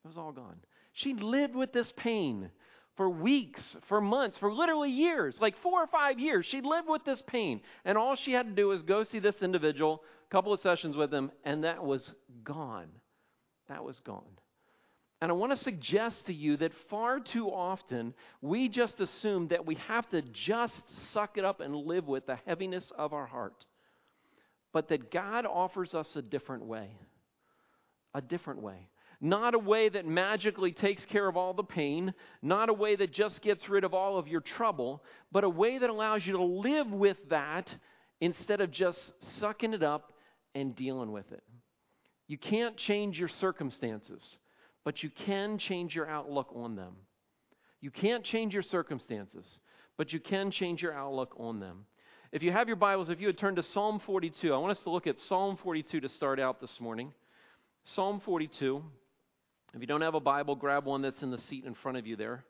It 0.03 0.07
was 0.07 0.17
all 0.17 0.31
gone. 0.31 0.57
She 0.93 1.13
lived 1.13 1.55
with 1.55 1.73
this 1.73 1.91
pain 1.95 2.49
for 2.97 3.09
weeks, 3.09 3.61
for 3.87 4.01
months, 4.01 4.37
for 4.39 4.51
literally 4.51 4.89
years, 4.89 5.35
like 5.39 5.55
four 5.61 5.83
or 5.83 5.87
five 5.87 6.19
years. 6.19 6.45
She 6.49 6.61
lived 6.61 6.89
with 6.89 7.05
this 7.05 7.21
pain. 7.27 7.61
And 7.85 7.97
all 7.97 8.15
she 8.15 8.33
had 8.33 8.47
to 8.47 8.53
do 8.53 8.69
was 8.69 8.81
go 8.81 9.03
see 9.03 9.19
this 9.19 9.35
individual 9.41 10.01
couple 10.29 10.53
of 10.53 10.59
sessions 10.61 10.95
with 10.95 11.13
him, 11.13 11.31
and 11.43 11.63
that 11.63 11.83
was 11.83 12.13
gone. 12.43 12.89
That 13.69 13.83
was 13.83 13.99
gone. 14.01 14.23
And 15.19 15.31
I 15.31 15.33
want 15.33 15.57
to 15.57 15.63
suggest 15.63 16.27
to 16.27 16.33
you 16.33 16.57
that 16.57 16.71
far 16.89 17.19
too 17.19 17.47
often 17.47 18.13
we 18.41 18.69
just 18.69 18.99
assume 18.99 19.47
that 19.47 19.65
we 19.65 19.75
have 19.87 20.07
to 20.11 20.21
just 20.21 20.75
suck 21.11 21.37
it 21.37 21.45
up 21.45 21.59
and 21.59 21.75
live 21.75 22.07
with 22.07 22.27
the 22.27 22.37
heaviness 22.45 22.91
of 22.97 23.13
our 23.13 23.25
heart. 23.25 23.65
But 24.73 24.89
that 24.89 25.09
God 25.11 25.45
offers 25.45 25.95
us 25.95 26.15
a 26.15 26.21
different 26.21 26.65
way. 26.65 26.91
A 28.13 28.21
different 28.21 28.61
way. 28.61 28.89
Not 29.19 29.55
a 29.55 29.59
way 29.59 29.89
that 29.89 30.05
magically 30.05 30.71
takes 30.71 31.03
care 31.05 31.27
of 31.27 31.35
all 31.35 31.55
the 31.55 31.63
pain, 31.63 32.13
not 32.43 32.69
a 32.69 32.73
way 32.73 32.95
that 32.95 33.11
just 33.11 33.41
gets 33.41 33.67
rid 33.67 33.83
of 33.83 33.95
all 33.95 34.19
of 34.19 34.27
your 34.27 34.41
trouble, 34.41 35.03
but 35.31 35.43
a 35.43 35.49
way 35.49 35.79
that 35.79 35.89
allows 35.89 36.23
you 36.27 36.33
to 36.33 36.43
live 36.43 36.91
with 36.91 37.17
that 37.29 37.67
instead 38.21 38.61
of 38.61 38.69
just 38.69 38.99
sucking 39.39 39.73
it 39.73 39.81
up 39.81 40.13
and 40.57 40.75
dealing 40.75 41.11
with 41.11 41.31
it. 41.31 41.43
You 42.27 42.37
can't 42.37 42.75
change 42.77 43.19
your 43.19 43.29
circumstances, 43.29 44.37
but 44.83 45.03
you 45.03 45.09
can 45.09 45.57
change 45.59 45.95
your 45.95 46.09
outlook 46.09 46.51
on 46.55 46.75
them. 46.75 46.95
You 47.79 47.91
can't 47.91 48.23
change 48.23 48.53
your 48.53 48.63
circumstances, 48.63 49.45
but 49.97 50.11
you 50.11 50.19
can 50.19 50.49
change 50.49 50.81
your 50.81 50.93
outlook 50.93 51.35
on 51.37 51.59
them. 51.59 51.85
If 52.31 52.41
you 52.41 52.51
have 52.51 52.67
your 52.67 52.75
Bibles, 52.75 53.09
if 53.09 53.21
you 53.21 53.27
would 53.27 53.37
turn 53.37 53.55
to 53.55 53.63
Psalm 53.63 54.01
42, 54.05 54.53
I 54.53 54.57
want 54.57 54.71
us 54.71 54.83
to 54.83 54.89
look 54.89 55.07
at 55.07 55.19
Psalm 55.19 55.57
42 55.63 56.01
to 56.01 56.09
start 56.09 56.39
out 56.39 56.59
this 56.59 56.81
morning. 56.81 57.13
Psalm 57.83 58.19
42. 58.25 58.83
If 59.75 59.81
you 59.81 59.87
don't 59.87 60.01
have 60.01 60.15
a 60.15 60.19
Bible, 60.19 60.55
grab 60.55 60.85
one 60.85 61.03
that's 61.03 61.21
in 61.21 61.29
the 61.29 61.37
seat 61.37 61.65
in 61.65 61.75
front 61.75 61.97
of 61.97 62.07
you 62.07 62.15
there. 62.15 62.43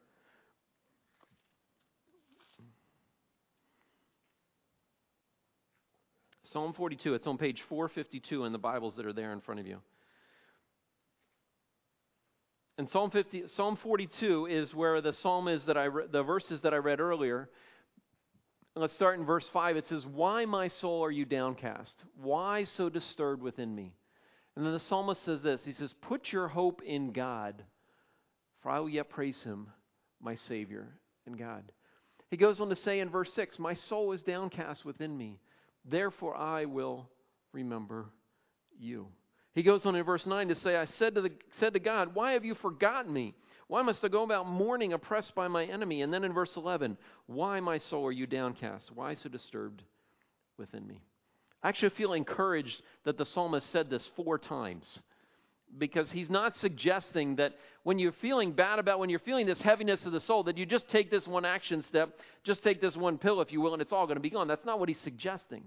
Psalm 6.51 6.73
42. 6.73 7.13
It's 7.13 7.27
on 7.27 7.37
page 7.37 7.61
452 7.67 8.45
in 8.45 8.51
the 8.51 8.57
Bibles 8.57 8.95
that 8.95 9.05
are 9.05 9.13
there 9.13 9.33
in 9.33 9.41
front 9.41 9.59
of 9.59 9.67
you. 9.67 9.81
And 12.77 12.89
Psalm 12.89 13.09
50, 13.09 13.47
Psalm 13.47 13.75
42 13.75 14.45
is 14.45 14.73
where 14.73 15.01
the 15.01 15.13
psalm 15.13 15.47
is 15.47 15.63
that 15.65 15.77
I 15.77 15.85
re, 15.85 16.05
the 16.11 16.23
verses 16.23 16.61
that 16.61 16.73
I 16.73 16.77
read 16.77 16.99
earlier. 16.99 17.49
Let's 18.75 18.93
start 18.93 19.17
in 19.19 19.25
verse 19.25 19.47
5. 19.49 19.77
It 19.77 19.87
says, 19.87 20.05
"Why 20.05 20.45
my 20.45 20.67
soul 20.67 21.03
are 21.03 21.11
you 21.11 21.25
downcast? 21.25 22.03
Why 22.15 22.63
so 22.63 22.87
disturbed 22.89 23.41
within 23.41 23.73
me?" 23.73 23.95
And 24.55 24.65
then 24.65 24.73
the 24.73 24.79
psalmist 24.79 25.23
says 25.23 25.41
this. 25.41 25.65
He 25.65 25.71
says, 25.71 25.93
"Put 25.93 26.31
your 26.31 26.47
hope 26.47 26.81
in 26.83 27.11
God, 27.11 27.65
for 28.61 28.69
I 28.69 28.79
will 28.79 28.89
yet 28.89 29.09
praise 29.09 29.41
him, 29.41 29.73
my 30.21 30.35
savior 30.35 30.99
and 31.25 31.37
God." 31.37 31.71
He 32.29 32.37
goes 32.37 32.59
on 32.59 32.69
to 32.69 32.75
say 32.75 32.99
in 32.99 33.09
verse 33.09 33.33
6, 33.33 33.57
"My 33.57 33.73
soul 33.73 34.11
is 34.11 34.21
downcast 34.21 34.85
within 34.85 35.17
me." 35.17 35.39
Therefore 35.89 36.35
I 36.35 36.65
will 36.65 37.09
remember 37.53 38.07
you. 38.77 39.07
He 39.53 39.63
goes 39.63 39.85
on 39.85 39.95
in 39.95 40.03
verse 40.03 40.25
9 40.25 40.49
to 40.49 40.55
say, 40.55 40.75
I 40.75 40.85
said 40.85 41.15
to, 41.15 41.21
the, 41.21 41.31
said 41.59 41.73
to 41.73 41.79
God, 41.79 42.13
Why 42.13 42.33
have 42.33 42.45
you 42.45 42.53
forgotten 42.55 43.11
me? 43.11 43.33
Why 43.67 43.81
must 43.81 44.05
I 44.05 44.07
go 44.07 44.23
about 44.23 44.47
mourning, 44.47 44.93
oppressed 44.93 45.33
by 45.35 45.47
my 45.47 45.65
enemy? 45.65 46.01
And 46.01 46.13
then 46.13 46.23
in 46.23 46.31
verse 46.31 46.51
11, 46.55 46.97
Why, 47.25 47.59
my 47.59 47.79
soul, 47.79 48.05
are 48.05 48.11
you 48.11 48.27
downcast? 48.27 48.91
Why 48.93 49.15
so 49.15 49.29
disturbed 49.29 49.81
within 50.57 50.87
me? 50.87 51.01
I 51.63 51.69
actually 51.69 51.89
feel 51.89 52.13
encouraged 52.13 52.81
that 53.03 53.17
the 53.17 53.25
psalmist 53.25 53.71
said 53.71 53.89
this 53.89 54.07
four 54.15 54.37
times 54.37 54.99
because 55.77 56.09
he's 56.11 56.29
not 56.29 56.55
suggesting 56.57 57.37
that 57.37 57.53
when 57.83 57.99
you're 57.99 58.13
feeling 58.13 58.51
bad 58.51 58.79
about, 58.79 58.99
when 58.99 59.09
you're 59.09 59.19
feeling 59.19 59.45
this 59.45 59.61
heaviness 59.61 60.05
of 60.05 60.11
the 60.11 60.19
soul, 60.19 60.43
that 60.43 60.57
you 60.57 60.65
just 60.65 60.87
take 60.89 61.09
this 61.09 61.27
one 61.27 61.45
action 61.45 61.81
step, 61.83 62.17
just 62.43 62.63
take 62.63 62.79
this 62.79 62.95
one 62.95 63.17
pill, 63.17 63.41
if 63.41 63.51
you 63.51 63.59
will, 63.59 63.73
and 63.73 63.81
it's 63.81 63.91
all 63.91 64.05
going 64.05 64.17
to 64.17 64.21
be 64.21 64.29
gone. 64.29 64.47
That's 64.47 64.65
not 64.65 64.79
what 64.79 64.87
he's 64.87 64.99
suggesting. 65.01 65.63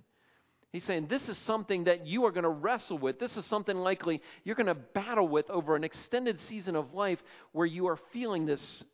He's 0.73 0.85
saying 0.85 1.09
this 1.09 1.29
is 1.29 1.37
something 1.39 1.85
that 1.85 2.07
you 2.07 2.25
are 2.27 2.31
going 2.31 2.45
to 2.45 2.51
wrestle 2.51 2.99
with. 2.99 3.19
This 3.19 3.37
is 3.37 3.45
something 3.47 3.77
likely 3.77 4.23
you're 4.45 4.55
going 4.55 4.67
to 4.67 4.75
battle 4.75 5.27
with 5.27 5.51
over 5.51 5.75
an 5.75 5.83
extended 5.83 6.39
season 6.49 6.77
of 6.77 6.95
life 6.95 7.19
where 7.53 7.67
you 7.67 7.89
are 7.89 7.99
feeling 8.13 8.47
this 8.47 8.85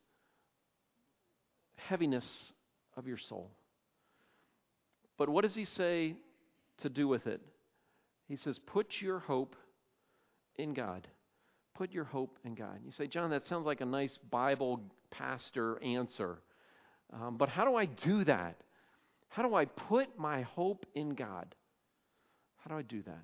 heaviness 1.76 2.26
of 2.96 3.06
your 3.06 3.18
soul. 3.18 3.50
But 5.18 5.28
what 5.28 5.44
does 5.44 5.54
he 5.54 5.64
say 5.64 6.14
to 6.82 6.88
do 6.88 7.08
with 7.08 7.26
it? 7.26 7.40
He 8.28 8.36
says, 8.36 8.58
Put 8.58 8.86
your 9.00 9.18
hope 9.18 9.54
in 10.56 10.72
God. 10.72 11.06
Put 11.74 11.92
your 11.92 12.04
hope 12.04 12.38
in 12.44 12.54
God. 12.54 12.80
You 12.84 12.92
say, 12.92 13.06
John, 13.06 13.30
that 13.30 13.46
sounds 13.46 13.66
like 13.66 13.82
a 13.82 13.86
nice 13.86 14.18
Bible 14.30 14.80
pastor 15.10 15.82
answer. 15.82 16.38
Um, 17.12 17.36
but 17.36 17.50
how 17.50 17.66
do 17.66 17.76
I 17.76 17.84
do 17.84 18.24
that? 18.24 18.56
How 19.28 19.42
do 19.42 19.54
I 19.54 19.66
put 19.66 20.18
my 20.18 20.42
hope 20.42 20.86
in 20.94 21.10
God? 21.10 21.54
How 22.66 22.74
do 22.74 22.78
I 22.78 22.82
do 22.82 23.02
that? 23.02 23.22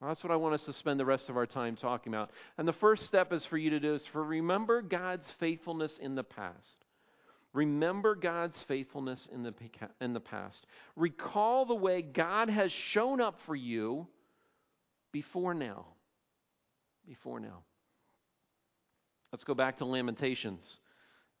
Well, 0.00 0.10
that's 0.10 0.22
what 0.22 0.30
I 0.30 0.36
want 0.36 0.54
us 0.54 0.64
to 0.64 0.74
spend 0.74 1.00
the 1.00 1.06
rest 1.06 1.30
of 1.30 1.36
our 1.38 1.46
time 1.46 1.76
talking 1.76 2.12
about. 2.12 2.30
And 2.58 2.68
the 2.68 2.74
first 2.74 3.04
step 3.04 3.32
is 3.32 3.46
for 3.46 3.56
you 3.56 3.70
to 3.70 3.80
do 3.80 3.94
is 3.94 4.02
for 4.12 4.22
remember 4.22 4.82
God's 4.82 5.26
faithfulness 5.40 5.96
in 6.00 6.14
the 6.14 6.22
past. 6.22 6.76
Remember 7.54 8.14
God's 8.14 8.62
faithfulness 8.68 9.26
in 9.32 9.42
the, 9.42 9.54
in 10.02 10.12
the 10.12 10.20
past. 10.20 10.66
Recall 10.94 11.64
the 11.64 11.74
way 11.74 12.02
God 12.02 12.50
has 12.50 12.70
shown 12.70 13.22
up 13.22 13.38
for 13.46 13.56
you 13.56 14.06
before 15.10 15.54
now. 15.54 15.86
Before 17.08 17.40
now. 17.40 17.62
Let's 19.32 19.44
go 19.44 19.54
back 19.54 19.78
to 19.78 19.86
Lamentations, 19.86 20.76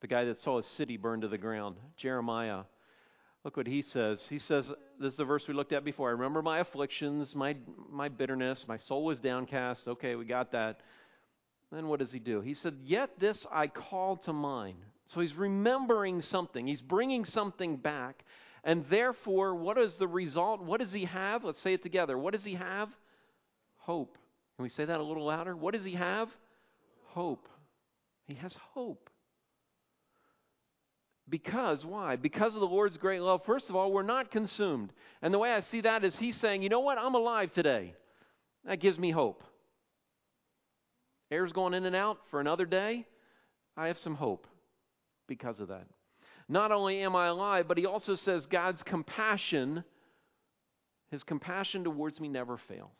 the 0.00 0.06
guy 0.06 0.24
that 0.24 0.40
saw 0.40 0.56
his 0.56 0.66
city 0.66 0.96
burned 0.96 1.22
to 1.22 1.28
the 1.28 1.36
ground. 1.36 1.76
Jeremiah. 1.98 2.62
Look 3.46 3.56
what 3.56 3.68
he 3.68 3.82
says. 3.82 4.20
He 4.28 4.40
says, 4.40 4.68
This 5.00 5.12
is 5.12 5.18
the 5.18 5.24
verse 5.24 5.46
we 5.46 5.54
looked 5.54 5.72
at 5.72 5.84
before. 5.84 6.08
I 6.08 6.12
remember 6.14 6.42
my 6.42 6.58
afflictions, 6.58 7.32
my, 7.32 7.54
my 7.92 8.08
bitterness, 8.08 8.64
my 8.66 8.76
soul 8.76 9.04
was 9.04 9.20
downcast. 9.20 9.86
Okay, 9.86 10.16
we 10.16 10.24
got 10.24 10.50
that. 10.50 10.80
Then 11.70 11.86
what 11.86 12.00
does 12.00 12.10
he 12.10 12.18
do? 12.18 12.40
He 12.40 12.54
said, 12.54 12.74
Yet 12.82 13.20
this 13.20 13.46
I 13.52 13.68
call 13.68 14.16
to 14.16 14.32
mind. 14.32 14.78
So 15.06 15.20
he's 15.20 15.34
remembering 15.34 16.22
something, 16.22 16.66
he's 16.66 16.80
bringing 16.80 17.24
something 17.24 17.76
back. 17.76 18.24
And 18.64 18.84
therefore, 18.90 19.54
what 19.54 19.78
is 19.78 19.94
the 19.94 20.08
result? 20.08 20.60
What 20.60 20.80
does 20.80 20.92
he 20.92 21.04
have? 21.04 21.44
Let's 21.44 21.62
say 21.62 21.72
it 21.72 21.84
together. 21.84 22.18
What 22.18 22.32
does 22.32 22.42
he 22.42 22.54
have? 22.54 22.88
Hope. 23.76 24.18
Can 24.56 24.64
we 24.64 24.70
say 24.70 24.86
that 24.86 24.98
a 24.98 25.04
little 25.04 25.26
louder? 25.26 25.54
What 25.54 25.74
does 25.74 25.84
he 25.84 25.94
have? 25.94 26.30
Hope. 27.10 27.48
He 28.26 28.34
has 28.34 28.56
hope. 28.72 29.08
Because, 31.28 31.84
why? 31.84 32.16
Because 32.16 32.54
of 32.54 32.60
the 32.60 32.66
Lord's 32.66 32.96
great 32.96 33.20
love. 33.20 33.40
First 33.44 33.68
of 33.68 33.74
all, 33.74 33.90
we're 33.90 34.02
not 34.02 34.30
consumed. 34.30 34.92
And 35.22 35.34
the 35.34 35.38
way 35.38 35.52
I 35.52 35.62
see 35.72 35.80
that 35.80 36.04
is 36.04 36.14
He's 36.16 36.36
saying, 36.40 36.62
you 36.62 36.68
know 36.68 36.80
what? 36.80 36.98
I'm 36.98 37.14
alive 37.14 37.52
today. 37.52 37.94
That 38.64 38.80
gives 38.80 38.98
me 38.98 39.10
hope. 39.10 39.42
Air's 41.30 41.52
going 41.52 41.74
in 41.74 41.84
and 41.84 41.96
out 41.96 42.18
for 42.30 42.40
another 42.40 42.64
day. 42.64 43.06
I 43.76 43.88
have 43.88 43.98
some 43.98 44.14
hope 44.14 44.46
because 45.26 45.58
of 45.58 45.68
that. 45.68 45.86
Not 46.48 46.70
only 46.70 47.00
am 47.00 47.16
I 47.16 47.26
alive, 47.26 47.66
but 47.66 47.78
he 47.78 47.86
also 47.86 48.14
says 48.14 48.46
God's 48.46 48.82
compassion, 48.84 49.82
his 51.10 51.24
compassion 51.24 51.82
towards 51.82 52.20
me 52.20 52.28
never 52.28 52.58
fails. 52.68 52.94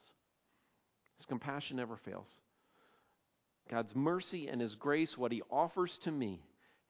His 1.17 1.27
compassion 1.27 1.77
never 1.77 1.97
fails. 2.05 2.29
God's 3.71 3.95
mercy 3.95 4.49
and 4.49 4.61
his 4.61 4.75
grace, 4.75 5.17
what 5.17 5.33
he 5.33 5.43
offers 5.51 5.97
to 6.05 6.11
me, 6.11 6.41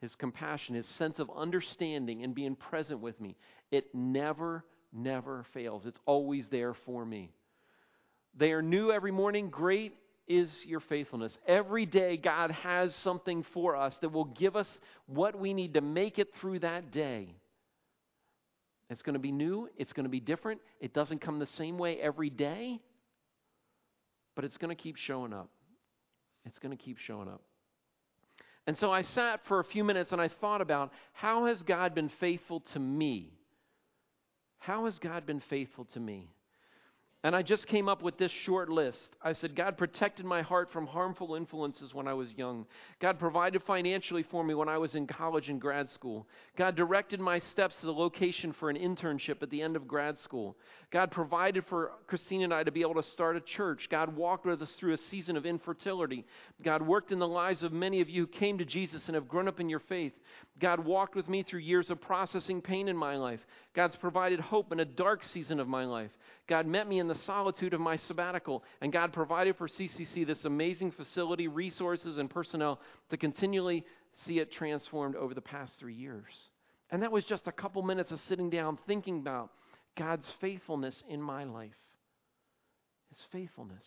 his 0.00 0.14
compassion, 0.14 0.74
his 0.74 0.86
sense 0.86 1.18
of 1.18 1.30
understanding 1.34 2.22
and 2.22 2.34
being 2.34 2.54
present 2.54 3.00
with 3.00 3.20
me, 3.20 3.36
it 3.70 3.94
never, 3.94 4.64
never 4.92 5.44
fails. 5.54 5.86
It's 5.86 6.00
always 6.06 6.46
there 6.48 6.74
for 6.74 7.04
me. 7.04 7.32
They 8.36 8.52
are 8.52 8.62
new 8.62 8.92
every 8.92 9.12
morning. 9.12 9.48
Great 9.48 9.94
is 10.28 10.50
your 10.66 10.80
faithfulness. 10.80 11.36
Every 11.46 11.86
day, 11.86 12.16
God 12.16 12.50
has 12.50 12.94
something 12.96 13.44
for 13.54 13.76
us 13.76 13.96
that 14.00 14.10
will 14.10 14.24
give 14.24 14.56
us 14.56 14.68
what 15.06 15.38
we 15.38 15.54
need 15.54 15.74
to 15.74 15.80
make 15.80 16.18
it 16.18 16.28
through 16.40 16.60
that 16.60 16.90
day. 16.90 17.34
It's 18.90 19.02
going 19.02 19.14
to 19.14 19.20
be 19.20 19.32
new, 19.32 19.68
it's 19.76 19.92
going 19.92 20.04
to 20.04 20.10
be 20.10 20.20
different. 20.20 20.60
It 20.80 20.94
doesn't 20.94 21.20
come 21.20 21.38
the 21.38 21.46
same 21.46 21.78
way 21.78 21.98
every 22.00 22.30
day, 22.30 22.80
but 24.36 24.44
it's 24.44 24.58
going 24.58 24.74
to 24.74 24.80
keep 24.80 24.96
showing 24.96 25.32
up. 25.32 25.48
It's 26.44 26.58
going 26.58 26.76
to 26.76 26.82
keep 26.82 26.98
showing 26.98 27.28
up. 27.28 27.42
And 28.66 28.76
so 28.78 28.92
I 28.92 29.02
sat 29.02 29.40
for 29.46 29.60
a 29.60 29.64
few 29.64 29.84
minutes 29.84 30.12
and 30.12 30.20
I 30.20 30.28
thought 30.28 30.60
about 30.60 30.92
how 31.12 31.46
has 31.46 31.62
God 31.62 31.94
been 31.94 32.08
faithful 32.20 32.60
to 32.72 32.78
me? 32.78 33.32
How 34.58 34.86
has 34.86 34.98
God 34.98 35.24
been 35.26 35.40
faithful 35.48 35.84
to 35.94 36.00
me? 36.00 36.28
And 37.26 37.34
I 37.34 37.42
just 37.42 37.66
came 37.66 37.88
up 37.88 38.02
with 38.02 38.16
this 38.18 38.30
short 38.44 38.68
list. 38.68 39.08
I 39.20 39.32
said, 39.32 39.56
God 39.56 39.76
protected 39.76 40.24
my 40.24 40.42
heart 40.42 40.68
from 40.72 40.86
harmful 40.86 41.34
influences 41.34 41.92
when 41.92 42.06
I 42.06 42.14
was 42.14 42.32
young. 42.36 42.66
God 43.00 43.18
provided 43.18 43.64
financially 43.64 44.24
for 44.30 44.44
me 44.44 44.54
when 44.54 44.68
I 44.68 44.78
was 44.78 44.94
in 44.94 45.08
college 45.08 45.48
and 45.48 45.60
grad 45.60 45.90
school. 45.90 46.28
God 46.56 46.76
directed 46.76 47.18
my 47.18 47.40
steps 47.50 47.74
to 47.80 47.86
the 47.86 47.92
location 47.92 48.54
for 48.60 48.70
an 48.70 48.76
internship 48.76 49.42
at 49.42 49.50
the 49.50 49.60
end 49.60 49.74
of 49.74 49.88
grad 49.88 50.20
school. 50.20 50.56
God 50.92 51.10
provided 51.10 51.64
for 51.68 51.90
Christine 52.06 52.42
and 52.42 52.54
I 52.54 52.62
to 52.62 52.70
be 52.70 52.82
able 52.82 53.02
to 53.02 53.10
start 53.10 53.34
a 53.34 53.40
church. 53.40 53.88
God 53.90 54.14
walked 54.14 54.46
with 54.46 54.62
us 54.62 54.70
through 54.78 54.94
a 54.94 54.98
season 55.10 55.36
of 55.36 55.44
infertility. 55.44 56.24
God 56.62 56.80
worked 56.80 57.10
in 57.10 57.18
the 57.18 57.26
lives 57.26 57.64
of 57.64 57.72
many 57.72 58.00
of 58.00 58.08
you 58.08 58.26
who 58.26 58.38
came 58.38 58.56
to 58.58 58.64
Jesus 58.64 59.02
and 59.06 59.16
have 59.16 59.26
grown 59.26 59.48
up 59.48 59.58
in 59.58 59.68
your 59.68 59.82
faith. 59.88 60.12
God 60.60 60.84
walked 60.84 61.16
with 61.16 61.28
me 61.28 61.42
through 61.42 61.58
years 61.58 61.90
of 61.90 62.00
processing 62.00 62.62
pain 62.62 62.86
in 62.86 62.96
my 62.96 63.16
life. 63.16 63.40
God's 63.74 63.96
provided 63.96 64.38
hope 64.38 64.70
in 64.70 64.78
a 64.78 64.84
dark 64.84 65.24
season 65.34 65.58
of 65.58 65.66
my 65.66 65.84
life. 65.84 66.12
God 66.48 66.66
met 66.66 66.88
me 66.88 67.00
in 67.00 67.08
the 67.08 67.18
solitude 67.26 67.74
of 67.74 67.80
my 67.80 67.96
sabbatical, 67.96 68.62
and 68.80 68.92
God 68.92 69.12
provided 69.12 69.56
for 69.56 69.66
CCC 69.66 70.26
this 70.26 70.44
amazing 70.44 70.92
facility, 70.92 71.48
resources, 71.48 72.18
and 72.18 72.30
personnel 72.30 72.80
to 73.10 73.16
continually 73.16 73.84
see 74.24 74.38
it 74.38 74.52
transformed 74.52 75.16
over 75.16 75.34
the 75.34 75.40
past 75.40 75.72
three 75.78 75.94
years. 75.94 76.50
And 76.90 77.02
that 77.02 77.10
was 77.10 77.24
just 77.24 77.48
a 77.48 77.52
couple 77.52 77.82
minutes 77.82 78.12
of 78.12 78.20
sitting 78.28 78.48
down 78.48 78.78
thinking 78.86 79.18
about 79.18 79.50
God's 79.96 80.30
faithfulness 80.40 81.02
in 81.08 81.20
my 81.20 81.44
life. 81.44 81.74
His 83.10 83.26
faithfulness. 83.32 83.84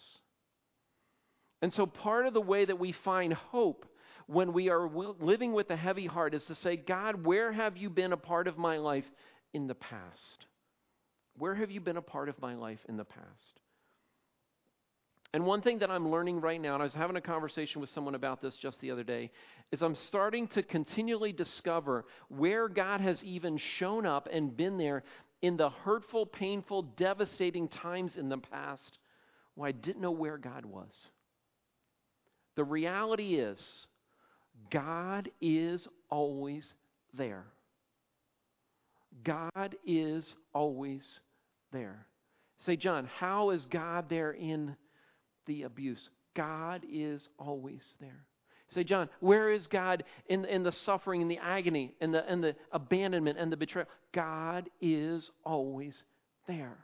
And 1.62 1.74
so, 1.74 1.86
part 1.86 2.26
of 2.26 2.34
the 2.34 2.42
way 2.42 2.66
that 2.66 2.80
we 2.80 2.92
find 2.92 3.34
hope 3.34 3.86
when 4.28 4.54
we 4.54 4.70
are 4.70 4.90
living 5.20 5.54
with 5.54 5.70
a 5.72 5.76
heavy 5.76 6.06
heart 6.06 6.34
is 6.34 6.44
to 6.46 6.56
say, 6.56 6.76
God, 6.78 7.26
where 7.26 7.52
have 7.52 7.78
you 7.78 7.90
been 7.90 8.14
a 8.14 8.18
part 8.18 8.48
of 8.48 8.58
my 8.58 8.78
life 8.78 9.06
in 9.54 9.68
the 9.68 9.76
past? 9.76 10.46
Where 11.40 11.56
have 11.56 11.72
you 11.72 11.80
been 11.80 11.98
a 11.98 12.02
part 12.02 12.30
of 12.30 12.40
my 12.42 12.54
life 12.54 12.80
in 12.88 12.98
the 12.98 13.06
past? 13.06 13.60
And 15.34 15.46
one 15.46 15.62
thing 15.62 15.80
that 15.80 15.90
I'm 15.90 16.12
learning 16.12 16.42
right 16.42 16.60
now, 16.60 16.74
and 16.74 16.82
I 16.82 16.86
was 16.86 16.94
having 16.94 17.16
a 17.16 17.22
conversation 17.22 17.80
with 17.80 17.90
someone 17.92 18.16
about 18.16 18.42
this 18.42 18.56
just 18.58 18.82
the 18.82 18.92
other 18.92 19.04
day, 19.04 19.32
is 19.72 19.82
I'm 19.82 19.96
starting 20.08 20.48
to 20.50 20.64
continually 20.64 21.32
discover 21.32 22.06
where 22.28 22.68
God 22.68 23.00
has 23.00 23.24
even 23.24 23.58
shown 23.78 24.06
up 24.06 24.28
and 24.32 24.56
been 24.56 24.78
there 24.78 25.04
in 25.42 25.56
the 25.56 25.70
hurtful, 25.70 26.26
painful, 26.26 26.82
devastating 26.98 27.70
times 27.70 28.18
in 28.18 28.28
the 28.28 28.38
past 28.38 28.98
where 29.56 29.70
I 29.70 29.72
didn't 29.72 30.02
know 30.02 30.12
where 30.12 30.38
God 30.38 30.66
was. 30.66 30.92
The 32.56 32.64
reality 32.66 33.36
is, 33.36 33.60
God 34.72 35.30
is 35.40 35.88
always 36.10 36.68
there. 37.14 37.46
God 39.24 39.76
is 39.86 40.34
always 40.54 41.20
there. 41.72 42.06
Say, 42.66 42.76
John, 42.76 43.10
how 43.20 43.52
is 43.52 43.66
God 43.66 44.10
there 44.10 44.32
in 44.32 44.76
the 45.46 45.64
abuse? 45.64 46.10
God 46.36 46.84
is 46.92 47.28
always 47.38 47.84
there. 48.00 48.26
Say, 48.74 48.84
John, 48.84 49.10
where 49.20 49.52
is 49.52 49.66
God 49.68 50.04
in, 50.28 50.46
in 50.46 50.64
the 50.64 50.72
suffering 50.72 51.22
and 51.22 51.32
the 51.32 51.40
agony 51.40 51.94
and 52.02 52.14
the, 52.14 52.24
and 52.30 52.44
the 52.44 52.56
abandonment 52.72 53.40
and 53.40 53.52
the 53.52 53.58
betrayal? 53.58 53.88
God 54.14 54.70
is 54.80 55.32
always 55.44 56.02
there. 56.48 56.78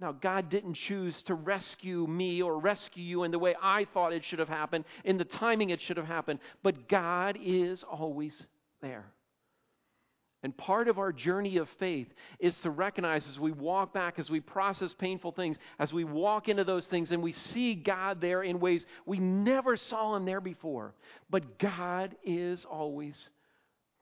Now, 0.00 0.12
God 0.12 0.48
didn't 0.48 0.74
choose 0.74 1.20
to 1.24 1.34
rescue 1.34 2.06
me 2.06 2.40
or 2.40 2.58
rescue 2.58 3.04
you 3.04 3.24
in 3.24 3.32
the 3.32 3.38
way 3.38 3.54
I 3.60 3.86
thought 3.92 4.12
it 4.14 4.24
should 4.24 4.38
have 4.38 4.48
happened, 4.48 4.84
in 5.04 5.18
the 5.18 5.24
timing 5.24 5.70
it 5.70 5.82
should 5.82 5.98
have 5.98 6.06
happened, 6.06 6.38
but 6.62 6.88
God 6.88 7.36
is 7.40 7.84
always 7.90 8.46
there. 8.80 9.12
And 10.42 10.56
part 10.56 10.88
of 10.88 10.98
our 10.98 11.12
journey 11.12 11.58
of 11.58 11.68
faith 11.78 12.08
is 12.38 12.54
to 12.62 12.70
recognize 12.70 13.26
as 13.28 13.38
we 13.38 13.52
walk 13.52 13.92
back, 13.92 14.18
as 14.18 14.30
we 14.30 14.40
process 14.40 14.94
painful 14.94 15.32
things, 15.32 15.58
as 15.78 15.92
we 15.92 16.04
walk 16.04 16.48
into 16.48 16.64
those 16.64 16.86
things 16.86 17.10
and 17.10 17.22
we 17.22 17.32
see 17.32 17.74
God 17.74 18.22
there 18.22 18.42
in 18.42 18.58
ways 18.58 18.84
we 19.04 19.18
never 19.18 19.76
saw 19.76 20.16
Him 20.16 20.24
there 20.24 20.40
before. 20.40 20.94
But 21.28 21.58
God 21.58 22.16
is 22.24 22.64
always 22.64 23.28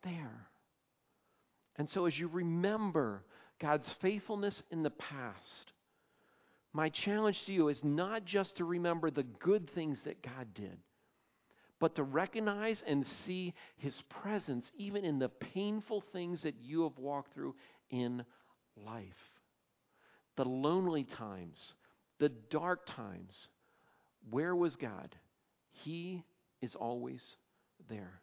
there. 0.04 0.46
And 1.76 1.90
so 1.90 2.06
as 2.06 2.16
you 2.16 2.28
remember 2.28 3.24
God's 3.60 3.88
faithfulness 4.00 4.62
in 4.70 4.84
the 4.84 4.90
past, 4.90 5.72
my 6.72 6.88
challenge 6.88 7.44
to 7.46 7.52
you 7.52 7.68
is 7.68 7.82
not 7.82 8.24
just 8.24 8.56
to 8.58 8.64
remember 8.64 9.10
the 9.10 9.24
good 9.24 9.70
things 9.74 9.98
that 10.04 10.22
God 10.22 10.54
did, 10.54 10.76
but 11.80 11.94
to 11.94 12.02
recognize 12.02 12.82
and 12.86 13.06
see 13.26 13.54
His 13.76 13.94
presence 14.22 14.66
even 14.76 15.04
in 15.04 15.18
the 15.18 15.28
painful 15.28 16.02
things 16.12 16.42
that 16.42 16.56
you 16.60 16.82
have 16.82 16.98
walked 16.98 17.34
through 17.34 17.54
in 17.90 18.24
life. 18.86 19.02
The 20.36 20.44
lonely 20.44 21.04
times, 21.04 21.74
the 22.18 22.28
dark 22.28 22.86
times. 22.86 23.48
Where 24.30 24.54
was 24.54 24.76
God? 24.76 25.14
He 25.70 26.24
is 26.60 26.74
always 26.74 27.22
there. 27.88 28.20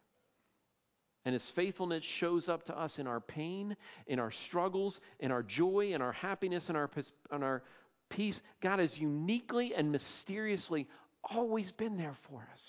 And 1.24 1.32
His 1.32 1.44
faithfulness 1.54 2.04
shows 2.20 2.48
up 2.48 2.66
to 2.66 2.78
us 2.78 2.98
in 2.98 3.06
our 3.06 3.20
pain, 3.20 3.76
in 4.06 4.18
our 4.18 4.32
struggles, 4.46 5.00
in 5.18 5.32
our 5.32 5.42
joy, 5.42 5.92
in 5.92 6.02
our 6.02 6.12
happiness, 6.12 6.68
in 6.68 6.76
our, 6.76 6.90
in 7.32 7.42
our 7.42 7.62
peace. 8.10 8.38
God 8.62 8.78
has 8.78 8.96
uniquely 8.96 9.74
and 9.74 9.90
mysteriously 9.90 10.86
always 11.24 11.72
been 11.72 11.96
there 11.96 12.16
for 12.30 12.46
us 12.52 12.60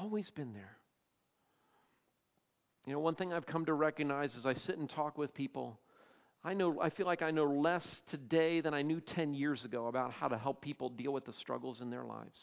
always 0.00 0.30
been 0.30 0.52
there. 0.52 0.76
You 2.86 2.94
know, 2.94 3.00
one 3.00 3.14
thing 3.14 3.32
I've 3.32 3.46
come 3.46 3.66
to 3.66 3.74
recognize 3.74 4.34
as 4.36 4.46
I 4.46 4.54
sit 4.54 4.78
and 4.78 4.88
talk 4.88 5.18
with 5.18 5.34
people 5.34 5.78
I 6.42 6.54
know 6.54 6.80
I 6.80 6.88
feel 6.90 7.06
like 7.06 7.22
I 7.22 7.30
know 7.30 7.44
less 7.44 7.86
today 8.10 8.60
than 8.60 8.72
I 8.72 8.82
knew 8.82 9.00
10 9.00 9.34
years 9.34 9.64
ago 9.64 9.88
about 9.88 10.12
how 10.12 10.28
to 10.28 10.38
help 10.38 10.62
people 10.62 10.88
deal 10.88 11.12
with 11.12 11.26
the 11.26 11.34
struggles 11.34 11.80
in 11.80 11.90
their 11.90 12.04
lives. 12.04 12.38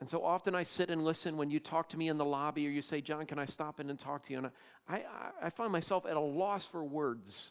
And 0.00 0.08
so 0.08 0.24
often 0.24 0.54
I 0.54 0.62
sit 0.62 0.90
and 0.90 1.04
listen 1.04 1.36
when 1.36 1.50
you 1.50 1.58
talk 1.58 1.88
to 1.88 1.96
me 1.96 2.08
in 2.08 2.18
the 2.18 2.24
lobby 2.24 2.64
or 2.68 2.70
you 2.70 2.82
say, 2.82 3.00
John, 3.00 3.26
can 3.26 3.40
I 3.40 3.46
stop 3.46 3.80
in 3.80 3.90
and 3.90 3.98
talk 3.98 4.26
to 4.26 4.32
you? 4.32 4.38
And 4.38 4.46
I, 4.88 4.94
I, 4.94 5.46
I 5.46 5.50
find 5.50 5.72
myself 5.72 6.06
at 6.06 6.16
a 6.16 6.20
loss 6.20 6.64
for 6.70 6.84
words 6.84 7.50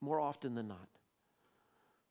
more 0.00 0.18
often 0.18 0.56
than 0.56 0.66
not. 0.66 0.88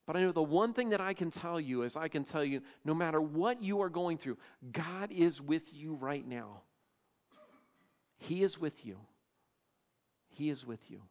But 0.08 0.16
I 0.16 0.22
know 0.22 0.32
the 0.32 0.40
one 0.42 0.72
thing 0.72 0.88
that 0.88 1.02
I 1.02 1.12
can 1.12 1.30
tell 1.30 1.60
you 1.60 1.82
is 1.82 1.94
I 1.94 2.08
can 2.08 2.24
tell 2.24 2.42
you 2.42 2.62
no 2.82 2.94
matter 2.94 3.20
what 3.20 3.62
you 3.62 3.82
are 3.82 3.90
going 3.90 4.16
through, 4.16 4.38
God 4.72 5.12
is 5.12 5.38
with 5.38 5.64
you 5.70 5.96
right 5.96 6.26
now. 6.26 6.62
He 8.16 8.42
is 8.42 8.56
with 8.58 8.72
you. 8.84 8.96
He 10.28 10.48
is 10.48 10.64
with 10.64 10.80
you. 10.88 11.02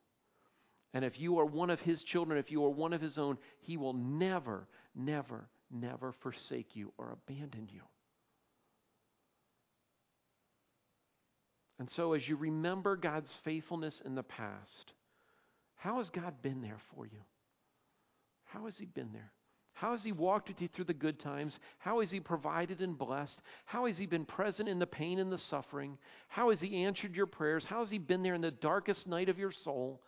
And 0.95 1.05
if 1.05 1.19
you 1.19 1.37
are 1.37 1.45
one 1.45 1.69
of 1.69 1.79
His 1.81 2.01
children, 2.01 2.39
if 2.39 2.49
you 2.49 2.65
are 2.65 2.71
one 2.71 2.91
of 2.91 2.99
His 2.99 3.19
own, 3.19 3.37
He 3.59 3.77
will 3.77 3.93
never, 3.93 4.67
never, 4.95 5.47
never 5.69 6.15
forsake 6.23 6.75
you 6.75 6.91
or 6.97 7.15
abandon 7.29 7.69
you. 7.71 7.81
And 11.77 11.87
so, 11.91 12.13
as 12.13 12.27
you 12.27 12.35
remember 12.35 12.95
God's 12.95 13.31
faithfulness 13.45 14.01
in 14.03 14.15
the 14.15 14.23
past, 14.23 14.91
how 15.75 15.99
has 15.99 16.09
God 16.09 16.41
been 16.41 16.63
there 16.63 16.79
for 16.95 17.05
you? 17.05 17.19
How 18.47 18.65
has 18.65 18.77
He 18.77 18.85
been 18.85 19.11
there? 19.13 19.31
How 19.73 19.91
has 19.91 20.03
He 20.03 20.11
walked 20.11 20.49
with 20.49 20.59
you 20.59 20.67
through 20.67 20.85
the 20.85 20.93
good 20.93 21.19
times? 21.19 21.57
How 21.77 21.99
has 21.99 22.09
He 22.09 22.19
provided 22.19 22.81
and 22.81 22.97
blessed? 22.97 23.39
How 23.65 23.85
has 23.85 23.97
He 23.97 24.05
been 24.05 24.25
present 24.25 24.67
in 24.67 24.79
the 24.79 24.87
pain 24.87 25.19
and 25.19 25.31
the 25.31 25.37
suffering? 25.37 25.97
How 26.27 26.49
has 26.49 26.59
He 26.59 26.83
answered 26.83 27.15
your 27.15 27.27
prayers? 27.27 27.65
How 27.65 27.81
has 27.81 27.89
He 27.89 27.99
been 27.99 28.23
there 28.23 28.33
in 28.33 28.41
the 28.41 28.51
darkest 28.51 29.07
night 29.07 29.29
of 29.29 29.37
your 29.37 29.53
soul? 29.63 30.01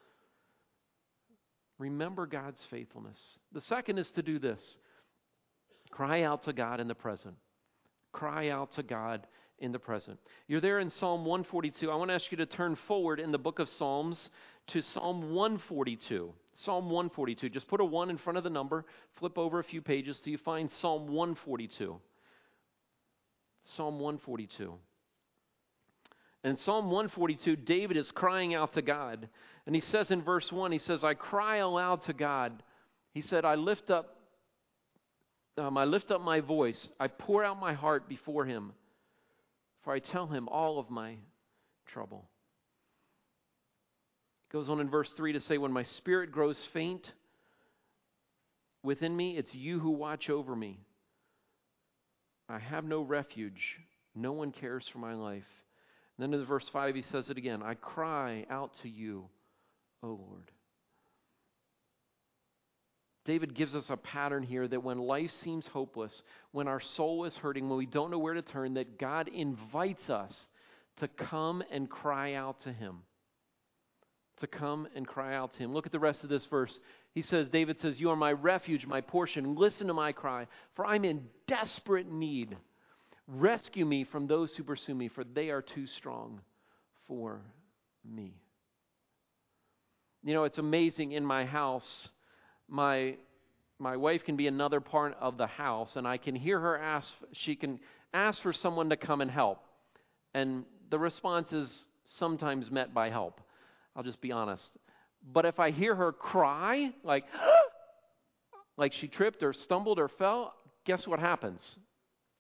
Remember 1.78 2.26
God's 2.26 2.60
faithfulness. 2.70 3.20
The 3.54 3.62
second 3.62 4.00
is 4.00 4.10
to 4.12 4.22
do 4.22 4.40
this 4.40 4.62
cry 5.92 6.24
out 6.24 6.44
to 6.44 6.54
God 6.54 6.80
in 6.80 6.88
the 6.88 6.96
present. 6.96 7.36
Cry 8.12 8.50
out 8.50 8.72
to 8.74 8.84
God 8.84 9.26
in 9.60 9.72
the 9.72 9.80
present. 9.80 10.20
You're 10.48 10.62
there 10.62 10.80
in 10.80 10.90
Psalm 10.92 11.26
142. 11.26 11.90
I 11.90 11.96
want 11.96 12.10
to 12.10 12.16
ask 12.16 12.32
you 12.32 12.38
to 12.38 12.46
turn 12.46 12.78
forward 12.88 13.20
in 13.20 13.32
the 13.32 13.38
book 13.38 13.60
of 13.60 13.70
Psalms 13.78 14.30
to 14.68 14.82
Psalm 14.82 15.34
142. 15.34 16.34
Psalm 16.64 16.86
142. 16.86 17.50
Just 17.50 17.68
put 17.68 17.82
a 17.82 17.86
1 17.86 18.10
in 18.10 18.18
front 18.18 18.38
of 18.38 18.44
the 18.44 18.50
number, 18.50 18.86
flip 19.20 19.38
over 19.38 19.60
a 19.60 19.64
few 19.64 19.82
pages 19.82 20.18
till 20.24 20.32
you 20.32 20.38
find 20.38 20.70
Psalm 20.82 21.08
142. 21.08 22.00
Psalm 23.76 24.00
142. 24.00 24.74
And 26.44 26.60
Psalm 26.60 26.86
142, 26.86 27.56
David 27.58 27.98
is 27.98 28.10
crying 28.12 28.54
out 28.56 28.74
to 28.74 28.82
God. 28.82 29.28
And 29.66 29.76
he 29.76 29.82
says 29.82 30.10
in 30.10 30.22
verse 30.22 30.52
1, 30.52 30.72
he 30.72 30.80
says, 30.80 31.04
I 31.04 31.14
cry 31.14 31.58
aloud 31.58 32.04
to 32.04 32.14
God. 32.14 32.64
He 33.14 33.22
said, 33.22 33.46
I 33.46 33.56
lift 33.56 33.90
up 33.90 34.16
um, 35.58 35.78
I 35.78 35.84
lift 35.84 36.10
up 36.10 36.22
my 36.22 36.40
voice. 36.40 36.88
I 37.02 37.08
pour 37.08 37.44
out 37.44 37.60
my 37.60 37.74
heart 37.74 38.08
before 38.08 38.46
him 38.46 38.72
for 39.84 39.94
I 39.94 40.00
tell 40.00 40.28
him 40.28 40.48
all 40.50 40.80
of 40.80 40.90
my 40.90 41.16
trouble. 41.88 42.30
Goes 44.52 44.70
on 44.70 44.80
in 44.80 44.90
verse 44.90 45.10
3 45.16 45.34
to 45.34 45.42
say, 45.42 45.58
When 45.58 45.72
my 45.72 45.84
spirit 45.98 46.32
grows 46.32 46.58
faint 46.74 47.12
within 48.84 49.16
me, 49.16 49.38
it's 49.38 49.54
you 49.54 49.80
who 49.80 49.92
watch 49.92 50.30
over 50.30 50.56
me. 50.56 50.80
I 52.48 52.58
have 52.58 52.84
no 52.84 53.02
refuge. 53.02 53.62
No 54.16 54.32
one 54.32 54.52
cares 54.52 54.86
for 54.92 54.98
my 54.98 55.14
life. 55.14 55.44
And 56.18 56.34
then 56.34 56.40
in 56.40 56.46
verse 56.46 56.66
5, 56.74 56.96
he 56.96 57.04
says 57.12 57.30
it 57.30 57.38
again 57.38 57.62
I 57.62 57.76
cry 57.76 58.46
out 58.50 58.72
to 58.82 58.90
you, 58.90 59.26
O 60.02 60.08
Lord. 60.08 60.52
David 63.26 63.54
gives 63.54 63.76
us 63.76 63.86
a 63.90 63.98
pattern 63.98 64.42
here 64.42 64.68
that 64.68 64.84
when 64.84 64.98
life 64.98 65.30
seems 65.44 65.68
hopeless, 65.68 66.24
when 66.52 66.68
our 66.68 66.82
soul 66.98 67.26
is 67.26 67.36
hurting, 67.36 67.70
when 67.70 67.78
we 67.78 67.86
don't 67.86 68.10
know 68.10 68.18
where 68.18 68.34
to 68.34 68.42
turn, 68.42 68.74
that 68.74 68.98
God 68.98 69.28
invites 69.28 70.10
us 70.10 70.34
to 70.98 71.08
come 71.08 71.62
and 71.72 71.88
cry 71.88 72.34
out 72.34 72.60
to 72.64 72.74
Him. 72.74 73.04
To 74.40 74.48
come 74.48 74.88
and 74.96 75.06
cry 75.06 75.36
out 75.36 75.54
to 75.54 75.60
Him. 75.60 75.74
Look 75.74 75.86
at 75.86 75.92
the 75.92 76.00
rest 76.00 76.24
of 76.24 76.30
this 76.30 76.46
verse. 76.46 76.80
He 77.14 77.22
says, 77.22 77.48
David 77.50 77.80
says, 77.82 78.00
You 78.00 78.10
are 78.10 78.16
my 78.16 78.32
refuge, 78.32 78.86
my 78.86 79.02
portion. 79.02 79.56
Listen 79.56 79.88
to 79.88 79.94
my 79.94 80.12
cry, 80.12 80.48
for 80.76 80.86
I'm 80.86 81.04
in 81.04 81.26
desperate 81.48 82.10
need. 82.10 82.56
Rescue 83.28 83.86
me 83.86 84.06
from 84.06 84.28
those 84.28 84.56
who 84.56 84.64
pursue 84.64 84.96
me, 84.96 85.10
for 85.10 85.24
they 85.24 85.50
are 85.50 85.62
too 85.62 85.88
strong 85.88 86.40
for 87.08 87.42
me. 88.04 88.34
You 90.24 90.34
know, 90.34 90.46
it's 90.46 90.58
amazing 90.58 91.12
in 91.12 91.26
my 91.26 91.46
house 91.46 92.10
my 92.70 93.16
my 93.82 93.96
wife 93.96 94.26
can 94.26 94.36
be 94.36 94.48
another 94.48 94.82
part 94.82 95.16
of 95.22 95.38
the 95.38 95.48
house 95.48 95.96
and 95.96 96.08
I 96.08 96.18
can 96.18 96.36
hear 96.36 96.60
her 96.60 96.78
ask 96.78 97.08
she 97.32 97.56
can 97.56 97.80
ask 98.14 98.42
for 98.42 98.54
someone 98.54 98.90
to 98.90 98.98
come 98.98 99.22
and 99.22 99.32
help. 99.32 99.60
And 100.34 100.66
the 100.90 101.00
response 101.00 101.52
is 101.54 101.72
sometimes 102.18 102.70
met 102.70 102.94
by 102.94 103.10
help. 103.10 103.40
I'll 104.00 104.06
just 104.06 104.22
be 104.22 104.32
honest. 104.32 104.64
But 105.34 105.44
if 105.44 105.60
I 105.60 105.72
hear 105.72 105.94
her 105.94 106.14
cry 106.14 106.94
like 107.04 107.26
like 108.78 108.94
she 108.94 109.10
tripped 109.10 109.44
or 109.44 109.52
stumbled 109.52 110.00
or 110.00 110.08
fell, 110.08 110.54
guess 110.86 111.06
what 111.06 111.20
happens? 111.20 111.60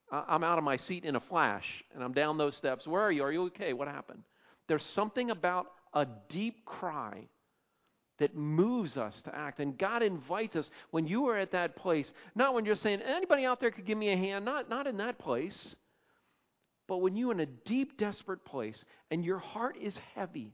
I'm 0.10 0.42
out 0.42 0.58
of 0.58 0.64
my 0.64 0.78
seat 0.78 1.04
in 1.04 1.18
a 1.18 1.20
flash 1.20 1.66
and 1.94 2.02
I'm 2.02 2.14
down 2.14 2.38
those 2.38 2.56
steps. 2.56 2.88
Where 2.88 3.02
are 3.02 3.12
you? 3.12 3.24
Are 3.24 3.32
you 3.34 3.44
okay? 3.48 3.74
What 3.74 3.90
happened? 3.90 4.24
There's 4.70 4.86
something 4.96 5.32
about 5.32 5.68
a 5.94 6.08
deep 6.30 6.64
cry 6.64 7.28
that 8.20 8.38
moves 8.38 8.96
us 8.96 9.22
to 9.26 9.36
act. 9.36 9.60
And 9.60 9.78
God 9.78 10.02
invites 10.02 10.56
us 10.56 10.70
when 10.92 11.08
you 11.08 11.28
are 11.28 11.38
at 11.38 11.52
that 11.52 11.76
place, 11.76 12.10
not 12.36 12.54
when 12.54 12.64
you're 12.64 12.78
saying, 12.78 13.02
anybody 13.02 13.44
out 13.44 13.60
there 13.60 13.72
could 13.72 13.86
give 13.86 13.98
me 13.98 14.14
a 14.14 14.18
hand, 14.18 14.46
not, 14.46 14.70
not 14.70 14.88
in 14.88 14.96
that 14.98 15.20
place, 15.20 15.76
but 16.88 17.00
when 17.00 17.18
you're 17.18 17.34
in 17.34 17.42
a 17.42 17.46
deep, 17.46 17.98
desperate 17.98 18.46
place 18.46 18.82
and 19.12 19.26
your 19.26 19.40
heart 19.40 19.76
is 19.80 19.96
heavy, 20.16 20.54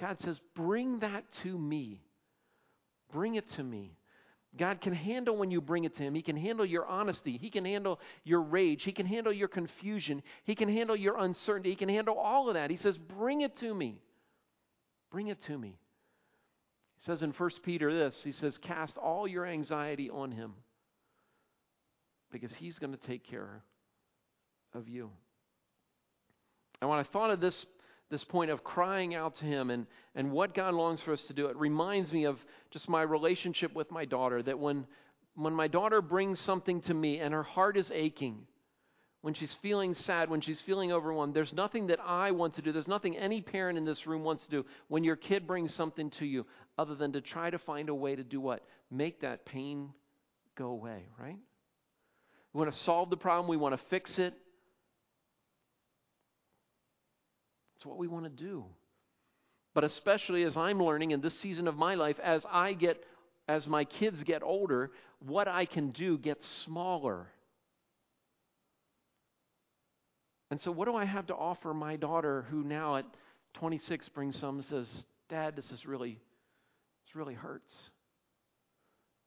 God 0.00 0.16
says, 0.24 0.40
bring 0.56 1.00
that 1.00 1.24
to 1.42 1.58
me. 1.58 2.00
Bring 3.12 3.34
it 3.34 3.48
to 3.56 3.62
me. 3.62 3.98
God 4.56 4.80
can 4.80 4.94
handle 4.94 5.36
when 5.36 5.50
you 5.50 5.60
bring 5.60 5.84
it 5.84 5.94
to 5.96 6.02
Him. 6.02 6.14
He 6.14 6.22
can 6.22 6.36
handle 6.36 6.64
your 6.64 6.86
honesty. 6.86 7.36
He 7.36 7.50
can 7.50 7.64
handle 7.64 8.00
your 8.24 8.40
rage. 8.40 8.82
He 8.82 8.92
can 8.92 9.06
handle 9.06 9.32
your 9.32 9.46
confusion. 9.46 10.22
He 10.44 10.54
can 10.54 10.68
handle 10.68 10.96
your 10.96 11.18
uncertainty. 11.18 11.70
He 11.70 11.76
can 11.76 11.88
handle 11.88 12.16
all 12.16 12.48
of 12.48 12.54
that. 12.54 12.70
He 12.70 12.76
says, 12.76 12.98
Bring 12.98 13.42
it 13.42 13.56
to 13.58 13.72
me. 13.72 14.00
Bring 15.12 15.28
it 15.28 15.40
to 15.46 15.56
me. 15.56 15.78
He 16.98 17.04
says 17.04 17.22
in 17.22 17.30
1 17.30 17.50
Peter 17.62 17.92
this 17.92 18.20
he 18.24 18.32
says, 18.32 18.58
Cast 18.58 18.96
all 18.96 19.28
your 19.28 19.46
anxiety 19.46 20.10
on 20.10 20.32
him 20.32 20.54
because 22.32 22.52
he's 22.54 22.78
going 22.78 22.92
to 22.92 23.06
take 23.06 23.24
care 23.24 23.62
of 24.74 24.88
you. 24.88 25.10
And 26.80 26.90
when 26.90 26.98
I 26.98 27.04
thought 27.04 27.30
of 27.30 27.40
this, 27.40 27.66
this 28.10 28.24
point 28.24 28.50
of 28.50 28.64
crying 28.64 29.14
out 29.14 29.36
to 29.36 29.44
him 29.44 29.70
and, 29.70 29.86
and 30.14 30.32
what 30.32 30.54
God 30.54 30.74
longs 30.74 31.00
for 31.00 31.12
us 31.12 31.22
to 31.24 31.32
do, 31.32 31.46
it 31.46 31.56
reminds 31.56 32.12
me 32.12 32.24
of 32.24 32.38
just 32.70 32.88
my 32.88 33.02
relationship 33.02 33.74
with 33.74 33.90
my 33.90 34.04
daughter. 34.04 34.42
That 34.42 34.58
when, 34.58 34.86
when 35.36 35.54
my 35.54 35.68
daughter 35.68 36.02
brings 36.02 36.40
something 36.40 36.82
to 36.82 36.94
me 36.94 37.18
and 37.18 37.32
her 37.32 37.44
heart 37.44 37.76
is 37.76 37.90
aching, 37.92 38.46
when 39.22 39.34
she's 39.34 39.54
feeling 39.62 39.94
sad, 39.94 40.30
when 40.30 40.40
she's 40.40 40.60
feeling 40.62 40.92
overwhelmed, 40.92 41.34
there's 41.34 41.52
nothing 41.52 41.88
that 41.88 42.00
I 42.00 42.30
want 42.30 42.54
to 42.54 42.62
do. 42.62 42.72
There's 42.72 42.88
nothing 42.88 43.16
any 43.16 43.42
parent 43.42 43.76
in 43.76 43.84
this 43.84 44.06
room 44.06 44.24
wants 44.24 44.44
to 44.44 44.50
do 44.50 44.66
when 44.88 45.04
your 45.04 45.16
kid 45.16 45.46
brings 45.46 45.74
something 45.74 46.10
to 46.12 46.24
you 46.24 46.46
other 46.78 46.94
than 46.94 47.12
to 47.12 47.20
try 47.20 47.50
to 47.50 47.58
find 47.58 47.90
a 47.90 47.94
way 47.94 48.16
to 48.16 48.24
do 48.24 48.40
what? 48.40 48.64
Make 48.90 49.20
that 49.20 49.44
pain 49.44 49.90
go 50.56 50.68
away, 50.68 51.04
right? 51.18 51.36
We 52.52 52.58
want 52.58 52.72
to 52.72 52.78
solve 52.80 53.10
the 53.10 53.16
problem, 53.16 53.48
we 53.48 53.58
want 53.58 53.78
to 53.78 53.86
fix 53.90 54.18
it. 54.18 54.34
It's 57.80 57.86
what 57.86 57.98
we 57.98 58.06
want 58.06 58.24
to 58.24 58.30
do. 58.30 58.64
But 59.74 59.84
especially 59.84 60.44
as 60.44 60.56
I'm 60.56 60.82
learning 60.82 61.10
in 61.10 61.20
this 61.20 61.38
season 61.40 61.66
of 61.66 61.76
my 61.76 61.96
life, 61.96 62.18
as 62.22 62.44
I 62.48 62.74
get, 62.74 63.02
as 63.48 63.66
my 63.66 63.84
kids 63.84 64.22
get 64.22 64.42
older, 64.42 64.92
what 65.20 65.48
I 65.48 65.64
can 65.64 65.90
do 65.90 66.18
gets 66.18 66.46
smaller 66.64 67.26
And 70.50 70.60
so, 70.60 70.72
what 70.72 70.86
do 70.86 70.96
I 70.96 71.04
have 71.04 71.28
to 71.28 71.34
offer 71.34 71.72
my 71.72 71.96
daughter 71.96 72.44
who 72.50 72.64
now 72.64 72.96
at 72.96 73.06
26 73.54 74.08
brings 74.10 74.36
some 74.36 74.56
and 74.56 74.64
says, 74.64 75.04
Dad, 75.28 75.54
this 75.54 75.70
is 75.70 75.86
really, 75.86 76.18
this 77.06 77.14
really 77.14 77.34
hurts? 77.34 77.72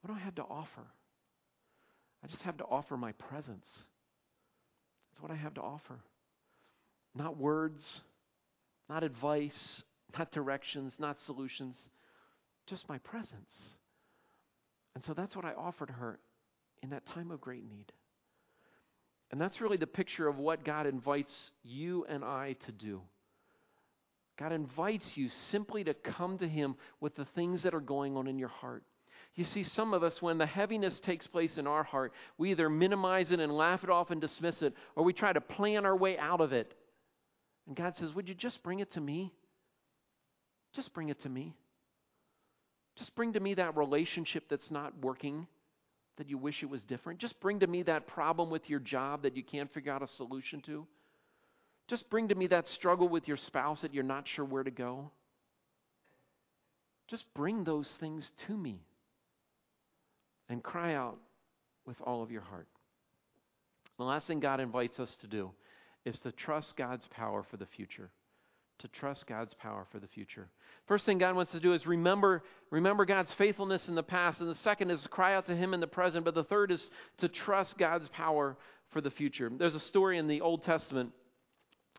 What 0.02 0.13
do 0.13 0.20
I 0.20 0.24
have 0.24 0.36
to 0.36 0.44
offer? 0.44 0.84
I 2.24 2.28
just 2.28 2.42
have 2.44 2.58
to 2.58 2.66
offer 2.66 2.98
my 2.98 3.13
presence. 3.13 3.66
That's 5.12 5.22
what 5.22 5.32
I 5.32 5.36
have 5.36 5.54
to 5.54 5.62
offer. 5.62 6.00
Not 7.16 7.38
words, 7.38 8.02
not 8.89 9.04
advice, 9.04 9.84
not 10.17 10.32
directions, 10.32 10.93
not 11.00 11.22
solutions, 11.22 11.76
just 12.67 12.88
my 12.88 12.98
presence. 13.00 13.54
And 14.96 15.04
so 15.04 15.13
that's 15.13 15.36
what 15.36 15.46
I 15.46 15.54
offered 15.54 15.89
her 15.89 16.19
in 16.82 16.89
that 16.91 17.06
time 17.08 17.32
of 17.32 17.41
great 17.41 17.63
need. 17.67 17.91
And 19.32 19.41
that's 19.41 19.62
really 19.62 19.78
the 19.78 19.88
picture 19.88 20.28
of 20.28 20.38
what 20.38 20.63
God 20.63 20.86
invites 20.86 21.52
you 21.63 22.06
and 22.08 22.24
I 22.24 22.56
to 22.65 22.72
do. 22.72 23.02
God 24.38 24.52
invites 24.52 25.06
you 25.15 25.30
simply 25.52 25.84
to 25.84 25.93
come 25.93 26.38
to 26.39 26.48
Him 26.48 26.76
with 27.00 27.15
the 27.15 27.26
things 27.36 27.63
that 27.63 27.74
are 27.74 27.80
going 27.80 28.15
on 28.17 28.28
in 28.28 28.38
your 28.38 28.50
heart. 28.50 28.84
You 29.36 29.46
see, 29.46 29.63
some 29.63 29.93
of 29.93 30.04
us, 30.04 30.22
when 30.22 30.38
the 30.38 30.46
heaviness 30.46 31.00
takes 31.00 31.26
place 31.26 31.58
in 31.58 31.65
our 31.65 31.84
heart, 31.84 32.13
we 32.38 32.52
either 32.52 32.69
minimize 32.69 33.32
it 33.32 33.39
and 33.39 33.52
laugh 33.52 33.84
it 33.84 33.89
off 33.89 34.12
and 34.12 34.22
dismiss 34.22 34.62
it, 34.62 34.76
or 34.96 35.04
we 35.04 35.13
try 35.13 35.34
to 35.34 35.41
plan 35.41 35.86
our 35.86 35.96
way 35.96 36.17
out 36.17 36.41
of 36.41 36.54
it. 36.54 36.76
And 37.67 37.76
God 37.76 37.93
says, 37.99 38.13
Would 38.13 38.28
you 38.28 38.36
just 38.36 38.62
bring 38.63 38.80
it 38.80 38.91
to 38.93 39.02
me? 39.02 39.32
Just 40.76 40.93
bring 40.93 41.10
it 41.10 41.21
to 41.23 41.30
me. 41.30 41.56
Just 42.97 43.15
bring 43.15 43.34
to 43.34 43.39
me 43.39 43.56
that 43.56 43.76
relationship 43.76 44.45
that's 44.49 44.69
not 44.69 44.93
working, 45.02 45.47
that 46.17 46.30
you 46.30 46.38
wish 46.38 46.62
it 46.62 46.69
was 46.69 46.82
different. 46.84 47.19
Just 47.19 47.39
bring 47.39 47.60
to 47.62 47.67
me 47.67 47.84
that 47.84 48.08
problem 48.08 48.49
with 48.49 48.69
your 48.69 48.80
job 48.80 49.23
that 49.23 49.36
you 49.36 49.43
can't 49.43 49.73
figure 49.73 49.91
out 49.91 50.04
a 50.04 50.08
solution 50.15 50.62
to. 50.67 50.86
Just 51.88 52.10
bring 52.10 52.28
to 52.30 52.36
me 52.36 52.47
that 52.47 52.67
struggle 52.67 53.10
with 53.10 53.28
your 53.28 53.38
spouse 53.38 53.82
that 53.82 53.93
you're 53.93 54.04
not 54.04 54.26
sure 54.36 54.45
where 54.45 54.63
to 54.63 54.71
go. 54.71 55.12
Just 57.10 57.26
bring 57.34 57.63
those 57.63 57.89
things 57.99 58.30
to 58.47 58.56
me 58.56 58.80
and 60.49 60.63
cry 60.63 60.93
out 60.93 61.17
with 61.86 61.97
all 62.02 62.23
of 62.23 62.32
your 62.32 62.41
heart. 62.41 62.67
The 63.97 64.04
last 64.04 64.28
thing 64.28 64.39
God 64.39 64.60
invites 64.60 64.99
us 64.99 65.15
to 65.21 65.28
do 65.28 65.52
is 66.06 66.18
to 66.20 66.32
trust 66.32 66.76
God's 66.78 67.08
power 67.12 67.46
for 67.50 67.58
the 67.58 67.66
future. 67.66 68.10
To 68.80 68.88
trust 68.88 69.28
God's 69.28 69.54
power 69.54 69.86
for 69.92 70.00
the 70.00 70.08
future. 70.08 70.50
First 70.88 71.06
thing 71.06 71.18
God 71.18 71.36
wants 71.36 71.52
to 71.54 71.60
do 71.60 71.74
is 71.74 71.86
remember, 71.86 72.44
remember 72.70 73.06
God's 73.06 73.32
faithfulness 73.38 73.88
in 73.88 73.96
the 73.96 74.04
past. 74.04 74.42
And 74.42 74.50
the 74.50 74.60
second 74.63 74.92
is 74.92 75.02
to 75.04 75.10
cry 75.10 75.36
out 75.36 75.48
to 75.48 75.56
Him 75.56 75.74
in 75.74 75.80
the 75.80 75.88
present. 75.88 76.26
But 76.26 76.36
the 76.36 76.44
third 76.44 76.72
is 76.72 76.82
to 77.20 77.30
trust 77.30 77.78
God's 77.78 78.10
power 78.10 78.58
for 78.92 79.00
the 79.00 79.12
future. 79.12 79.50
There's 79.58 79.76
a 79.76 79.80
story 79.80 80.18
in 80.18 80.28
the 80.28 80.42
Old 80.42 80.63
Testament 80.66 81.12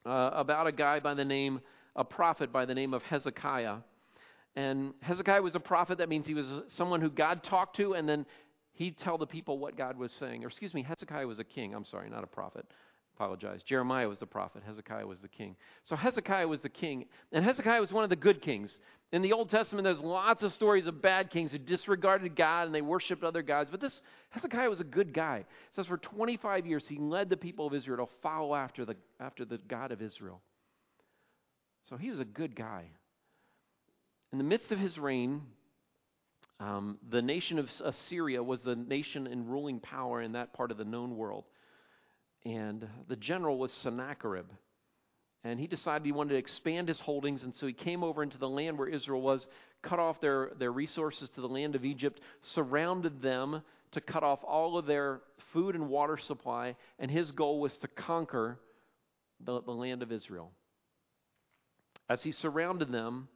uh, 0.05 0.31
about 0.35 0.67
a 0.67 0.73
guy 0.73 1.01
by 1.01 1.15
the 1.15 1.25
name, 1.25 1.61
a 1.97 2.05
prophet 2.05 2.53
by 2.53 2.65
the 2.67 2.75
name 2.75 2.93
of 2.93 3.03
Hezekiah. 3.03 3.77
And 4.57 4.95
Hezekiah 5.01 5.43
was 5.43 5.55
a 5.55 5.61
prophet. 5.61 5.99
That 5.99 6.09
means 6.09 6.27
he 6.27 6.35
was 6.35 6.47
someone 6.77 7.01
who 7.01 7.11
God 7.11 7.43
talked 7.45 7.77
to, 7.77 7.95
and 7.95 8.09
then 8.09 8.27
he'd 8.75 8.99
tell 8.99 9.19
the 9.19 9.27
people 9.27 9.59
what 9.59 9.77
God 9.77 9.97
was 9.97 10.13
saying. 10.21 10.45
Or, 10.45 10.49
excuse 10.49 10.75
me, 10.75 10.83
Hezekiah 10.83 11.27
was 11.27 11.39
a 11.39 11.45
king. 11.45 11.75
I'm 11.75 11.85
sorry, 11.85 12.11
not 12.11 12.23
a 12.23 12.29
prophet. 12.29 12.67
Apologize. 13.17 13.61
Jeremiah 13.63 14.09
was 14.09 14.19
the 14.19 14.27
prophet. 14.27 14.63
Hezekiah 14.67 15.07
was 15.07 15.21
the 15.21 15.29
king. 15.29 15.55
So 15.85 15.95
Hezekiah 15.95 16.49
was 16.49 16.61
the 16.63 16.69
king. 16.69 17.07
And 17.33 17.45
Hezekiah 17.45 17.81
was 17.81 17.93
one 17.93 18.03
of 18.03 18.11
the 18.11 18.17
good 18.17 18.43
kings. 18.43 18.77
In 19.13 19.23
the 19.23 19.33
Old 19.33 19.51
Testament, 19.51 19.85
there's 19.85 20.01
lots 20.01 20.43
of 20.43 20.53
stories 20.55 20.87
of 20.87 21.01
bad 21.01 21.31
kings 21.31 21.53
who 21.53 21.59
disregarded 21.59 22.35
God 22.35 22.67
and 22.67 22.75
they 22.75 22.83
worshiped 22.83 23.23
other 23.23 23.43
gods. 23.43 23.71
But 23.71 23.81
this 23.81 24.01
Hezekiah 24.31 24.69
was 24.69 24.81
a 24.81 24.85
good 24.85 25.15
guy. 25.15 25.39
It 25.39 25.47
says 25.77 25.87
for 25.87 25.99
25 25.99 26.67
years 26.67 26.85
he 26.89 26.99
led 26.99 27.29
the 27.29 27.37
people 27.37 27.69
of 27.69 27.75
Israel 27.75 28.07
to 28.07 28.13
follow 28.21 28.57
after 28.57 28.85
the, 28.85 28.97
after 29.21 29.45
the 29.45 29.59
God 29.69 29.93
of 29.93 30.03
Israel. 30.03 30.41
So 31.89 31.97
he 31.97 32.11
was 32.11 32.19
a 32.19 32.25
good 32.25 32.57
guy. 32.57 32.87
In 34.33 34.39
the 34.39 34.45
midst 34.45 34.73
of 34.73 34.81
his 34.81 34.99
reign, 34.99 35.43
um, 36.59 36.99
the 37.09 37.23
nation 37.23 37.61
of 37.61 37.69
Assyria 37.85 38.43
was 38.43 38.61
the 38.63 38.75
nation 38.75 39.29
in 39.29 39.47
ruling 39.47 39.79
power 39.79 40.21
in 40.21 40.33
that 40.33 40.53
part 40.55 40.73
of 40.73 40.79
the 40.79 40.85
known 40.85 41.17
world. 41.17 41.45
And 42.45 42.87
the 43.09 43.17
general 43.17 43.59
was 43.59 43.73
Sennacherib. 43.73 44.47
And 45.45 45.61
he 45.61 45.67
decided 45.67 46.07
he 46.07 46.13
wanted 46.13 46.31
to 46.31 46.39
expand 46.39 46.89
his 46.89 47.01
holdings, 47.01 47.43
and 47.43 47.55
so 47.55 47.67
he 47.67 47.75
came 47.75 48.03
over 48.03 48.23
into 48.23 48.39
the 48.39 48.49
land 48.49 48.79
where 48.79 48.89
Israel 48.89 49.21
was, 49.21 49.47
cut 49.83 49.99
off 49.99 50.21
their, 50.21 50.53
their 50.59 50.73
resources 50.73 51.29
to 51.35 51.43
the 51.43 51.49
land 51.49 51.75
of 51.75 51.85
Egypt, 51.85 52.21
surrounded 52.55 53.21
them 53.21 53.63
to 53.93 54.01
cut 54.01 54.23
off 54.23 54.41
all 54.43 54.79
of 54.79 54.87
their 54.87 55.21
food 55.53 55.75
and 55.75 55.89
water 55.89 56.19
supply, 56.19 56.77
and 56.99 57.11
his 57.11 57.31
goal 57.33 57.61
was 57.61 57.77
to 57.79 57.89
conquer 57.89 58.59
the, 59.45 59.61
the 59.63 59.71
land 59.71 60.03
of 60.03 60.11
Israel. 60.11 60.51
As 62.09 62.23
he 62.23 62.33
surrounded 62.33 62.91
them, 62.91 63.29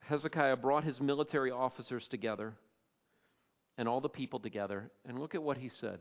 Hezekiah 0.00 0.56
brought 0.56 0.84
his 0.84 1.00
military 1.00 1.50
officers 1.50 2.06
together 2.08 2.54
and 3.78 3.88
all 3.88 4.00
the 4.00 4.08
people 4.08 4.38
together, 4.38 4.90
and 5.06 5.18
look 5.18 5.34
at 5.34 5.42
what 5.42 5.56
he 5.56 5.70
said. 5.80 5.98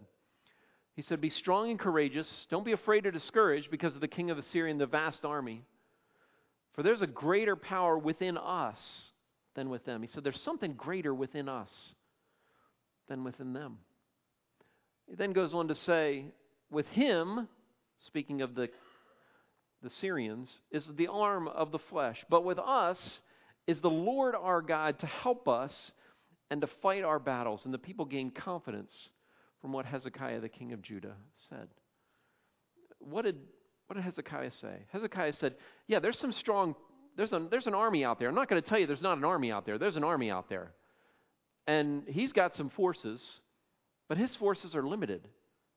He 0.95 1.01
said, 1.01 1.21
Be 1.21 1.29
strong 1.29 1.69
and 1.69 1.79
courageous. 1.79 2.47
Don't 2.49 2.65
be 2.65 2.73
afraid 2.73 3.05
or 3.05 3.11
discouraged 3.11 3.71
because 3.71 3.95
of 3.95 4.01
the 4.01 4.07
king 4.07 4.29
of 4.29 4.37
Assyria 4.37 4.71
and 4.71 4.81
the 4.81 4.85
vast 4.85 5.23
army. 5.23 5.63
For 6.73 6.83
there's 6.83 7.01
a 7.01 7.07
greater 7.07 7.55
power 7.55 7.97
within 7.97 8.37
us 8.37 9.11
than 9.55 9.69
with 9.69 9.85
them. 9.85 10.01
He 10.01 10.07
said, 10.07 10.23
There's 10.23 10.41
something 10.41 10.73
greater 10.73 11.13
within 11.13 11.47
us 11.49 11.93
than 13.07 13.23
within 13.23 13.53
them. 13.53 13.77
He 15.07 15.15
then 15.15 15.33
goes 15.33 15.53
on 15.53 15.69
to 15.69 15.75
say, 15.75 16.25
With 16.69 16.87
him, 16.87 17.47
speaking 18.05 18.41
of 18.41 18.55
the, 18.55 18.69
the 19.81 19.89
Syrians, 19.89 20.59
is 20.71 20.85
the 20.95 21.07
arm 21.07 21.47
of 21.47 21.71
the 21.71 21.79
flesh. 21.79 22.23
But 22.29 22.43
with 22.43 22.59
us 22.59 23.21
is 23.65 23.79
the 23.79 23.89
Lord 23.89 24.35
our 24.35 24.61
God 24.61 24.99
to 24.99 25.05
help 25.05 25.47
us 25.47 25.91
and 26.49 26.61
to 26.61 26.67
fight 26.81 27.03
our 27.03 27.19
battles. 27.19 27.63
And 27.63 27.73
the 27.73 27.77
people 27.77 28.05
gain 28.05 28.31
confidence 28.31 29.09
from 29.61 29.73
what 29.73 29.85
Hezekiah, 29.85 30.39
the 30.41 30.49
king 30.49 30.73
of 30.73 30.81
Judah, 30.81 31.15
said. 31.49 31.67
What 32.99 33.23
did, 33.25 33.37
what 33.87 33.95
did 33.95 34.03
Hezekiah 34.03 34.51
say? 34.59 34.85
Hezekiah 34.91 35.33
said, 35.33 35.55
Yeah, 35.87 35.99
there's 35.99 36.19
some 36.19 36.31
strong, 36.31 36.75
there's, 37.15 37.31
a, 37.31 37.47
there's 37.49 37.67
an 37.67 37.75
army 37.75 38.03
out 38.03 38.19
there. 38.19 38.29
I'm 38.29 38.35
not 38.35 38.49
going 38.49 38.61
to 38.61 38.67
tell 38.67 38.79
you 38.79 38.87
there's 38.87 39.01
not 39.01 39.17
an 39.17 39.25
army 39.25 39.51
out 39.51 39.65
there. 39.65 39.77
There's 39.77 39.95
an 39.95 40.03
army 40.03 40.31
out 40.31 40.49
there. 40.49 40.71
And 41.67 42.03
he's 42.07 42.33
got 42.33 42.55
some 42.55 42.69
forces, 42.71 43.21
but 44.09 44.17
his 44.17 44.35
forces 44.37 44.75
are 44.75 44.83
limited 44.85 45.27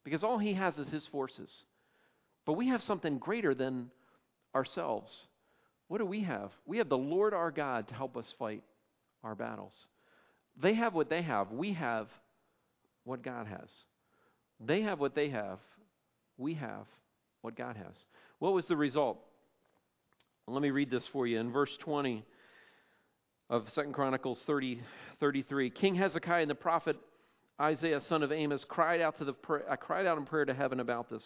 because 0.04 0.24
all 0.24 0.38
he 0.38 0.54
has 0.54 0.78
is 0.78 0.88
his 0.88 1.06
forces. 1.08 1.50
But 2.46 2.54
we 2.54 2.68
have 2.68 2.82
something 2.82 3.18
greater 3.18 3.54
than 3.54 3.90
ourselves. 4.54 5.12
What 5.88 5.98
do 5.98 6.06
we 6.06 6.22
have? 6.22 6.50
We 6.66 6.78
have 6.78 6.88
the 6.88 6.98
Lord 6.98 7.34
our 7.34 7.50
God 7.50 7.88
to 7.88 7.94
help 7.94 8.16
us 8.16 8.26
fight 8.38 8.62
our 9.22 9.34
battles. 9.34 9.74
They 10.60 10.74
have 10.74 10.94
what 10.94 11.10
they 11.10 11.22
have. 11.22 11.50
We 11.50 11.72
have 11.74 12.08
what 13.04 13.22
God 13.22 13.46
has. 13.46 13.68
They 14.60 14.82
have 14.82 15.00
what 15.00 15.14
they 15.14 15.30
have. 15.30 15.58
We 16.38 16.54
have 16.54 16.86
what 17.42 17.56
God 17.56 17.76
has. 17.76 17.94
What 18.38 18.52
was 18.52 18.66
the 18.66 18.76
result? 18.76 19.18
Let 20.46 20.62
me 20.62 20.70
read 20.70 20.90
this 20.90 21.04
for 21.12 21.26
you. 21.26 21.38
In 21.38 21.52
verse 21.52 21.70
20 21.80 22.24
of 23.50 23.64
2 23.74 23.82
Chronicles 23.92 24.40
30, 24.46 24.80
33, 25.20 25.70
King 25.70 25.94
Hezekiah 25.94 26.42
and 26.42 26.50
the 26.50 26.54
prophet 26.54 26.96
Isaiah, 27.60 28.00
son 28.08 28.22
of 28.22 28.32
Amos, 28.32 28.64
cried 28.68 29.00
out, 29.00 29.16
to 29.18 29.24
the, 29.24 29.34
I 29.68 29.74
uh, 29.74 29.76
cried 29.76 30.06
out 30.06 30.18
in 30.18 30.26
prayer 30.26 30.44
to 30.44 30.54
heaven 30.54 30.80
about 30.80 31.08
this. 31.08 31.22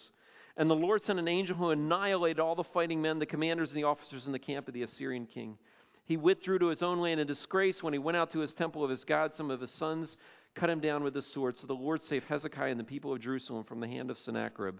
And 0.57 0.69
the 0.69 0.75
Lord 0.75 1.01
sent 1.03 1.19
an 1.19 1.27
angel 1.27 1.55
who 1.55 1.71
annihilated 1.71 2.39
all 2.39 2.55
the 2.55 2.63
fighting 2.65 3.01
men, 3.01 3.17
the 3.17 3.25
commanders, 3.25 3.69
and 3.69 3.77
the 3.77 3.85
officers 3.85 4.25
in 4.25 4.31
the 4.31 4.39
camp 4.39 4.67
of 4.67 4.73
the 4.73 4.83
Assyrian 4.83 5.25
king. 5.25 5.57
He 6.05 6.17
withdrew 6.17 6.59
to 6.59 6.67
his 6.67 6.83
own 6.83 6.99
land 6.99 7.19
in 7.19 7.27
disgrace. 7.27 7.81
When 7.81 7.93
he 7.93 7.99
went 7.99 8.17
out 8.17 8.31
to 8.33 8.39
his 8.39 8.53
temple 8.53 8.83
of 8.83 8.89
his 8.89 9.03
God, 9.03 9.31
some 9.35 9.49
of 9.49 9.61
his 9.61 9.71
sons 9.79 10.15
cut 10.59 10.69
him 10.69 10.79
down 10.79 11.03
with 11.03 11.13
the 11.13 11.21
sword. 11.21 11.57
So 11.57 11.67
the 11.67 11.73
Lord 11.73 12.01
saved 12.03 12.25
Hezekiah 12.27 12.71
and 12.71 12.79
the 12.79 12.83
people 12.83 13.13
of 13.13 13.21
Jerusalem 13.21 13.63
from 13.63 13.79
the 13.79 13.87
hand 13.87 14.11
of 14.11 14.17
Sennacherib, 14.19 14.75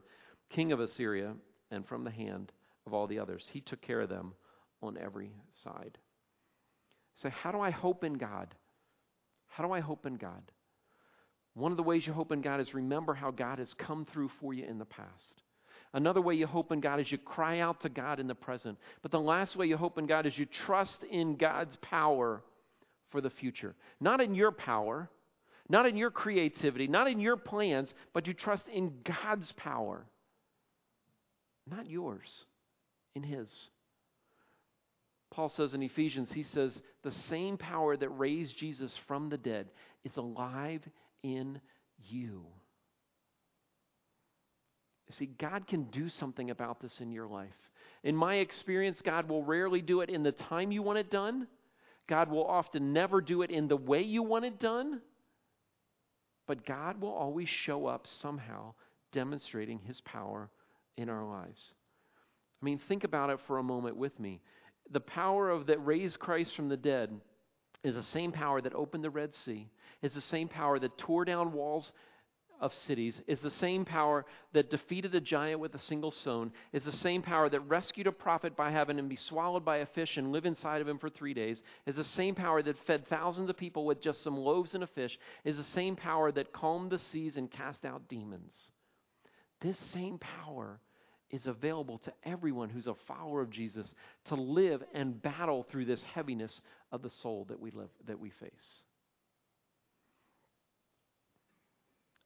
king 0.49 0.71
of 0.71 0.79
Assyria, 0.79 1.33
and 1.71 1.87
from 1.87 2.03
the 2.03 2.11
hand 2.11 2.51
of 2.85 2.93
all 2.93 3.07
the 3.07 3.19
others. 3.19 3.45
He 3.51 3.61
took 3.61 3.81
care 3.81 4.01
of 4.01 4.09
them 4.09 4.33
on 4.81 4.97
every 4.97 5.31
side. 5.63 5.97
So, 7.21 7.29
how 7.29 7.51
do 7.51 7.59
I 7.59 7.69
hope 7.69 8.03
in 8.03 8.13
God? 8.13 8.53
How 9.47 9.65
do 9.65 9.71
I 9.71 9.79
hope 9.79 10.05
in 10.05 10.15
God? 10.15 10.41
One 11.53 11.71
of 11.71 11.77
the 11.77 11.83
ways 11.83 12.05
you 12.05 12.13
hope 12.13 12.31
in 12.31 12.41
God 12.41 12.59
is 12.61 12.73
remember 12.73 13.13
how 13.13 13.31
God 13.31 13.59
has 13.59 13.73
come 13.73 14.05
through 14.11 14.29
for 14.39 14.53
you 14.53 14.65
in 14.65 14.79
the 14.79 14.85
past. 14.85 15.43
Another 15.93 16.21
way 16.21 16.35
you 16.35 16.45
hope 16.45 16.71
in 16.71 16.79
God 16.79 16.99
is 16.99 17.11
you 17.11 17.17
cry 17.17 17.59
out 17.59 17.81
to 17.81 17.89
God 17.89 18.19
in 18.19 18.27
the 18.27 18.35
present. 18.35 18.77
But 19.01 19.11
the 19.11 19.19
last 19.19 19.55
way 19.55 19.65
you 19.65 19.75
hope 19.75 19.97
in 19.97 20.05
God 20.05 20.25
is 20.25 20.37
you 20.37 20.45
trust 20.45 21.03
in 21.09 21.35
God's 21.35 21.75
power 21.81 22.43
for 23.09 23.21
the 23.21 23.31
future. 23.31 23.75
Not 23.99 24.21
in 24.21 24.35
your 24.35 24.51
power, 24.51 25.09
not 25.69 25.85
in 25.85 25.95
your 25.95 26.11
creativity, 26.11 26.87
not 26.87 27.07
in 27.07 27.19
your 27.19 27.37
plans, 27.37 27.93
but 28.13 28.27
you 28.27 28.33
trust 28.33 28.63
in 28.73 28.91
God's 29.05 29.51
power. 29.55 30.05
Not 31.69 31.87
yours, 31.87 32.27
in 33.15 33.23
His. 33.23 33.47
Paul 35.31 35.49
says 35.49 35.75
in 35.75 35.83
Ephesians, 35.83 36.29
he 36.33 36.43
says, 36.43 36.71
the 37.03 37.13
same 37.29 37.57
power 37.57 37.95
that 37.95 38.09
raised 38.09 38.57
Jesus 38.57 38.91
from 39.07 39.29
the 39.29 39.37
dead 39.37 39.67
is 40.03 40.17
alive 40.17 40.81
in 41.21 41.61
you. 42.09 42.45
See, 45.17 45.27
God 45.39 45.67
can 45.67 45.83
do 45.85 46.09
something 46.09 46.49
about 46.51 46.81
this 46.81 46.93
in 46.99 47.11
your 47.11 47.27
life. 47.27 47.49
In 48.03 48.15
my 48.15 48.35
experience, 48.35 48.99
God 49.03 49.27
will 49.27 49.43
rarely 49.43 49.81
do 49.81 50.01
it 50.01 50.09
in 50.09 50.23
the 50.23 50.31
time 50.31 50.71
you 50.71 50.81
want 50.81 50.99
it 50.99 51.11
done. 51.11 51.47
God 52.07 52.29
will 52.29 52.45
often 52.45 52.93
never 52.93 53.21
do 53.21 53.41
it 53.41 53.51
in 53.51 53.67
the 53.67 53.75
way 53.75 54.01
you 54.01 54.23
want 54.23 54.45
it 54.45 54.59
done. 54.59 55.01
But 56.49 56.65
God 56.65 56.99
will 56.99 57.13
always 57.13 57.47
show 57.47 57.85
up 57.85 58.07
somehow 58.07 58.73
demonstrating 59.11 59.81
his 59.85 60.01
power 60.01 60.49
in 60.97 61.07
our 61.07 61.23
lives. 61.23 61.73
I 62.59 62.65
mean, 62.65 62.79
think 62.79 63.03
about 63.03 63.29
it 63.29 63.39
for 63.45 63.59
a 63.59 63.63
moment 63.63 63.97
with 63.97 64.19
me. 64.19 64.41
The 64.89 64.99
power 64.99 65.51
of 65.51 65.67
that 65.67 65.85
raised 65.85 66.17
Christ 66.17 66.55
from 66.55 66.67
the 66.67 66.75
dead 66.75 67.11
is 67.83 67.93
the 67.93 68.01
same 68.01 68.31
power 68.31 68.61
that 68.61 68.73
opened 68.73 69.03
the 69.03 69.11
Red 69.11 69.35
Sea. 69.35 69.69
It's 70.01 70.15
the 70.15 70.21
same 70.21 70.47
power 70.47 70.79
that 70.79 70.97
tore 70.97 71.23
down 71.23 71.53
walls 71.53 71.93
of 72.59 72.73
cities, 72.87 73.21
is 73.27 73.39
the 73.39 73.51
same 73.51 73.85
power 73.85 74.25
that 74.53 74.69
defeated 74.69 75.15
a 75.15 75.21
giant 75.21 75.59
with 75.59 75.73
a 75.75 75.79
single 75.79 76.11
stone, 76.11 76.51
is 76.73 76.83
the 76.83 76.91
same 76.91 77.21
power 77.21 77.49
that 77.49 77.61
rescued 77.61 78.07
a 78.07 78.11
prophet 78.11 78.55
by 78.55 78.71
having 78.71 78.97
him 78.97 79.07
be 79.07 79.15
swallowed 79.15 79.63
by 79.63 79.77
a 79.77 79.85
fish 79.87 80.17
and 80.17 80.31
live 80.31 80.45
inside 80.45 80.81
of 80.81 80.87
him 80.87 80.99
for 80.99 81.09
three 81.09 81.33
days, 81.33 81.61
is 81.85 81.95
the 81.95 82.03
same 82.03 82.35
power 82.35 82.61
that 82.61 82.75
fed 82.85 83.07
thousands 83.07 83.49
of 83.49 83.57
people 83.57 83.85
with 83.85 84.01
just 84.01 84.23
some 84.23 84.37
loaves 84.37 84.73
and 84.73 84.83
a 84.83 84.87
fish, 84.87 85.17
is 85.45 85.57
the 85.57 85.63
same 85.75 85.95
power 85.95 86.31
that 86.31 86.53
calmed 86.53 86.91
the 86.91 86.99
seas 87.11 87.37
and 87.37 87.51
cast 87.51 87.85
out 87.85 88.07
demons. 88.07 88.53
This 89.61 89.77
same 89.93 90.19
power 90.19 90.79
is 91.31 91.45
available 91.45 91.99
to 91.99 92.13
everyone 92.23 92.69
who's 92.69 92.87
a 92.87 92.95
follower 93.07 93.41
of 93.41 93.51
Jesus 93.51 93.93
to 94.25 94.35
live 94.35 94.81
and 94.93 95.21
battle 95.21 95.65
through 95.69 95.85
this 95.85 96.01
heaviness 96.13 96.61
of 96.91 97.01
the 97.01 97.11
soul 97.21 97.45
that 97.49 97.59
we 97.59 97.71
live 97.71 97.89
that 98.07 98.19
we 98.19 98.31
face. 98.31 98.83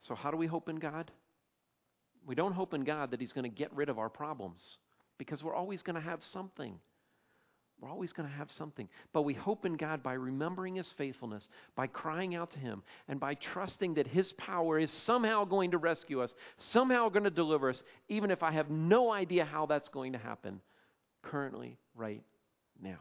So 0.03 0.15
how 0.15 0.31
do 0.31 0.37
we 0.37 0.47
hope 0.47 0.69
in 0.69 0.77
God? 0.77 1.11
We 2.25 2.35
don't 2.35 2.53
hope 2.53 2.73
in 2.73 2.83
God 2.83 3.11
that 3.11 3.19
he's 3.19 3.33
going 3.33 3.49
to 3.49 3.55
get 3.55 3.73
rid 3.73 3.89
of 3.89 3.99
our 3.99 4.09
problems 4.09 4.77
because 5.17 5.43
we're 5.43 5.55
always 5.55 5.81
going 5.81 5.95
to 5.95 6.01
have 6.01 6.19
something. 6.31 6.79
We're 7.81 7.89
always 7.89 8.13
going 8.13 8.29
to 8.29 8.35
have 8.35 8.51
something. 8.51 8.87
But 9.11 9.23
we 9.23 9.33
hope 9.33 9.65
in 9.65 9.75
God 9.75 10.03
by 10.03 10.13
remembering 10.13 10.75
His 10.75 10.87
faithfulness, 10.97 11.47
by 11.75 11.87
crying 11.87 12.33
out 12.33 12.51
to 12.51 12.59
Him, 12.59 12.81
and 13.09 13.19
by 13.19 13.33
trusting 13.33 13.95
that 13.95 14.07
His 14.07 14.31
power 14.33 14.79
is 14.79 14.91
somehow 14.91 15.43
going 15.43 15.71
to 15.71 15.77
rescue 15.77 16.21
us, 16.21 16.33
somehow 16.57 17.09
going 17.09 17.25
to 17.25 17.29
deliver 17.29 17.69
us, 17.69 17.83
even 18.07 18.31
if 18.31 18.41
I 18.41 18.51
have 18.51 18.69
no 18.69 19.11
idea 19.11 19.43
how 19.43 19.65
that's 19.65 19.89
going 19.89 20.13
to 20.13 20.17
happen 20.17 20.61
currently, 21.23 21.77
right 21.95 22.23
now. 22.81 22.99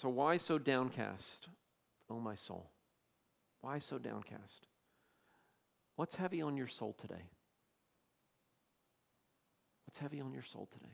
So, 0.00 0.08
why 0.08 0.38
so 0.38 0.58
downcast, 0.58 1.48
O 2.14 2.18
oh 2.18 2.20
my 2.20 2.36
soul? 2.36 2.70
Why 3.60 3.80
so 3.80 3.98
downcast? 3.98 4.68
What's 5.96 6.14
heavy 6.14 6.42
on 6.42 6.56
your 6.56 6.68
soul 6.68 6.94
today? 7.00 7.24
What's 9.84 9.98
heavy 9.98 10.20
on 10.20 10.32
your 10.32 10.44
soul 10.52 10.68
today? 10.72 10.92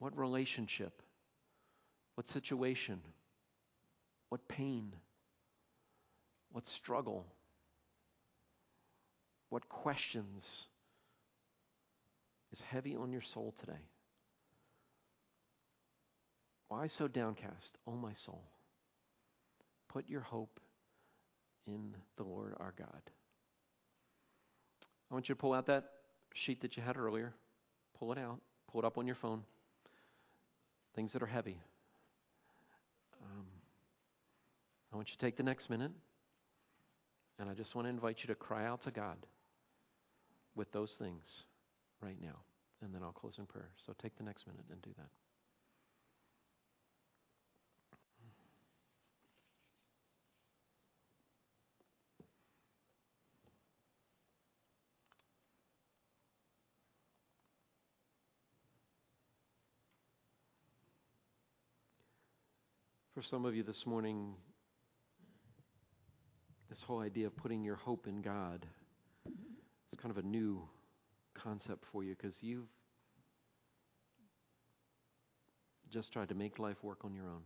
What 0.00 0.18
relationship? 0.18 1.00
What 2.16 2.28
situation? 2.28 2.98
What 4.30 4.48
pain? 4.48 4.96
What 6.50 6.64
struggle? 6.68 7.24
What 9.48 9.68
questions 9.68 10.66
is 12.52 12.60
heavy 12.68 12.96
on 12.96 13.12
your 13.12 13.22
soul 13.32 13.54
today? 13.60 13.86
Why 16.66 16.88
so 16.88 17.06
downcast, 17.06 17.78
O 17.86 17.92
oh 17.92 17.96
my 17.96 18.14
soul? 18.26 18.42
Put 19.92 20.08
your 20.08 20.20
hope 20.20 20.60
in 21.66 21.94
the 22.16 22.22
Lord 22.22 22.54
our 22.60 22.72
God. 22.78 23.02
I 25.10 25.14
want 25.14 25.28
you 25.28 25.34
to 25.34 25.40
pull 25.40 25.52
out 25.52 25.66
that 25.66 25.84
sheet 26.34 26.62
that 26.62 26.76
you 26.76 26.82
had 26.82 26.96
earlier. 26.96 27.34
Pull 27.98 28.12
it 28.12 28.18
out. 28.18 28.40
Pull 28.70 28.82
it 28.82 28.84
up 28.84 28.98
on 28.98 29.06
your 29.06 29.16
phone. 29.16 29.42
Things 30.94 31.12
that 31.12 31.22
are 31.22 31.26
heavy. 31.26 31.58
Um, 33.20 33.46
I 34.92 34.96
want 34.96 35.08
you 35.08 35.14
to 35.18 35.24
take 35.24 35.36
the 35.36 35.42
next 35.42 35.68
minute, 35.68 35.92
and 37.38 37.50
I 37.50 37.54
just 37.54 37.74
want 37.74 37.86
to 37.86 37.90
invite 37.90 38.18
you 38.22 38.28
to 38.28 38.34
cry 38.34 38.66
out 38.66 38.82
to 38.84 38.90
God 38.90 39.16
with 40.54 40.70
those 40.72 40.94
things 40.98 41.42
right 42.00 42.16
now. 42.20 42.36
And 42.82 42.94
then 42.94 43.02
I'll 43.02 43.12
close 43.12 43.34
in 43.38 43.46
prayer. 43.46 43.70
So 43.86 43.94
take 44.00 44.16
the 44.16 44.24
next 44.24 44.46
minute 44.46 44.64
and 44.70 44.80
do 44.82 44.90
that. 44.96 45.08
For 63.20 63.26
some 63.26 63.44
of 63.44 63.54
you 63.54 63.62
this 63.62 63.84
morning, 63.84 64.32
this 66.70 66.80
whole 66.80 67.00
idea 67.00 67.26
of 67.26 67.36
putting 67.36 67.62
your 67.62 67.76
hope 67.76 68.06
in 68.06 68.22
God 68.22 68.64
is 69.26 69.98
kind 70.00 70.10
of 70.10 70.16
a 70.16 70.26
new 70.26 70.62
concept 71.34 71.84
for 71.92 72.02
you 72.02 72.16
because 72.16 72.34
you've 72.40 72.64
just 75.92 76.10
tried 76.14 76.30
to 76.30 76.34
make 76.34 76.58
life 76.58 76.78
work 76.82 77.04
on 77.04 77.12
your 77.12 77.26
own. 77.26 77.42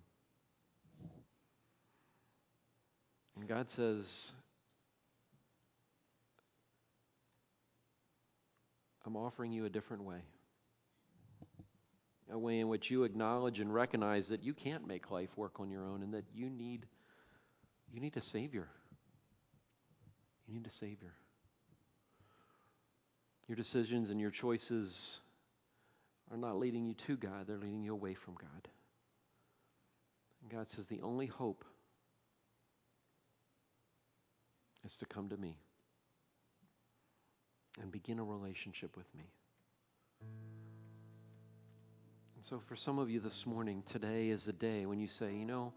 And 3.36 3.48
God 3.48 3.66
says, 3.74 4.30
I'm 9.04 9.16
offering 9.16 9.50
you 9.50 9.64
a 9.64 9.70
different 9.70 10.04
way 10.04 10.18
a 12.32 12.38
way 12.38 12.60
in 12.60 12.68
which 12.68 12.90
you 12.90 13.04
acknowledge 13.04 13.58
and 13.58 13.72
recognize 13.72 14.26
that 14.28 14.42
you 14.42 14.54
can't 14.54 14.86
make 14.86 15.10
life 15.10 15.28
work 15.36 15.60
on 15.60 15.70
your 15.70 15.84
own 15.84 16.02
and 16.02 16.14
that 16.14 16.24
you 16.34 16.48
need 16.48 16.86
you 17.92 18.00
need 18.00 18.16
a 18.16 18.22
savior. 18.32 18.66
You 20.48 20.54
need 20.54 20.66
a 20.66 20.78
savior. 20.80 21.12
Your 23.46 23.56
decisions 23.56 24.10
and 24.10 24.20
your 24.20 24.32
choices 24.32 24.92
are 26.30 26.36
not 26.36 26.58
leading 26.58 26.86
you 26.86 26.94
to 27.06 27.16
God, 27.16 27.46
they're 27.46 27.58
leading 27.58 27.84
you 27.84 27.92
away 27.92 28.16
from 28.24 28.34
God. 28.34 28.68
And 30.42 30.50
God 30.50 30.66
says 30.74 30.86
the 30.90 31.02
only 31.02 31.26
hope 31.26 31.64
is 34.84 34.92
to 34.98 35.06
come 35.06 35.28
to 35.28 35.36
me 35.36 35.56
and 37.80 37.92
begin 37.92 38.18
a 38.18 38.24
relationship 38.24 38.96
with 38.96 39.06
me. 39.16 39.24
So, 42.50 42.60
for 42.68 42.76
some 42.76 42.98
of 42.98 43.08
you 43.08 43.20
this 43.20 43.44
morning, 43.46 43.82
today 43.90 44.28
is 44.28 44.46
a 44.46 44.52
day 44.52 44.84
when 44.84 45.00
you 45.00 45.08
say, 45.18 45.34
you 45.34 45.46
know, 45.46 45.72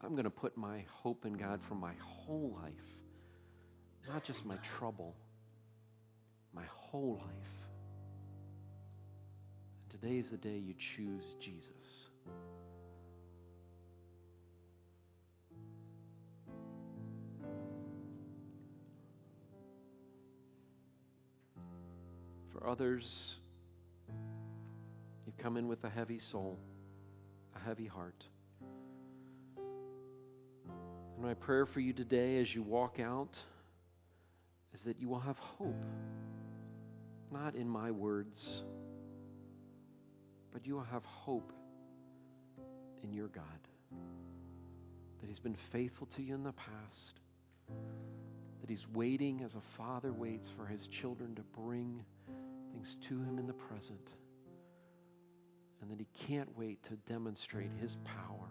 I'm 0.00 0.12
going 0.12 0.22
to 0.22 0.30
put 0.30 0.56
my 0.56 0.84
hope 1.02 1.24
in 1.24 1.32
God 1.32 1.58
for 1.68 1.74
my 1.74 1.94
whole 2.00 2.56
life, 2.62 2.72
not 4.06 4.22
just 4.24 4.44
my 4.44 4.54
trouble, 4.78 5.16
my 6.54 6.62
whole 6.70 7.20
life. 7.20 7.26
Today 9.90 10.18
is 10.18 10.26
the 10.30 10.36
day 10.36 10.58
you 10.58 10.74
choose 10.96 11.24
Jesus. 11.40 11.64
For 22.52 22.68
others, 22.68 23.38
come 25.42 25.56
in 25.56 25.66
with 25.66 25.82
a 25.82 25.90
heavy 25.90 26.20
soul, 26.30 26.56
a 27.56 27.58
heavy 27.66 27.86
heart. 27.86 28.24
And 29.56 31.24
my 31.24 31.34
prayer 31.34 31.66
for 31.66 31.80
you 31.80 31.92
today 31.92 32.40
as 32.40 32.54
you 32.54 32.62
walk 32.62 33.00
out 33.00 33.36
is 34.72 34.80
that 34.86 35.00
you 35.00 35.08
will 35.08 35.20
have 35.20 35.36
hope, 35.36 35.84
not 37.32 37.56
in 37.56 37.68
my 37.68 37.90
words, 37.90 38.62
but 40.52 40.64
you 40.64 40.74
will 40.74 40.86
have 40.92 41.04
hope 41.04 41.52
in 43.02 43.12
your 43.12 43.28
God. 43.28 43.42
That 45.20 45.28
He's 45.28 45.40
been 45.40 45.58
faithful 45.72 46.06
to 46.16 46.22
you 46.22 46.36
in 46.36 46.44
the 46.44 46.52
past, 46.52 47.14
that 48.60 48.70
He's 48.70 48.86
waiting 48.94 49.42
as 49.44 49.54
a 49.54 49.62
father 49.76 50.12
waits 50.12 50.48
for 50.56 50.66
His 50.66 50.86
children 51.00 51.34
to 51.34 51.42
bring 51.60 52.04
things 52.72 52.96
to 53.08 53.14
Him 53.22 53.38
in 53.40 53.48
the 53.48 53.52
present 53.52 54.08
and 55.82 55.90
that 55.90 55.98
He 55.98 56.06
can't 56.26 56.56
wait 56.56 56.82
to 56.84 56.96
demonstrate 57.12 57.70
His 57.80 57.94
power 58.04 58.48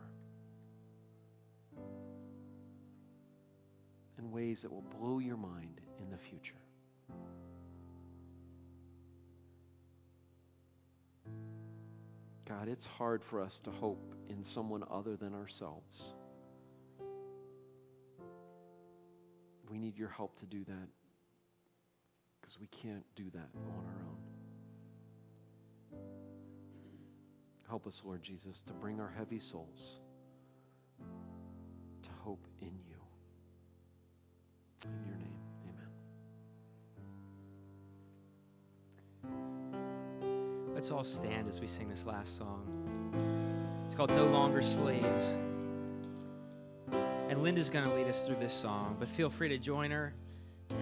in 4.20 4.32
ways 4.32 4.60
that 4.62 4.72
will 4.72 4.84
blow 5.00 5.20
your 5.20 5.38
mind 5.38 5.80
in 6.00 6.12
the 6.12 6.18
future. 6.30 6.54
God, 12.48 12.68
it's 12.68 12.86
hard 12.86 13.22
for 13.30 13.42
us 13.42 13.54
to 13.64 13.72
hope 13.72 14.14
in 14.30 14.44
someone 14.54 14.84
other 14.92 15.16
than 15.16 15.34
ourselves. 15.34 16.12
We 19.72 19.78
need 19.78 19.98
your 19.98 20.10
help 20.10 20.38
to 20.42 20.46
do 20.46 20.66
that 20.66 20.88
because 22.42 22.58
we 22.60 22.68
can't 22.68 23.06
do 23.16 23.24
that 23.34 23.50
on 23.56 23.86
our 23.88 24.04
own. 24.06 24.31
Help 27.72 27.88
us, 27.88 28.02
Lord 28.04 28.22
Jesus, 28.22 28.60
to 28.68 28.74
bring 28.74 29.00
our 29.00 29.14
heavy 29.18 29.40
souls 29.40 29.96
to 32.04 32.10
hope 32.22 32.46
in 32.60 32.68
you. 32.68 32.98
In 34.84 34.92
your 35.08 35.16
name, 35.16 35.40
amen. 39.24 40.74
Let's 40.76 40.92
all 40.92 41.06
stand 41.06 41.48
as 41.48 41.62
we 41.62 41.68
sing 41.68 41.88
this 41.88 42.04
last 42.06 42.38
song. 42.38 42.68
It's 43.86 43.96
called 43.96 44.10
No 44.10 44.26
Longer 44.26 44.62
Slaves. 44.62 45.32
And 47.30 47.42
Linda's 47.42 47.70
going 47.70 47.88
to 47.88 47.96
lead 47.96 48.08
us 48.08 48.22
through 48.28 48.40
this 48.42 48.54
song, 48.54 48.98
but 49.00 49.08
feel 49.16 49.30
free 49.30 49.48
to 49.48 49.58
join 49.58 49.92
her 49.92 50.14